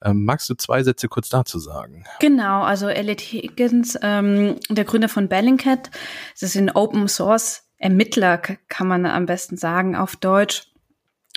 Ähm, 0.00 0.24
magst 0.24 0.48
du 0.48 0.54
zwei 0.54 0.84
Sätze 0.84 1.08
kurz 1.08 1.28
dazu 1.28 1.58
sagen? 1.58 2.04
Genau, 2.20 2.62
also 2.62 2.86
Elliot 2.86 3.20
Higgins, 3.20 3.98
ähm, 4.00 4.54
der 4.68 4.84
Gründer 4.84 5.08
von 5.08 5.26
Bellingcat, 5.40 5.90
das 6.34 6.42
ist 6.42 6.56
ein 6.56 6.70
Open 6.70 7.08
Source 7.08 7.62
Ermittler, 7.78 8.36
kann 8.36 8.86
man 8.86 9.06
am 9.06 9.24
besten 9.24 9.56
sagen 9.56 9.96
auf 9.96 10.16
Deutsch, 10.16 10.66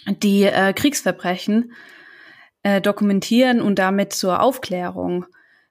die 0.07 0.43
äh, 0.43 0.73
Kriegsverbrechen 0.73 1.71
äh, 2.63 2.81
dokumentieren 2.81 3.61
und 3.61 3.79
damit 3.79 4.11
zur 4.11 4.41
Aufklärung 4.41 5.25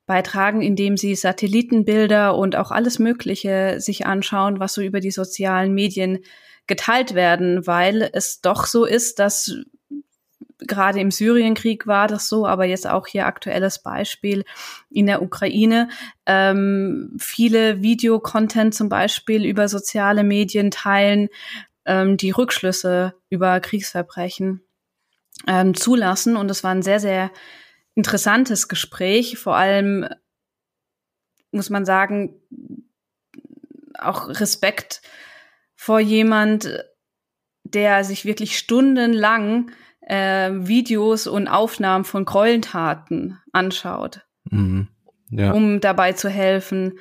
beitragen, 0.06 0.62
indem 0.62 0.96
sie 0.96 1.14
Satellitenbilder 1.14 2.34
und 2.34 2.56
auch 2.56 2.70
alles 2.70 2.98
Mögliche 2.98 3.80
sich 3.80 4.06
anschauen, 4.06 4.60
was 4.60 4.72
so 4.72 4.80
über 4.80 5.00
die 5.00 5.10
sozialen 5.10 5.74
Medien 5.74 6.20
geteilt 6.66 7.14
werden, 7.14 7.66
weil 7.66 8.08
es 8.14 8.40
doch 8.40 8.64
so 8.64 8.86
ist, 8.86 9.18
dass 9.18 9.54
gerade 10.66 11.00
im 11.00 11.10
Syrienkrieg 11.10 11.86
war 11.86 12.08
das 12.08 12.28
so, 12.28 12.46
aber 12.46 12.64
jetzt 12.64 12.86
auch 12.86 13.06
hier 13.06 13.26
aktuelles 13.26 13.82
Beispiel 13.82 14.44
in 14.90 15.06
der 15.06 15.22
Ukraine. 15.22 15.88
Ähm, 16.26 17.16
viele 17.18 17.82
Videocontent 17.82 18.74
zum 18.74 18.88
Beispiel 18.88 19.44
über 19.44 19.68
soziale 19.68 20.24
Medien 20.24 20.70
teilen, 20.70 21.28
ähm, 21.84 22.16
die 22.16 22.30
Rückschlüsse 22.30 23.14
über 23.28 23.60
Kriegsverbrechen 23.60 24.62
ähm, 25.46 25.74
zulassen. 25.74 26.36
Und 26.36 26.50
es 26.50 26.64
war 26.64 26.72
ein 26.72 26.82
sehr, 26.82 27.00
sehr 27.00 27.30
interessantes 27.94 28.68
Gespräch. 28.68 29.38
Vor 29.38 29.56
allem 29.56 30.08
muss 31.50 31.70
man 31.70 31.84
sagen, 31.84 32.34
auch 33.98 34.28
Respekt 34.28 35.02
vor 35.74 36.00
jemand, 36.00 36.84
der 37.64 38.04
sich 38.04 38.24
wirklich 38.24 38.58
stundenlang 38.58 39.70
äh, 40.06 40.50
Videos 40.52 41.26
und 41.26 41.48
Aufnahmen 41.48 42.04
von 42.04 42.24
Gräueltaten 42.24 43.38
anschaut, 43.52 44.22
Mhm. 44.50 44.88
Ja. 45.30 45.52
um 45.52 45.80
dabei 45.80 46.12
zu 46.12 46.28
helfen, 46.28 46.98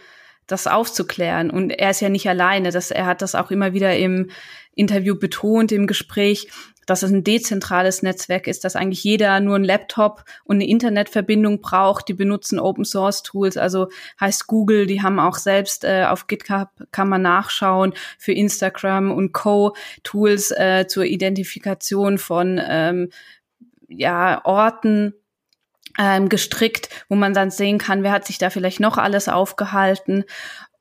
das 0.47 0.67
aufzuklären. 0.67 1.49
Und 1.49 1.69
er 1.71 1.91
ist 1.91 2.01
ja 2.01 2.09
nicht 2.09 2.27
alleine. 2.29 2.71
Das, 2.71 2.91
er 2.91 3.05
hat 3.05 3.21
das 3.21 3.35
auch 3.35 3.51
immer 3.51 3.73
wieder 3.73 3.95
im 3.97 4.29
Interview 4.73 5.15
betont, 5.15 5.71
im 5.71 5.87
Gespräch, 5.87 6.49
dass 6.91 7.03
es 7.03 7.11
ein 7.11 7.23
dezentrales 7.23 8.03
Netzwerk 8.03 8.47
ist, 8.47 8.65
dass 8.65 8.75
eigentlich 8.75 9.01
jeder 9.01 9.39
nur 9.39 9.55
einen 9.55 9.63
Laptop 9.63 10.25
und 10.43 10.57
eine 10.57 10.67
Internetverbindung 10.67 11.61
braucht. 11.61 12.09
Die 12.09 12.13
benutzen 12.13 12.59
Open 12.59 12.83
Source 12.83 13.23
Tools, 13.23 13.55
also 13.55 13.87
heißt 14.19 14.45
Google, 14.47 14.87
die 14.87 15.01
haben 15.01 15.17
auch 15.17 15.37
selbst 15.37 15.85
äh, 15.85 16.03
auf 16.03 16.27
GitHub 16.27 16.67
kann 16.91 17.07
man 17.07 17.21
nachschauen 17.21 17.93
für 18.17 18.33
Instagram 18.33 19.09
und 19.09 19.31
Co. 19.31 19.73
Tools 20.03 20.51
äh, 20.51 20.85
zur 20.85 21.05
Identifikation 21.05 22.17
von 22.17 22.59
ähm, 22.61 23.09
ja, 23.87 24.43
Orten 24.43 25.13
ähm, 25.97 26.27
gestrickt, 26.27 26.89
wo 27.07 27.15
man 27.15 27.33
dann 27.33 27.51
sehen 27.51 27.77
kann, 27.77 28.03
wer 28.03 28.11
hat 28.11 28.25
sich 28.25 28.37
da 28.37 28.49
vielleicht 28.49 28.81
noch 28.81 28.97
alles 28.97 29.29
aufgehalten. 29.29 30.25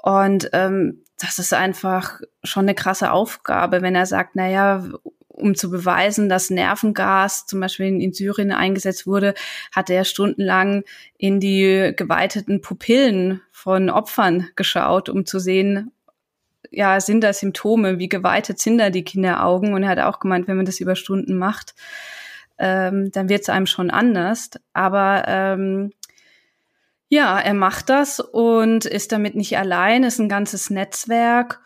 Und 0.02 0.50
ähm, 0.54 1.04
das 1.18 1.38
ist 1.38 1.54
einfach 1.54 2.20
schon 2.42 2.64
eine 2.64 2.74
krasse 2.74 3.12
Aufgabe, 3.12 3.80
wenn 3.80 3.94
er 3.94 4.06
sagt, 4.06 4.34
naja, 4.34 4.82
um 5.40 5.54
zu 5.54 5.70
beweisen, 5.70 6.28
dass 6.28 6.50
Nervengas 6.50 7.46
zum 7.46 7.60
Beispiel 7.60 7.86
in, 7.86 8.00
in 8.00 8.12
Syrien 8.12 8.52
eingesetzt 8.52 9.06
wurde, 9.06 9.34
hat 9.74 9.90
er 9.90 10.04
stundenlang 10.04 10.84
in 11.18 11.40
die 11.40 11.92
geweiteten 11.96 12.60
Pupillen 12.60 13.40
von 13.50 13.90
Opfern 13.90 14.48
geschaut, 14.56 15.08
um 15.08 15.26
zu 15.26 15.38
sehen, 15.38 15.92
ja, 16.70 17.00
sind 17.00 17.22
da 17.22 17.32
Symptome, 17.32 17.98
wie 17.98 18.08
geweitet 18.08 18.60
sind 18.60 18.78
da 18.78 18.90
die 18.90 19.04
Kinderaugen? 19.04 19.74
Und 19.74 19.82
er 19.82 19.88
hat 19.88 19.98
auch 19.98 20.20
gemeint, 20.20 20.46
wenn 20.46 20.56
man 20.56 20.66
das 20.66 20.80
über 20.80 20.94
Stunden 20.94 21.36
macht, 21.36 21.74
ähm, 22.58 23.10
dann 23.12 23.28
wird 23.28 23.42
es 23.42 23.48
einem 23.48 23.66
schon 23.66 23.90
anders. 23.90 24.50
Aber 24.72 25.24
ähm, 25.26 25.92
ja, 27.08 27.40
er 27.40 27.54
macht 27.54 27.88
das 27.88 28.20
und 28.20 28.84
ist 28.84 29.10
damit 29.10 29.34
nicht 29.34 29.58
allein, 29.58 30.04
ist 30.04 30.20
ein 30.20 30.28
ganzes 30.28 30.70
Netzwerk 30.70 31.60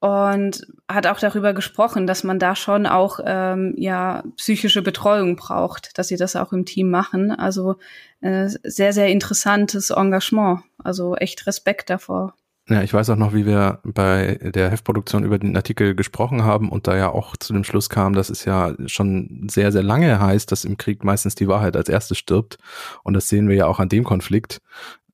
und 0.00 0.66
hat 0.88 1.06
auch 1.06 1.20
darüber 1.20 1.52
gesprochen, 1.52 2.06
dass 2.06 2.24
man 2.24 2.38
da 2.38 2.56
schon 2.56 2.86
auch 2.86 3.20
ähm, 3.24 3.74
ja 3.76 4.24
psychische 4.36 4.82
Betreuung 4.82 5.36
braucht, 5.36 5.96
dass 5.98 6.08
sie 6.08 6.16
das 6.16 6.36
auch 6.36 6.52
im 6.52 6.64
Team 6.64 6.90
machen. 6.90 7.30
Also 7.30 7.76
äh, 8.22 8.48
sehr 8.48 8.92
sehr 8.92 9.08
interessantes 9.08 9.90
Engagement. 9.90 10.62
Also 10.82 11.16
echt 11.16 11.46
Respekt 11.46 11.90
davor. 11.90 12.34
Ja, 12.70 12.82
ich 12.82 12.94
weiß 12.94 13.10
auch 13.10 13.16
noch, 13.16 13.34
wie 13.34 13.46
wir 13.46 13.80
bei 13.82 14.38
der 14.40 14.70
Heftproduktion 14.70 15.24
über 15.24 15.40
den 15.40 15.56
Artikel 15.56 15.96
gesprochen 15.96 16.44
haben 16.44 16.68
und 16.68 16.86
da 16.86 16.96
ja 16.96 17.10
auch 17.10 17.36
zu 17.36 17.52
dem 17.52 17.64
Schluss 17.64 17.90
kam, 17.90 18.12
dass 18.12 18.30
es 18.30 18.44
ja 18.44 18.74
schon 18.86 19.48
sehr, 19.50 19.72
sehr 19.72 19.82
lange 19.82 20.20
heißt, 20.20 20.52
dass 20.52 20.64
im 20.64 20.76
Krieg 20.76 21.02
meistens 21.02 21.34
die 21.34 21.48
Wahrheit 21.48 21.76
als 21.76 21.88
erstes 21.88 22.18
stirbt. 22.18 22.58
Und 23.02 23.14
das 23.14 23.28
sehen 23.28 23.48
wir 23.48 23.56
ja 23.56 23.66
auch 23.66 23.80
an 23.80 23.88
dem 23.88 24.04
Konflikt, 24.04 24.60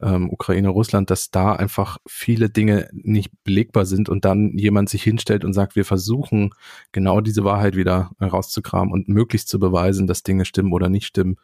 ähm, 0.02 0.30
Ukraine-Russland, 0.30 1.10
dass 1.10 1.30
da 1.30 1.52
einfach 1.52 1.98
viele 2.06 2.50
Dinge 2.50 2.88
nicht 2.92 3.30
belegbar 3.44 3.86
sind 3.86 4.08
und 4.08 4.24
dann 4.24 4.56
jemand 4.56 4.88
sich 4.88 5.02
hinstellt 5.02 5.44
und 5.44 5.52
sagt, 5.52 5.76
wir 5.76 5.84
versuchen 5.84 6.50
genau 6.92 7.20
diese 7.20 7.44
Wahrheit 7.44 7.76
wieder 7.76 8.10
rauszukramen 8.20 8.92
und 8.92 9.08
möglichst 9.08 9.48
zu 9.48 9.58
beweisen, 9.58 10.06
dass 10.06 10.22
Dinge 10.22 10.44
stimmen 10.44 10.72
oder 10.72 10.88
nicht 10.88 11.06
stimmen. 11.06 11.36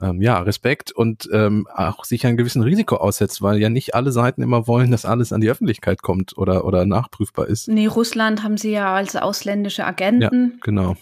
Ähm, 0.00 0.20
ja, 0.22 0.38
Respekt 0.40 0.92
und 0.92 1.28
ähm, 1.32 1.66
auch 1.74 2.04
sich 2.04 2.26
einem 2.26 2.36
gewissen 2.36 2.62
Risiko 2.62 2.96
aussetzt, 2.96 3.42
weil 3.42 3.58
ja 3.58 3.68
nicht 3.68 3.94
alle 3.94 4.12
Seiten 4.12 4.42
immer 4.42 4.66
wollen, 4.66 4.90
dass 4.90 5.04
alles 5.04 5.32
an 5.32 5.40
die 5.40 5.50
Öffentlichkeit 5.50 6.02
kommt 6.02 6.36
oder, 6.36 6.64
oder 6.64 6.86
nachprüfbar 6.86 7.46
ist. 7.46 7.68
Nee, 7.68 7.86
Russland 7.86 8.42
haben 8.42 8.56
sie 8.56 8.70
ja 8.70 8.94
als 8.94 9.16
ausländische 9.16 9.84
Agenten 9.84 10.46
Genau. 10.62 10.96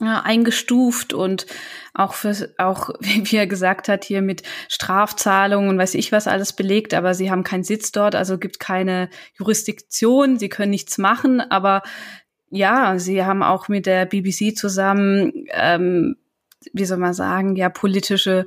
Ja, 0.00 0.20
eingestuft 0.20 1.12
und 1.12 1.46
auch 1.94 2.14
für 2.14 2.54
auch 2.58 2.90
wie 3.00 3.36
er 3.36 3.46
gesagt 3.46 3.88
hat 3.88 4.04
hier 4.04 4.22
mit 4.22 4.42
Strafzahlungen 4.68 5.68
und 5.70 5.78
weiß 5.78 5.94
ich 5.94 6.12
was 6.12 6.26
alles 6.26 6.52
belegt, 6.52 6.94
aber 6.94 7.14
sie 7.14 7.30
haben 7.30 7.44
keinen 7.44 7.64
Sitz 7.64 7.92
dort, 7.92 8.14
also 8.14 8.38
gibt 8.38 8.60
keine 8.60 9.08
Jurisdiktion, 9.38 10.38
sie 10.38 10.48
können 10.48 10.70
nichts 10.70 10.98
machen, 10.98 11.40
aber 11.40 11.82
ja, 12.50 12.98
sie 12.98 13.24
haben 13.24 13.42
auch 13.42 13.68
mit 13.68 13.86
der 13.86 14.06
BBC 14.06 14.56
zusammen, 14.56 15.32
ähm, 15.50 16.16
wie 16.72 16.84
soll 16.84 16.98
man 16.98 17.14
sagen, 17.14 17.56
ja 17.56 17.68
politische 17.68 18.46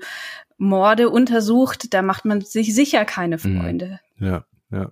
Morde 0.57 1.09
untersucht. 1.09 1.93
Da 1.93 2.01
macht 2.01 2.25
man 2.25 2.41
sich 2.41 2.73
sicher 2.75 3.05
keine 3.05 3.37
Mhm. 3.37 3.59
Freunde. 3.59 3.99
Ja, 4.19 4.45
ja. 4.69 4.91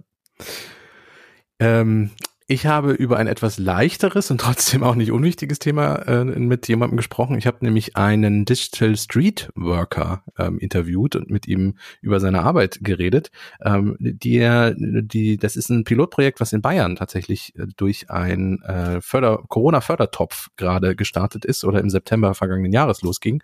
Ähm, 1.59 2.11
ich 2.51 2.65
habe 2.65 2.93
über 2.93 3.17
ein 3.17 3.27
etwas 3.27 3.59
leichteres 3.59 4.31
und 4.31 4.41
trotzdem 4.41 4.81
auch 4.81 4.95
nicht 4.95 5.11
unwichtiges 5.11 5.59
Thema 5.59 5.97
äh, 6.07 6.23
mit 6.25 6.67
jemandem 6.67 6.97
gesprochen. 6.97 7.37
Ich 7.37 7.45
habe 7.45 7.59
nämlich 7.61 7.95
einen 7.95 8.43
Digital 8.43 8.97
Street 8.97 9.51
Worker 9.53 10.23
ähm, 10.35 10.57
interviewt 10.57 11.15
und 11.15 11.29
mit 11.29 11.47
ihm 11.47 11.75
über 12.01 12.19
seine 12.19 12.41
Arbeit 12.41 12.79
geredet. 12.81 13.29
Ähm, 13.63 13.97
die, 13.99 14.73
die, 14.75 15.37
das 15.37 15.55
ist 15.55 15.69
ein 15.69 15.83
Pilotprojekt, 15.83 16.39
was 16.39 16.51
in 16.51 16.63
Bayern 16.63 16.95
tatsächlich 16.95 17.53
äh, 17.55 17.67
durch 17.77 18.09
ein 18.09 18.63
äh, 18.63 18.99
Förder 18.99 19.43
Corona-Fördertopf 19.47 20.49
gerade 20.57 20.95
gestartet 20.95 21.45
ist 21.45 21.63
oder 21.63 21.79
im 21.79 21.91
September 21.91 22.33
vergangenen 22.33 22.73
Jahres 22.73 23.03
losging. 23.03 23.43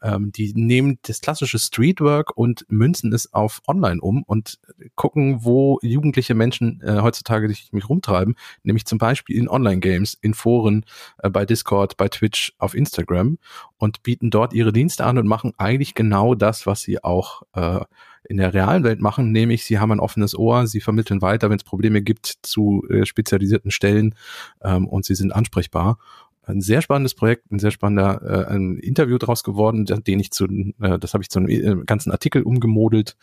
Ähm, 0.00 0.30
die 0.30 0.52
nehmen 0.54 1.00
das 1.02 1.20
klassische 1.20 1.58
Streetwork 1.58 2.36
und 2.36 2.66
münzen 2.68 3.12
es 3.12 3.34
auf 3.34 3.62
Online 3.66 4.00
um 4.00 4.22
und 4.22 4.60
gucken, 4.94 5.40
wo 5.40 5.80
jugendliche 5.82 6.36
Menschen 6.36 6.80
äh, 6.82 7.00
heutzutage 7.00 7.48
sich 7.48 7.72
mit 7.72 7.88
rumtreiben 7.88 8.36
nämlich 8.62 8.84
zum 8.86 8.98
Beispiel 8.98 9.36
in 9.36 9.48
Online-Games, 9.48 10.18
in 10.20 10.34
Foren, 10.34 10.84
äh, 11.18 11.30
bei 11.30 11.44
Discord, 11.44 11.96
bei 11.96 12.08
Twitch, 12.08 12.52
auf 12.58 12.74
Instagram 12.74 13.38
und 13.76 14.02
bieten 14.02 14.30
dort 14.30 14.52
ihre 14.52 14.72
Dienste 14.72 15.04
an 15.04 15.18
und 15.18 15.26
machen 15.26 15.52
eigentlich 15.56 15.94
genau 15.94 16.34
das, 16.34 16.66
was 16.66 16.82
sie 16.82 17.02
auch 17.02 17.42
äh, 17.54 17.80
in 18.26 18.38
der 18.38 18.54
realen 18.54 18.84
Welt 18.84 19.00
machen, 19.00 19.32
nämlich 19.32 19.64
sie 19.64 19.78
haben 19.78 19.92
ein 19.92 20.00
offenes 20.00 20.34
Ohr, 20.34 20.66
sie 20.66 20.80
vermitteln 20.80 21.20
weiter, 21.20 21.50
wenn 21.50 21.58
es 21.58 21.64
Probleme 21.64 22.00
gibt 22.00 22.26
zu 22.42 22.82
äh, 22.88 23.04
spezialisierten 23.04 23.70
Stellen 23.70 24.14
ähm, 24.62 24.88
und 24.88 25.04
sie 25.04 25.14
sind 25.14 25.32
ansprechbar 25.34 25.98
ein 26.46 26.60
sehr 26.60 26.82
spannendes 26.82 27.14
Projekt, 27.14 27.50
ein 27.50 27.58
sehr 27.58 27.70
spannender 27.70 28.22
äh, 28.22 28.54
ein 28.54 28.78
Interview 28.78 29.18
draus 29.18 29.42
geworden, 29.44 29.84
den 29.86 30.20
ich 30.20 30.30
zu, 30.30 30.46
äh, 30.80 30.98
das 30.98 31.14
habe 31.14 31.22
ich 31.22 31.30
zu 31.30 31.38
einem 31.38 31.48
äh, 31.48 31.84
ganzen 31.84 32.12
Artikel 32.12 32.42
umgemodelt. 32.42 33.16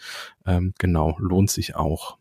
Ähm, 0.45 0.73
genau, 0.77 1.17
lohnt 1.19 1.51
sich 1.51 1.75
auch. 1.75 2.17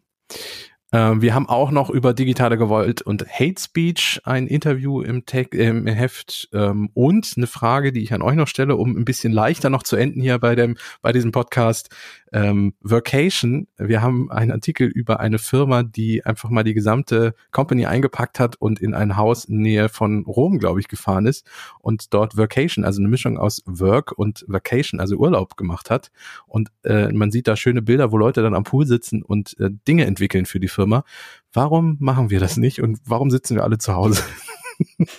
Ähm, 0.93 1.23
wir 1.23 1.35
haben 1.35 1.49
auch 1.49 1.71
noch 1.71 1.89
über 1.89 2.13
digitale 2.13 2.59
Gewalt 2.59 3.01
und 3.03 3.27
Hate 3.29 3.61
Speech 3.61 4.21
ein 4.25 4.47
Interview 4.49 5.03
im, 5.03 5.25
Tag, 5.25 5.55
äh, 5.55 5.69
im 5.69 5.87
Heft. 5.87 6.49
Ähm, 6.53 6.91
und 6.95 7.35
eine 7.37 7.47
Frage, 7.47 7.93
die 7.93 8.03
ich 8.03 8.13
an 8.13 8.23
euch 8.23 8.35
noch 8.35 8.49
stelle, 8.49 8.77
um 8.77 8.97
ein 8.97 9.05
bisschen 9.05 9.33
leichter 9.33 9.71
noch 9.71 9.85
zu 9.85 9.97
enden 9.97 10.21
hier 10.21 10.39
bei 10.39 10.55
dem 10.55 10.77
bei 11.01 11.13
diesem 11.13 11.31
Podcast 11.31 11.91
ähm, 12.33 12.75
Workation. 12.81 13.67
Wir 13.77 14.03
haben 14.03 14.31
einen 14.31 14.53
Artikel 14.53 14.87
über 14.87 15.21
eine 15.21 15.39
Firma, 15.39 15.83
die 15.83 16.25
einfach 16.25 16.51
mal 16.51 16.63
die 16.63 16.75
gesamte 16.75 17.35
Company 17.51 17.87
eingepackt 17.87 18.39
hat 18.39 18.57
und 18.57 18.81
in 18.81 18.95
ein 18.95 19.17
Haus 19.17 19.45
in 19.45 19.59
Nähe 19.59 19.89
von 19.89 20.25
Rom, 20.25 20.59
glaube 20.59 20.81
ich, 20.81 20.89
gefahren 20.89 21.27
ist 21.27 21.47
und 21.81 22.15
dort 22.15 22.37
Workation, 22.37 22.85
also 22.85 23.01
eine 23.01 23.09
Mischung 23.09 23.39
aus 23.39 23.63
Work 23.67 24.13
und 24.13 24.45
Vacation, 24.49 25.01
also 25.01 25.17
Urlaub 25.17 25.57
gemacht 25.57 25.91
hat. 25.91 26.11
Und 26.47 26.71
äh, 26.85 27.13
man 27.13 27.31
sieht 27.31 27.49
da 27.49 27.57
schöne 27.57 27.83
Bilder, 27.83 28.13
wo 28.13 28.19
Leute 28.19 28.43
dann 28.43 28.55
am 28.55 28.65
Pool 28.65 28.87
sitzen 28.87 29.23
und 29.23 29.59
äh, 29.59 29.71
Dinge 29.89 30.07
entwickeln 30.07 30.47
für 30.47 30.61
die 30.61 30.69
Firma. 30.69 31.05
Warum 31.53 31.97
machen 32.01 32.31
wir 32.31 32.41
das 32.41 32.57
nicht 32.57 32.81
und 32.81 32.99
warum 33.05 33.31
sitzen 33.31 33.57
wir 33.57 33.65
alle 33.65 33.79
zu 33.79 33.95
Hause? 33.95 34.23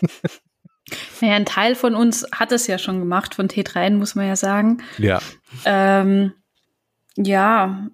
Naja, 1.22 1.36
ein 1.36 1.46
Teil 1.46 1.76
von 1.76 1.96
uns 1.96 2.28
hat 2.34 2.52
es 2.52 2.68
ja 2.68 2.78
schon 2.78 3.00
gemacht, 3.00 3.36
von 3.36 3.48
T3N 3.48 3.98
muss 3.98 4.16
man 4.16 4.28
ja 4.28 4.36
sagen. 4.36 4.82
Ja. 4.98 5.22
Ähm, 5.66 6.34
ja, 7.18 7.90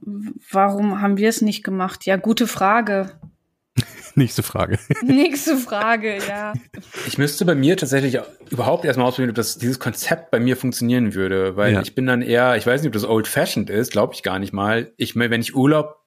warum 0.51 1.01
haben 1.01 1.17
wir 1.17 1.29
es 1.29 1.41
nicht 1.41 1.63
gemacht? 1.63 2.05
Ja, 2.05 2.17
gute 2.17 2.47
Frage. 2.47 3.11
Nächste 4.15 4.43
Frage. 4.43 4.79
Nächste 5.03 5.57
Frage, 5.57 6.17
ja. 6.27 6.53
Ich 7.07 7.17
müsste 7.17 7.45
bei 7.45 7.55
mir 7.55 7.77
tatsächlich 7.77 8.19
überhaupt 8.49 8.85
erstmal 8.85 9.07
ausprobieren, 9.07 9.31
ob 9.31 9.35
das, 9.35 9.57
dieses 9.57 9.79
Konzept 9.79 10.31
bei 10.31 10.39
mir 10.39 10.57
funktionieren 10.57 11.13
würde, 11.13 11.55
weil 11.55 11.73
ja. 11.73 11.81
ich 11.81 11.95
bin 11.95 12.05
dann 12.05 12.21
eher, 12.21 12.57
ich 12.57 12.65
weiß 12.65 12.81
nicht, 12.81 12.87
ob 12.87 12.93
das 12.93 13.05
old-fashioned 13.05 13.69
ist, 13.69 13.91
glaube 13.91 14.13
ich 14.13 14.23
gar 14.23 14.39
nicht 14.39 14.53
mal. 14.53 14.91
Ich, 14.97 15.15
wenn 15.15 15.41
ich 15.41 15.55
Urlaub 15.55 16.03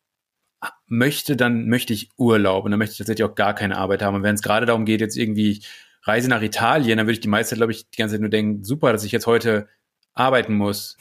möchte, 0.87 1.37
dann 1.37 1.69
möchte 1.69 1.93
ich 1.93 2.11
Urlaub 2.17 2.65
und 2.65 2.71
dann 2.71 2.79
möchte 2.79 2.93
ich 2.93 2.99
tatsächlich 2.99 3.25
auch 3.25 3.35
gar 3.35 3.55
keine 3.55 3.77
Arbeit 3.77 4.03
haben. 4.03 4.17
Und 4.17 4.23
wenn 4.23 4.35
es 4.35 4.43
gerade 4.43 4.67
darum 4.67 4.85
geht, 4.85 5.01
jetzt 5.01 5.17
irgendwie 5.17 5.63
Reise 6.03 6.29
nach 6.29 6.43
Italien, 6.43 6.99
dann 6.99 7.07
würde 7.07 7.15
ich 7.15 7.21
die 7.21 7.29
meiste, 7.29 7.57
glaube 7.57 7.73
ich, 7.73 7.89
die 7.91 7.97
ganze 7.97 8.15
Zeit 8.15 8.21
nur 8.21 8.31
denken, 8.31 8.65
super, 8.65 8.93
dass 8.93 9.05
ich 9.05 9.13
jetzt 9.13 9.27
heute 9.27 9.69
arbeiten 10.15 10.55
muss 10.55 10.97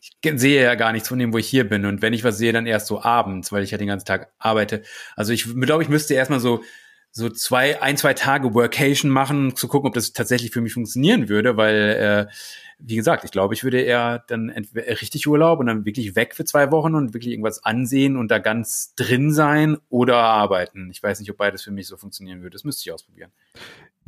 ich 0.00 0.40
sehe 0.40 0.62
ja 0.62 0.74
gar 0.74 0.92
nichts 0.92 1.08
von 1.08 1.18
dem, 1.18 1.32
wo 1.32 1.38
ich 1.38 1.48
hier 1.48 1.68
bin. 1.68 1.84
Und 1.84 2.02
wenn 2.02 2.12
ich 2.12 2.24
was 2.24 2.38
sehe, 2.38 2.52
dann 2.52 2.66
erst 2.66 2.86
so 2.86 3.02
abends, 3.02 3.52
weil 3.52 3.62
ich 3.62 3.70
ja 3.70 3.78
den 3.78 3.88
ganzen 3.88 4.06
Tag 4.06 4.32
arbeite. 4.38 4.82
Also 5.16 5.32
ich 5.32 5.44
glaube, 5.60 5.82
ich 5.82 5.88
müsste 5.88 6.14
erstmal 6.14 6.40
so, 6.40 6.62
so 7.10 7.28
zwei, 7.28 7.80
ein, 7.82 7.96
zwei 7.96 8.14
Tage 8.14 8.54
Workation 8.54 9.10
machen, 9.10 9.56
zu 9.56 9.66
gucken, 9.66 9.88
ob 9.88 9.94
das 9.94 10.12
tatsächlich 10.12 10.52
für 10.52 10.60
mich 10.60 10.72
funktionieren 10.74 11.28
würde, 11.28 11.56
weil, 11.56 12.28
äh, 12.28 12.32
wie 12.78 12.94
gesagt, 12.94 13.24
ich 13.24 13.32
glaube, 13.32 13.54
ich 13.54 13.64
würde 13.64 13.80
eher 13.80 14.24
dann 14.28 14.50
richtig 14.50 15.26
Urlaub 15.26 15.58
und 15.58 15.66
dann 15.66 15.84
wirklich 15.84 16.14
weg 16.14 16.36
für 16.36 16.44
zwei 16.44 16.70
Wochen 16.70 16.94
und 16.94 17.12
wirklich 17.12 17.32
irgendwas 17.32 17.64
ansehen 17.64 18.16
und 18.16 18.30
da 18.30 18.38
ganz 18.38 18.94
drin 18.94 19.32
sein 19.32 19.78
oder 19.88 20.18
arbeiten. 20.18 20.88
Ich 20.92 21.02
weiß 21.02 21.18
nicht, 21.18 21.30
ob 21.30 21.38
beides 21.38 21.62
für 21.62 21.72
mich 21.72 21.88
so 21.88 21.96
funktionieren 21.96 22.40
würde. 22.40 22.54
Das 22.54 22.62
müsste 22.62 22.82
ich 22.88 22.92
ausprobieren. 22.92 23.32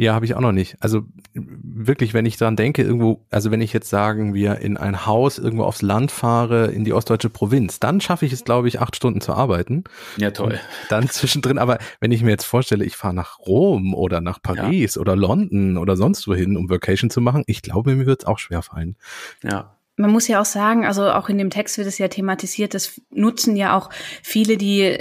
Ja, 0.00 0.14
habe 0.14 0.24
ich 0.24 0.34
auch 0.34 0.40
noch 0.40 0.52
nicht. 0.52 0.78
Also 0.80 1.02
wirklich, 1.34 2.14
wenn 2.14 2.24
ich 2.24 2.38
dran 2.38 2.56
denke, 2.56 2.82
irgendwo, 2.82 3.26
also 3.28 3.50
wenn 3.50 3.60
ich 3.60 3.74
jetzt 3.74 3.90
sagen, 3.90 4.32
wir 4.32 4.56
in 4.56 4.78
ein 4.78 5.04
Haus 5.04 5.36
irgendwo 5.36 5.64
aufs 5.64 5.82
Land 5.82 6.10
fahre, 6.10 6.68
in 6.68 6.84
die 6.86 6.94
ostdeutsche 6.94 7.28
Provinz, 7.28 7.80
dann 7.80 8.00
schaffe 8.00 8.24
ich 8.24 8.32
es, 8.32 8.44
glaube 8.44 8.66
ich, 8.68 8.80
acht 8.80 8.96
Stunden 8.96 9.20
zu 9.20 9.34
arbeiten. 9.34 9.84
Ja, 10.16 10.30
toll. 10.30 10.52
Und 10.52 10.60
dann 10.88 11.08
zwischendrin, 11.10 11.58
aber 11.58 11.76
wenn 12.00 12.12
ich 12.12 12.22
mir 12.22 12.30
jetzt 12.30 12.46
vorstelle, 12.46 12.82
ich 12.82 12.96
fahre 12.96 13.12
nach 13.12 13.40
Rom 13.40 13.92
oder 13.92 14.22
nach 14.22 14.40
Paris 14.40 14.94
ja. 14.94 15.02
oder 15.02 15.16
London 15.16 15.76
oder 15.76 15.98
sonst 15.98 16.26
wohin, 16.26 16.56
um 16.56 16.70
Vacation 16.70 17.10
zu 17.10 17.20
machen, 17.20 17.44
ich 17.46 17.60
glaube, 17.60 17.94
mir 17.94 18.06
wird 18.06 18.22
es 18.22 18.26
auch 18.26 18.38
schwer 18.38 18.62
fallen. 18.62 18.96
Ja. 19.42 19.76
Man 19.96 20.12
muss 20.12 20.28
ja 20.28 20.40
auch 20.40 20.46
sagen, 20.46 20.86
also 20.86 21.10
auch 21.10 21.28
in 21.28 21.36
dem 21.36 21.50
Text 21.50 21.76
wird 21.76 21.88
es 21.88 21.98
ja 21.98 22.08
thematisiert, 22.08 22.72
das 22.72 23.02
nutzen 23.10 23.54
ja 23.54 23.76
auch 23.76 23.90
viele, 24.22 24.56
die 24.56 24.96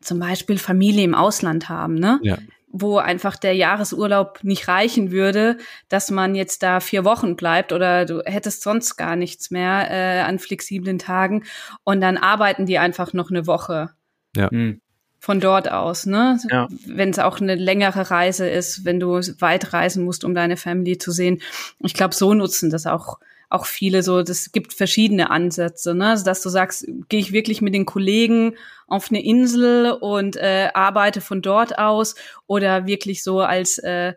zum 0.00 0.18
Beispiel 0.18 0.56
Familie 0.56 1.04
im 1.04 1.14
Ausland 1.14 1.68
haben, 1.68 1.96
ne? 1.96 2.18
Ja 2.22 2.38
wo 2.72 2.98
einfach 2.98 3.36
der 3.36 3.54
Jahresurlaub 3.54 4.40
nicht 4.42 4.68
reichen 4.68 5.10
würde, 5.10 5.58
dass 5.88 6.10
man 6.10 6.34
jetzt 6.34 6.62
da 6.62 6.80
vier 6.80 7.04
Wochen 7.04 7.36
bleibt 7.36 7.72
oder 7.72 8.04
du 8.04 8.22
hättest 8.24 8.62
sonst 8.62 8.96
gar 8.96 9.16
nichts 9.16 9.50
mehr 9.50 9.88
äh, 9.90 10.20
an 10.20 10.38
flexiblen 10.38 10.98
Tagen 10.98 11.44
und 11.84 12.00
dann 12.00 12.16
arbeiten 12.16 12.66
die 12.66 12.78
einfach 12.78 13.12
noch 13.12 13.30
eine 13.30 13.46
Woche. 13.46 13.90
Ja. 14.36 14.48
Mhm. 14.50 14.80
Von 15.22 15.38
dort 15.38 15.70
aus, 15.70 16.06
ne? 16.06 16.38
Ja. 16.50 16.66
Wenn 16.86 17.10
es 17.10 17.18
auch 17.18 17.40
eine 17.40 17.54
längere 17.54 18.10
Reise 18.10 18.48
ist, 18.48 18.86
wenn 18.86 18.98
du 18.98 19.20
weit 19.40 19.74
reisen 19.74 20.02
musst, 20.02 20.24
um 20.24 20.34
deine 20.34 20.56
Family 20.56 20.96
zu 20.96 21.10
sehen. 21.10 21.42
Ich 21.80 21.92
glaube, 21.92 22.14
so 22.14 22.32
nutzen 22.32 22.70
das 22.70 22.86
auch 22.86 23.18
auch 23.50 23.66
viele 23.66 24.02
so, 24.02 24.22
das 24.22 24.52
gibt 24.52 24.72
verschiedene 24.72 25.30
Ansätze, 25.30 25.94
ne? 25.94 26.10
Also, 26.10 26.24
dass 26.24 26.40
du 26.42 26.48
sagst, 26.48 26.86
gehe 27.08 27.20
ich 27.20 27.32
wirklich 27.32 27.60
mit 27.60 27.74
den 27.74 27.84
Kollegen 27.84 28.54
auf 28.86 29.10
eine 29.10 29.22
Insel 29.22 29.92
und 29.92 30.36
äh, 30.36 30.68
arbeite 30.72 31.20
von 31.20 31.42
dort 31.42 31.78
aus 31.78 32.14
oder 32.46 32.86
wirklich 32.86 33.22
so 33.22 33.40
als 33.40 33.78
äh, 33.78 34.14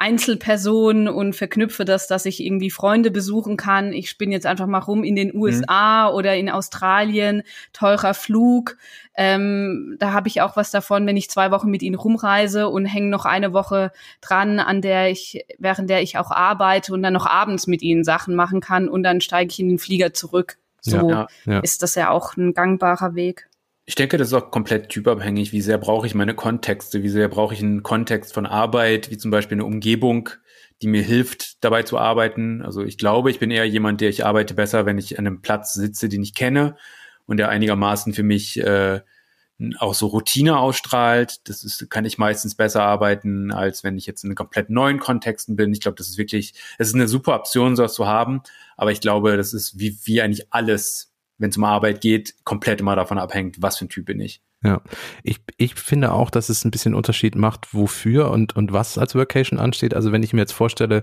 Einzelperson 0.00 1.08
und 1.08 1.34
verknüpfe 1.34 1.84
das, 1.84 2.06
dass 2.06 2.24
ich 2.24 2.42
irgendwie 2.42 2.70
Freunde 2.70 3.10
besuchen 3.10 3.58
kann. 3.58 3.92
Ich 3.92 4.08
spinne 4.08 4.32
jetzt 4.32 4.46
einfach 4.46 4.66
mal 4.66 4.78
rum 4.78 5.04
in 5.04 5.14
den 5.14 5.34
USA 5.34 6.08
mhm. 6.08 6.16
oder 6.16 6.36
in 6.36 6.48
Australien, 6.48 7.42
teurer 7.74 8.14
Flug. 8.14 8.78
Ähm, 9.14 9.96
da 9.98 10.12
habe 10.12 10.28
ich 10.28 10.40
auch 10.40 10.56
was 10.56 10.70
davon, 10.70 11.06
wenn 11.06 11.18
ich 11.18 11.28
zwei 11.28 11.50
Wochen 11.50 11.68
mit 11.68 11.82
ihnen 11.82 11.96
rumreise 11.96 12.68
und 12.68 12.86
hänge 12.86 13.10
noch 13.10 13.26
eine 13.26 13.52
Woche 13.52 13.92
dran, 14.22 14.58
an 14.58 14.80
der 14.80 15.10
ich, 15.10 15.44
während 15.58 15.90
der 15.90 16.00
ich 16.00 16.16
auch 16.16 16.30
arbeite 16.30 16.94
und 16.94 17.02
dann 17.02 17.12
noch 17.12 17.26
abends 17.26 17.66
mit 17.66 17.82
ihnen 17.82 18.02
Sachen 18.02 18.34
machen 18.34 18.62
kann 18.62 18.88
und 18.88 19.02
dann 19.02 19.20
steige 19.20 19.50
ich 19.50 19.60
in 19.60 19.68
den 19.68 19.78
Flieger 19.78 20.14
zurück. 20.14 20.56
So 20.80 20.96
ja, 20.96 21.08
ja, 21.10 21.28
ja. 21.44 21.60
ist 21.60 21.82
das 21.82 21.94
ja 21.94 22.08
auch 22.08 22.38
ein 22.38 22.54
gangbarer 22.54 23.14
Weg. 23.14 23.49
Ich 23.90 23.96
denke, 23.96 24.18
das 24.18 24.28
ist 24.28 24.34
auch 24.34 24.52
komplett 24.52 24.88
typabhängig. 24.88 25.50
Wie 25.50 25.62
sehr 25.62 25.76
brauche 25.76 26.06
ich 26.06 26.14
meine 26.14 26.36
Kontexte? 26.36 27.02
Wie 27.02 27.08
sehr 27.08 27.26
brauche 27.26 27.54
ich 27.54 27.60
einen 27.60 27.82
Kontext 27.82 28.32
von 28.32 28.46
Arbeit, 28.46 29.10
wie 29.10 29.18
zum 29.18 29.32
Beispiel 29.32 29.56
eine 29.56 29.64
Umgebung, 29.64 30.28
die 30.80 30.86
mir 30.86 31.02
hilft, 31.02 31.64
dabei 31.64 31.82
zu 31.82 31.98
arbeiten? 31.98 32.62
Also 32.62 32.84
ich 32.84 32.98
glaube, 32.98 33.32
ich 33.32 33.40
bin 33.40 33.50
eher 33.50 33.64
jemand, 33.64 34.00
der 34.00 34.08
ich 34.08 34.24
arbeite 34.24 34.54
besser, 34.54 34.86
wenn 34.86 34.96
ich 34.96 35.18
an 35.18 35.26
einem 35.26 35.42
Platz 35.42 35.74
sitze, 35.74 36.08
den 36.08 36.22
ich 36.22 36.36
kenne 36.36 36.76
und 37.26 37.38
der 37.38 37.48
einigermaßen 37.48 38.14
für 38.14 38.22
mich 38.22 38.60
äh, 38.60 39.00
auch 39.80 39.94
so 39.94 40.06
Routine 40.06 40.60
ausstrahlt. 40.60 41.48
Das 41.48 41.64
ist, 41.64 41.90
kann 41.90 42.04
ich 42.04 42.16
meistens 42.16 42.54
besser 42.54 42.84
arbeiten, 42.84 43.50
als 43.50 43.82
wenn 43.82 43.98
ich 43.98 44.06
jetzt 44.06 44.22
in 44.22 44.36
komplett 44.36 44.70
neuen 44.70 45.00
Kontexten 45.00 45.56
bin. 45.56 45.72
Ich 45.72 45.80
glaube, 45.80 45.96
das 45.96 46.08
ist 46.08 46.16
wirklich, 46.16 46.54
es 46.78 46.86
ist 46.86 46.94
eine 46.94 47.08
super 47.08 47.34
Option, 47.34 47.74
sowas 47.74 47.94
zu 47.94 48.06
haben. 48.06 48.42
Aber 48.76 48.92
ich 48.92 49.00
glaube, 49.00 49.36
das 49.36 49.52
ist 49.52 49.80
wie, 49.80 49.98
wie 50.04 50.22
eigentlich 50.22 50.52
alles 50.52 51.09
wenn 51.40 51.50
es 51.50 51.56
um 51.56 51.64
Arbeit 51.64 52.00
geht, 52.00 52.34
komplett 52.44 52.80
immer 52.80 52.94
davon 52.94 53.18
abhängt, 53.18 53.56
was 53.60 53.78
für 53.78 53.86
ein 53.86 53.88
Typ 53.88 54.06
bin 54.06 54.20
ich. 54.20 54.42
Ja, 54.62 54.82
ich, 55.22 55.40
ich 55.56 55.74
finde 55.74 56.12
auch, 56.12 56.30
dass 56.30 56.50
es 56.50 56.64
ein 56.64 56.70
bisschen 56.70 56.94
Unterschied 56.94 57.34
macht, 57.34 57.72
wofür 57.72 58.30
und, 58.30 58.54
und 58.54 58.72
was 58.72 58.98
als 58.98 59.14
Workation 59.14 59.58
ansteht. 59.58 59.94
Also 59.94 60.12
wenn 60.12 60.22
ich 60.22 60.34
mir 60.34 60.42
jetzt 60.42 60.52
vorstelle, 60.52 61.02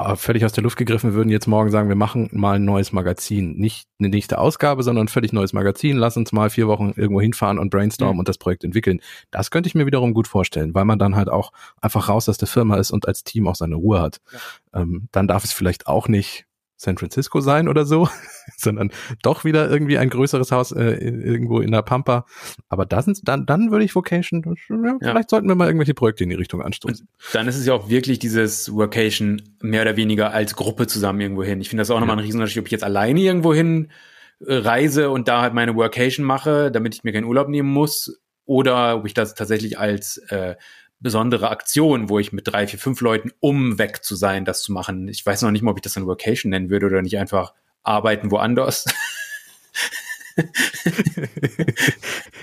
äh, 0.00 0.16
völlig 0.16 0.44
aus 0.44 0.52
der 0.52 0.64
Luft 0.64 0.78
gegriffen, 0.78 1.12
würden 1.12 1.28
jetzt 1.28 1.46
morgen 1.46 1.70
sagen, 1.70 1.88
wir 1.88 1.96
machen 1.96 2.30
mal 2.32 2.56
ein 2.56 2.64
neues 2.64 2.92
Magazin. 2.92 3.56
Nicht 3.56 3.86
eine 3.98 4.08
nächste 4.08 4.38
Ausgabe, 4.38 4.82
sondern 4.82 5.04
ein 5.04 5.08
völlig 5.08 5.32
neues 5.32 5.52
Magazin. 5.52 5.98
Lass 5.98 6.16
uns 6.16 6.32
mal 6.32 6.50
vier 6.50 6.66
Wochen 6.68 6.92
irgendwo 6.96 7.20
hinfahren 7.20 7.58
und 7.58 7.70
brainstormen 7.70 8.16
mhm. 8.16 8.20
und 8.20 8.28
das 8.28 8.38
Projekt 8.38 8.64
entwickeln. 8.64 9.00
Das 9.30 9.50
könnte 9.50 9.68
ich 9.68 9.74
mir 9.74 9.86
wiederum 9.86 10.14
gut 10.14 10.26
vorstellen, 10.26 10.74
weil 10.74 10.84
man 10.84 10.98
dann 10.98 11.16
halt 11.16 11.28
auch 11.28 11.52
einfach 11.80 12.08
raus 12.08 12.28
aus 12.28 12.38
der 12.38 12.48
Firma 12.48 12.76
ist 12.76 12.90
und 12.90 13.06
als 13.06 13.24
Team 13.24 13.46
auch 13.46 13.56
seine 13.56 13.76
Ruhe 13.76 14.00
hat. 14.00 14.20
Ja. 14.32 14.80
Ähm, 14.80 15.08
dann 15.12 15.28
darf 15.28 15.44
es 15.44 15.52
vielleicht 15.52 15.86
auch 15.86 16.08
nicht 16.08 16.46
San 16.80 16.96
Francisco 16.96 17.42
sein 17.42 17.68
oder 17.68 17.84
so, 17.84 18.08
sondern 18.56 18.90
doch 19.22 19.44
wieder 19.44 19.70
irgendwie 19.70 19.98
ein 19.98 20.08
größeres 20.08 20.50
Haus 20.50 20.72
äh, 20.72 20.92
irgendwo 20.92 21.60
in 21.60 21.72
der 21.72 21.82
Pampa. 21.82 22.24
Aber 22.70 22.86
das 22.86 23.04
sind, 23.04 23.28
dann, 23.28 23.44
dann 23.44 23.70
würde 23.70 23.84
ich 23.84 23.94
Vocation, 23.94 24.56
ja, 24.70 24.96
vielleicht 24.98 25.28
sollten 25.28 25.46
wir 25.46 25.54
mal 25.56 25.66
irgendwelche 25.66 25.92
Projekte 25.92 26.24
in 26.24 26.30
die 26.30 26.36
Richtung 26.36 26.62
anstoßen. 26.62 27.06
Und 27.06 27.34
dann 27.34 27.46
ist 27.48 27.58
es 27.58 27.66
ja 27.66 27.74
auch 27.74 27.90
wirklich 27.90 28.18
dieses 28.18 28.74
Vocation 28.74 29.42
mehr 29.60 29.82
oder 29.82 29.98
weniger 29.98 30.32
als 30.32 30.56
Gruppe 30.56 30.86
zusammen 30.86 31.20
irgendwo 31.20 31.42
hin. 31.42 31.60
Ich 31.60 31.68
finde 31.68 31.82
das 31.82 31.90
auch 31.90 32.00
nochmal 32.00 32.16
ein 32.16 32.24
Riesenunterschied, 32.24 32.60
ob 32.60 32.66
ich 32.66 32.72
jetzt 32.72 32.84
alleine 32.84 33.20
irgendwo 33.20 33.52
hin 33.52 33.90
äh, 34.46 34.54
reise 34.54 35.10
und 35.10 35.28
da 35.28 35.42
halt 35.42 35.52
meine 35.52 35.76
Workation 35.76 36.24
mache, 36.24 36.70
damit 36.70 36.94
ich 36.94 37.04
mir 37.04 37.12
keinen 37.12 37.24
Urlaub 37.24 37.48
nehmen 37.48 37.68
muss, 37.68 38.22
oder 38.46 38.96
ob 38.96 39.06
ich 39.06 39.12
das 39.12 39.34
tatsächlich 39.34 39.78
als 39.78 40.16
äh, 40.28 40.56
besondere 41.00 41.50
Aktion, 41.50 42.08
wo 42.08 42.18
ich 42.18 42.32
mit 42.32 42.46
drei, 42.46 42.66
vier, 42.66 42.78
fünf 42.78 43.00
Leuten, 43.00 43.32
um 43.40 43.78
weg 43.78 44.04
zu 44.04 44.14
sein, 44.16 44.44
das 44.44 44.62
zu 44.62 44.72
machen. 44.72 45.08
Ich 45.08 45.24
weiß 45.24 45.42
noch 45.42 45.50
nicht 45.50 45.62
mal, 45.62 45.72
ob 45.72 45.78
ich 45.78 45.82
das 45.82 45.94
dann 45.94 46.06
Workation 46.06 46.50
nennen 46.50 46.70
würde 46.70 46.86
oder 46.86 47.02
nicht 47.02 47.18
einfach 47.18 47.54
arbeiten 47.82 48.30
woanders. 48.30 48.84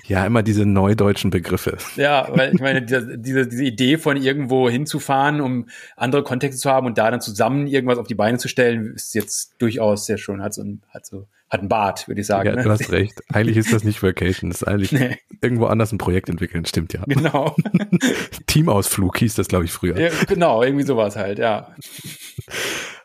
Ja, 0.07 0.25
immer 0.25 0.41
diese 0.41 0.65
neudeutschen 0.65 1.31
Begriffe. 1.31 1.77
Ja, 1.97 2.29
weil 2.31 2.55
ich 2.55 2.61
meine, 2.61 2.81
diese, 2.81 3.17
diese 3.17 3.63
Idee 3.63 3.97
von 3.97 4.15
irgendwo 4.15 4.69
hinzufahren, 4.69 5.41
um 5.41 5.67
andere 5.97 6.23
Kontexte 6.23 6.61
zu 6.61 6.69
haben 6.69 6.87
und 6.87 6.97
da 6.97 7.11
dann 7.11 7.19
zusammen 7.19 7.67
irgendwas 7.67 7.97
auf 7.97 8.07
die 8.07 8.15
Beine 8.15 8.37
zu 8.37 8.47
stellen, 8.47 8.93
ist 8.95 9.13
jetzt 9.15 9.55
durchaus 9.57 10.05
sehr 10.05 10.17
schön, 10.17 10.41
hat 10.41 10.53
so 10.53 10.63
hat 10.89 11.05
so, 11.05 11.27
hat 11.49 11.61
ein 11.61 11.69
Bart, 11.69 12.07
würde 12.07 12.21
ich 12.21 12.27
sagen. 12.27 12.49
Ja, 12.49 12.55
ne? 12.55 12.63
du 12.63 12.69
hast 12.69 12.91
recht. 12.91 13.21
Eigentlich 13.31 13.57
ist 13.57 13.71
das 13.71 13.83
nicht 13.83 14.03
Vacation, 14.03 14.49
das 14.49 14.61
ist 14.61 14.67
eigentlich 14.67 14.91
Nee. 14.91 15.17
irgendwo 15.41 15.67
anders 15.67 15.91
ein 15.91 15.97
Projekt 15.97 16.27
entwickeln, 16.29 16.65
stimmt 16.65 16.93
ja. 16.93 17.01
Genau. 17.07 17.55
Teamausflug 18.47 19.17
hieß 19.17 19.35
das, 19.35 19.47
glaube 19.47 19.65
ich, 19.65 19.71
früher. 19.71 19.97
ja, 19.97 20.09
genau, 20.27 20.61
irgendwie 20.61 20.83
sowas 20.85 21.15
halt, 21.15 21.39
ja. 21.39 21.73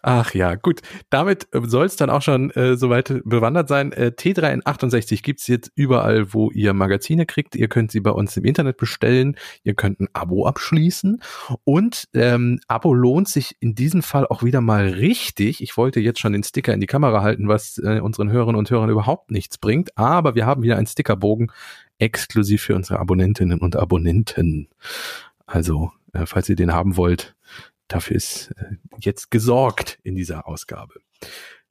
Ach 0.05 0.34
ja, 0.34 0.57
gut. 0.57 0.80
Damit 1.11 1.46
soll 1.53 1.86
es 1.86 1.94
dann 1.94 2.11
auch 2.11 2.22
schon 2.22 2.50
äh, 2.50 2.76
soweit 2.76 3.22
bewandert 3.24 3.68
sein. 3.68 3.92
Äh, 3.92 4.11
T3N68 4.16 5.22
gibt's 5.22 5.46
jetzt 5.46 5.70
überall, 5.76 6.34
wo 6.34 6.50
ihr 6.50 6.74
Magazine 6.74 7.24
kriegt. 7.24 7.55
Ihr 7.55 7.68
könnt 7.68 7.92
sie 7.92 8.00
bei 8.00 8.11
uns 8.11 8.36
im 8.36 8.44
Internet 8.44 8.78
bestellen. 8.78 9.36
Ihr 9.62 9.74
könnt 9.74 10.00
ein 10.00 10.09
Abo 10.12 10.46
abschließen. 10.46 11.22
Und 11.62 12.09
ähm, 12.14 12.59
Abo 12.66 12.92
lohnt 12.92 13.28
sich 13.28 13.57
in 13.61 13.76
diesem 13.76 14.03
Fall 14.03 14.26
auch 14.26 14.42
wieder 14.42 14.61
mal 14.61 14.88
richtig. 14.88 15.62
Ich 15.62 15.76
wollte 15.76 16.00
jetzt 16.00 16.18
schon 16.18 16.32
den 16.32 16.42
Sticker 16.42 16.74
in 16.74 16.80
die 16.80 16.88
Kamera 16.88 17.22
halten, 17.22 17.46
was 17.46 17.78
äh, 17.78 18.00
unseren 18.00 18.28
Hörerinnen 18.32 18.59
und 18.59 18.70
Hörern 18.70 18.90
überhaupt 18.90 19.30
nichts 19.30 19.57
bringt. 19.57 19.96
Aber 19.96 20.34
wir 20.34 20.46
haben 20.46 20.64
wieder 20.64 20.78
einen 20.78 20.88
Stickerbogen 20.88 21.53
exklusiv 22.00 22.62
für 22.62 22.74
unsere 22.74 22.98
Abonnentinnen 22.98 23.61
und 23.61 23.76
Abonnenten. 23.76 24.66
Also, 25.46 25.92
äh, 26.12 26.26
falls 26.26 26.48
ihr 26.48 26.57
den 26.57 26.72
haben 26.72 26.96
wollt, 26.96 27.36
dafür 27.88 28.16
ist 28.16 28.50
äh, 28.56 28.76
jetzt 29.00 29.30
gesorgt 29.30 29.98
in 30.02 30.14
dieser 30.14 30.46
Ausgabe. 30.46 30.94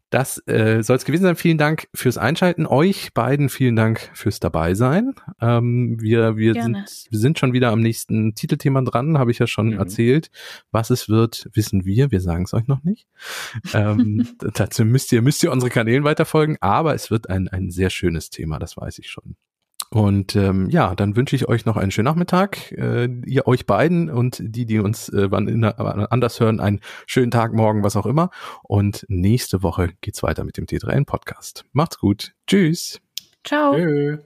Das 0.10 0.46
äh, 0.46 0.84
soll 0.84 0.98
es 0.98 1.06
gewesen 1.06 1.24
sein. 1.24 1.38
Vielen 1.38 1.58
Dank 1.58 1.88
fürs 1.94 2.18
Einschalten. 2.18 2.66
Euch 2.68 3.14
beiden 3.14 3.48
vielen 3.48 3.78
Dank 3.78 4.10
fürs 4.14 4.42
Dabeisein. 4.42 5.14
Ähm, 5.40 6.02
wir 6.02 6.36
wir 6.36 6.52
Gerne. 6.52 6.84
sind, 6.86 7.12
wir 7.12 7.20
sind 7.20 7.40
schon 7.40 7.54
wieder 7.54 7.72
am 7.72 7.80
nächsten 7.80 8.36
Titelthema 8.36 8.82
dran, 8.82 9.18
habe 9.18 9.32
ich 9.32 9.40
ja 9.40 9.48
schon 9.48 9.68
Mhm. 9.70 9.80
erzählt. 9.80 10.30
Was 10.72 10.90
es 10.90 11.08
wird, 11.08 11.50
wissen 11.54 11.86
wir. 11.86 12.12
Wir 12.12 12.20
sagen 12.20 12.44
es 12.44 12.54
euch 12.54 12.68
noch 12.68 12.84
nicht. 12.84 13.08
Ähm, 13.74 14.28
dazu 14.54 14.84
müsst 14.84 15.14
ihr, 15.14 15.22
müsst 15.22 15.44
ihr 15.44 15.52
unsere 15.52 15.70
Kanälen 15.70 16.04
weiterfolgen, 16.04 16.58
aber 16.60 16.94
es 16.94 17.10
wird 17.10 17.30
ein, 17.30 17.48
ein 17.48 17.72
sehr 17.72 17.90
schönes 17.90 18.30
Thema, 18.30 18.60
das 18.60 18.76
weiß 18.76 19.00
ich 19.00 19.10
schon. 19.10 19.38
Und 19.90 20.36
ähm, 20.36 20.70
ja, 20.70 20.96
dann 20.96 21.16
wünsche 21.16 21.36
ich 21.36 21.48
euch 21.48 21.66
noch 21.66 21.76
einen 21.76 21.92
schönen 21.92 22.06
Nachmittag. 22.06 22.72
Äh, 22.72 23.10
ihr 23.26 23.48
euch 23.48 23.66
beiden 23.66 24.10
und 24.10 24.42
die, 24.42 24.66
die 24.66 24.80
uns 24.80 25.10
äh, 25.10 25.30
wann 25.32 25.48
in, 25.48 25.64
anders 25.64 26.40
hören, 26.40 26.60
einen 26.60 26.80
schönen 27.08 27.32
Tag, 27.32 27.54
morgen, 27.54 27.84
was 27.84 27.96
auch 27.96 28.06
immer. 28.06 28.30
Und 28.64 29.06
nächste 29.10 29.64
Woche 29.64 29.90
geht's 30.02 30.24
weiter 30.24 30.44
mit 30.44 30.58
dem 30.58 30.66
T3N 30.66 31.06
Podcast. 31.06 31.66
Macht's 31.74 31.98
gut. 31.98 32.34
Tschüss. 32.48 33.02
Ciao. 33.44 33.76
Tschö. 33.76 34.18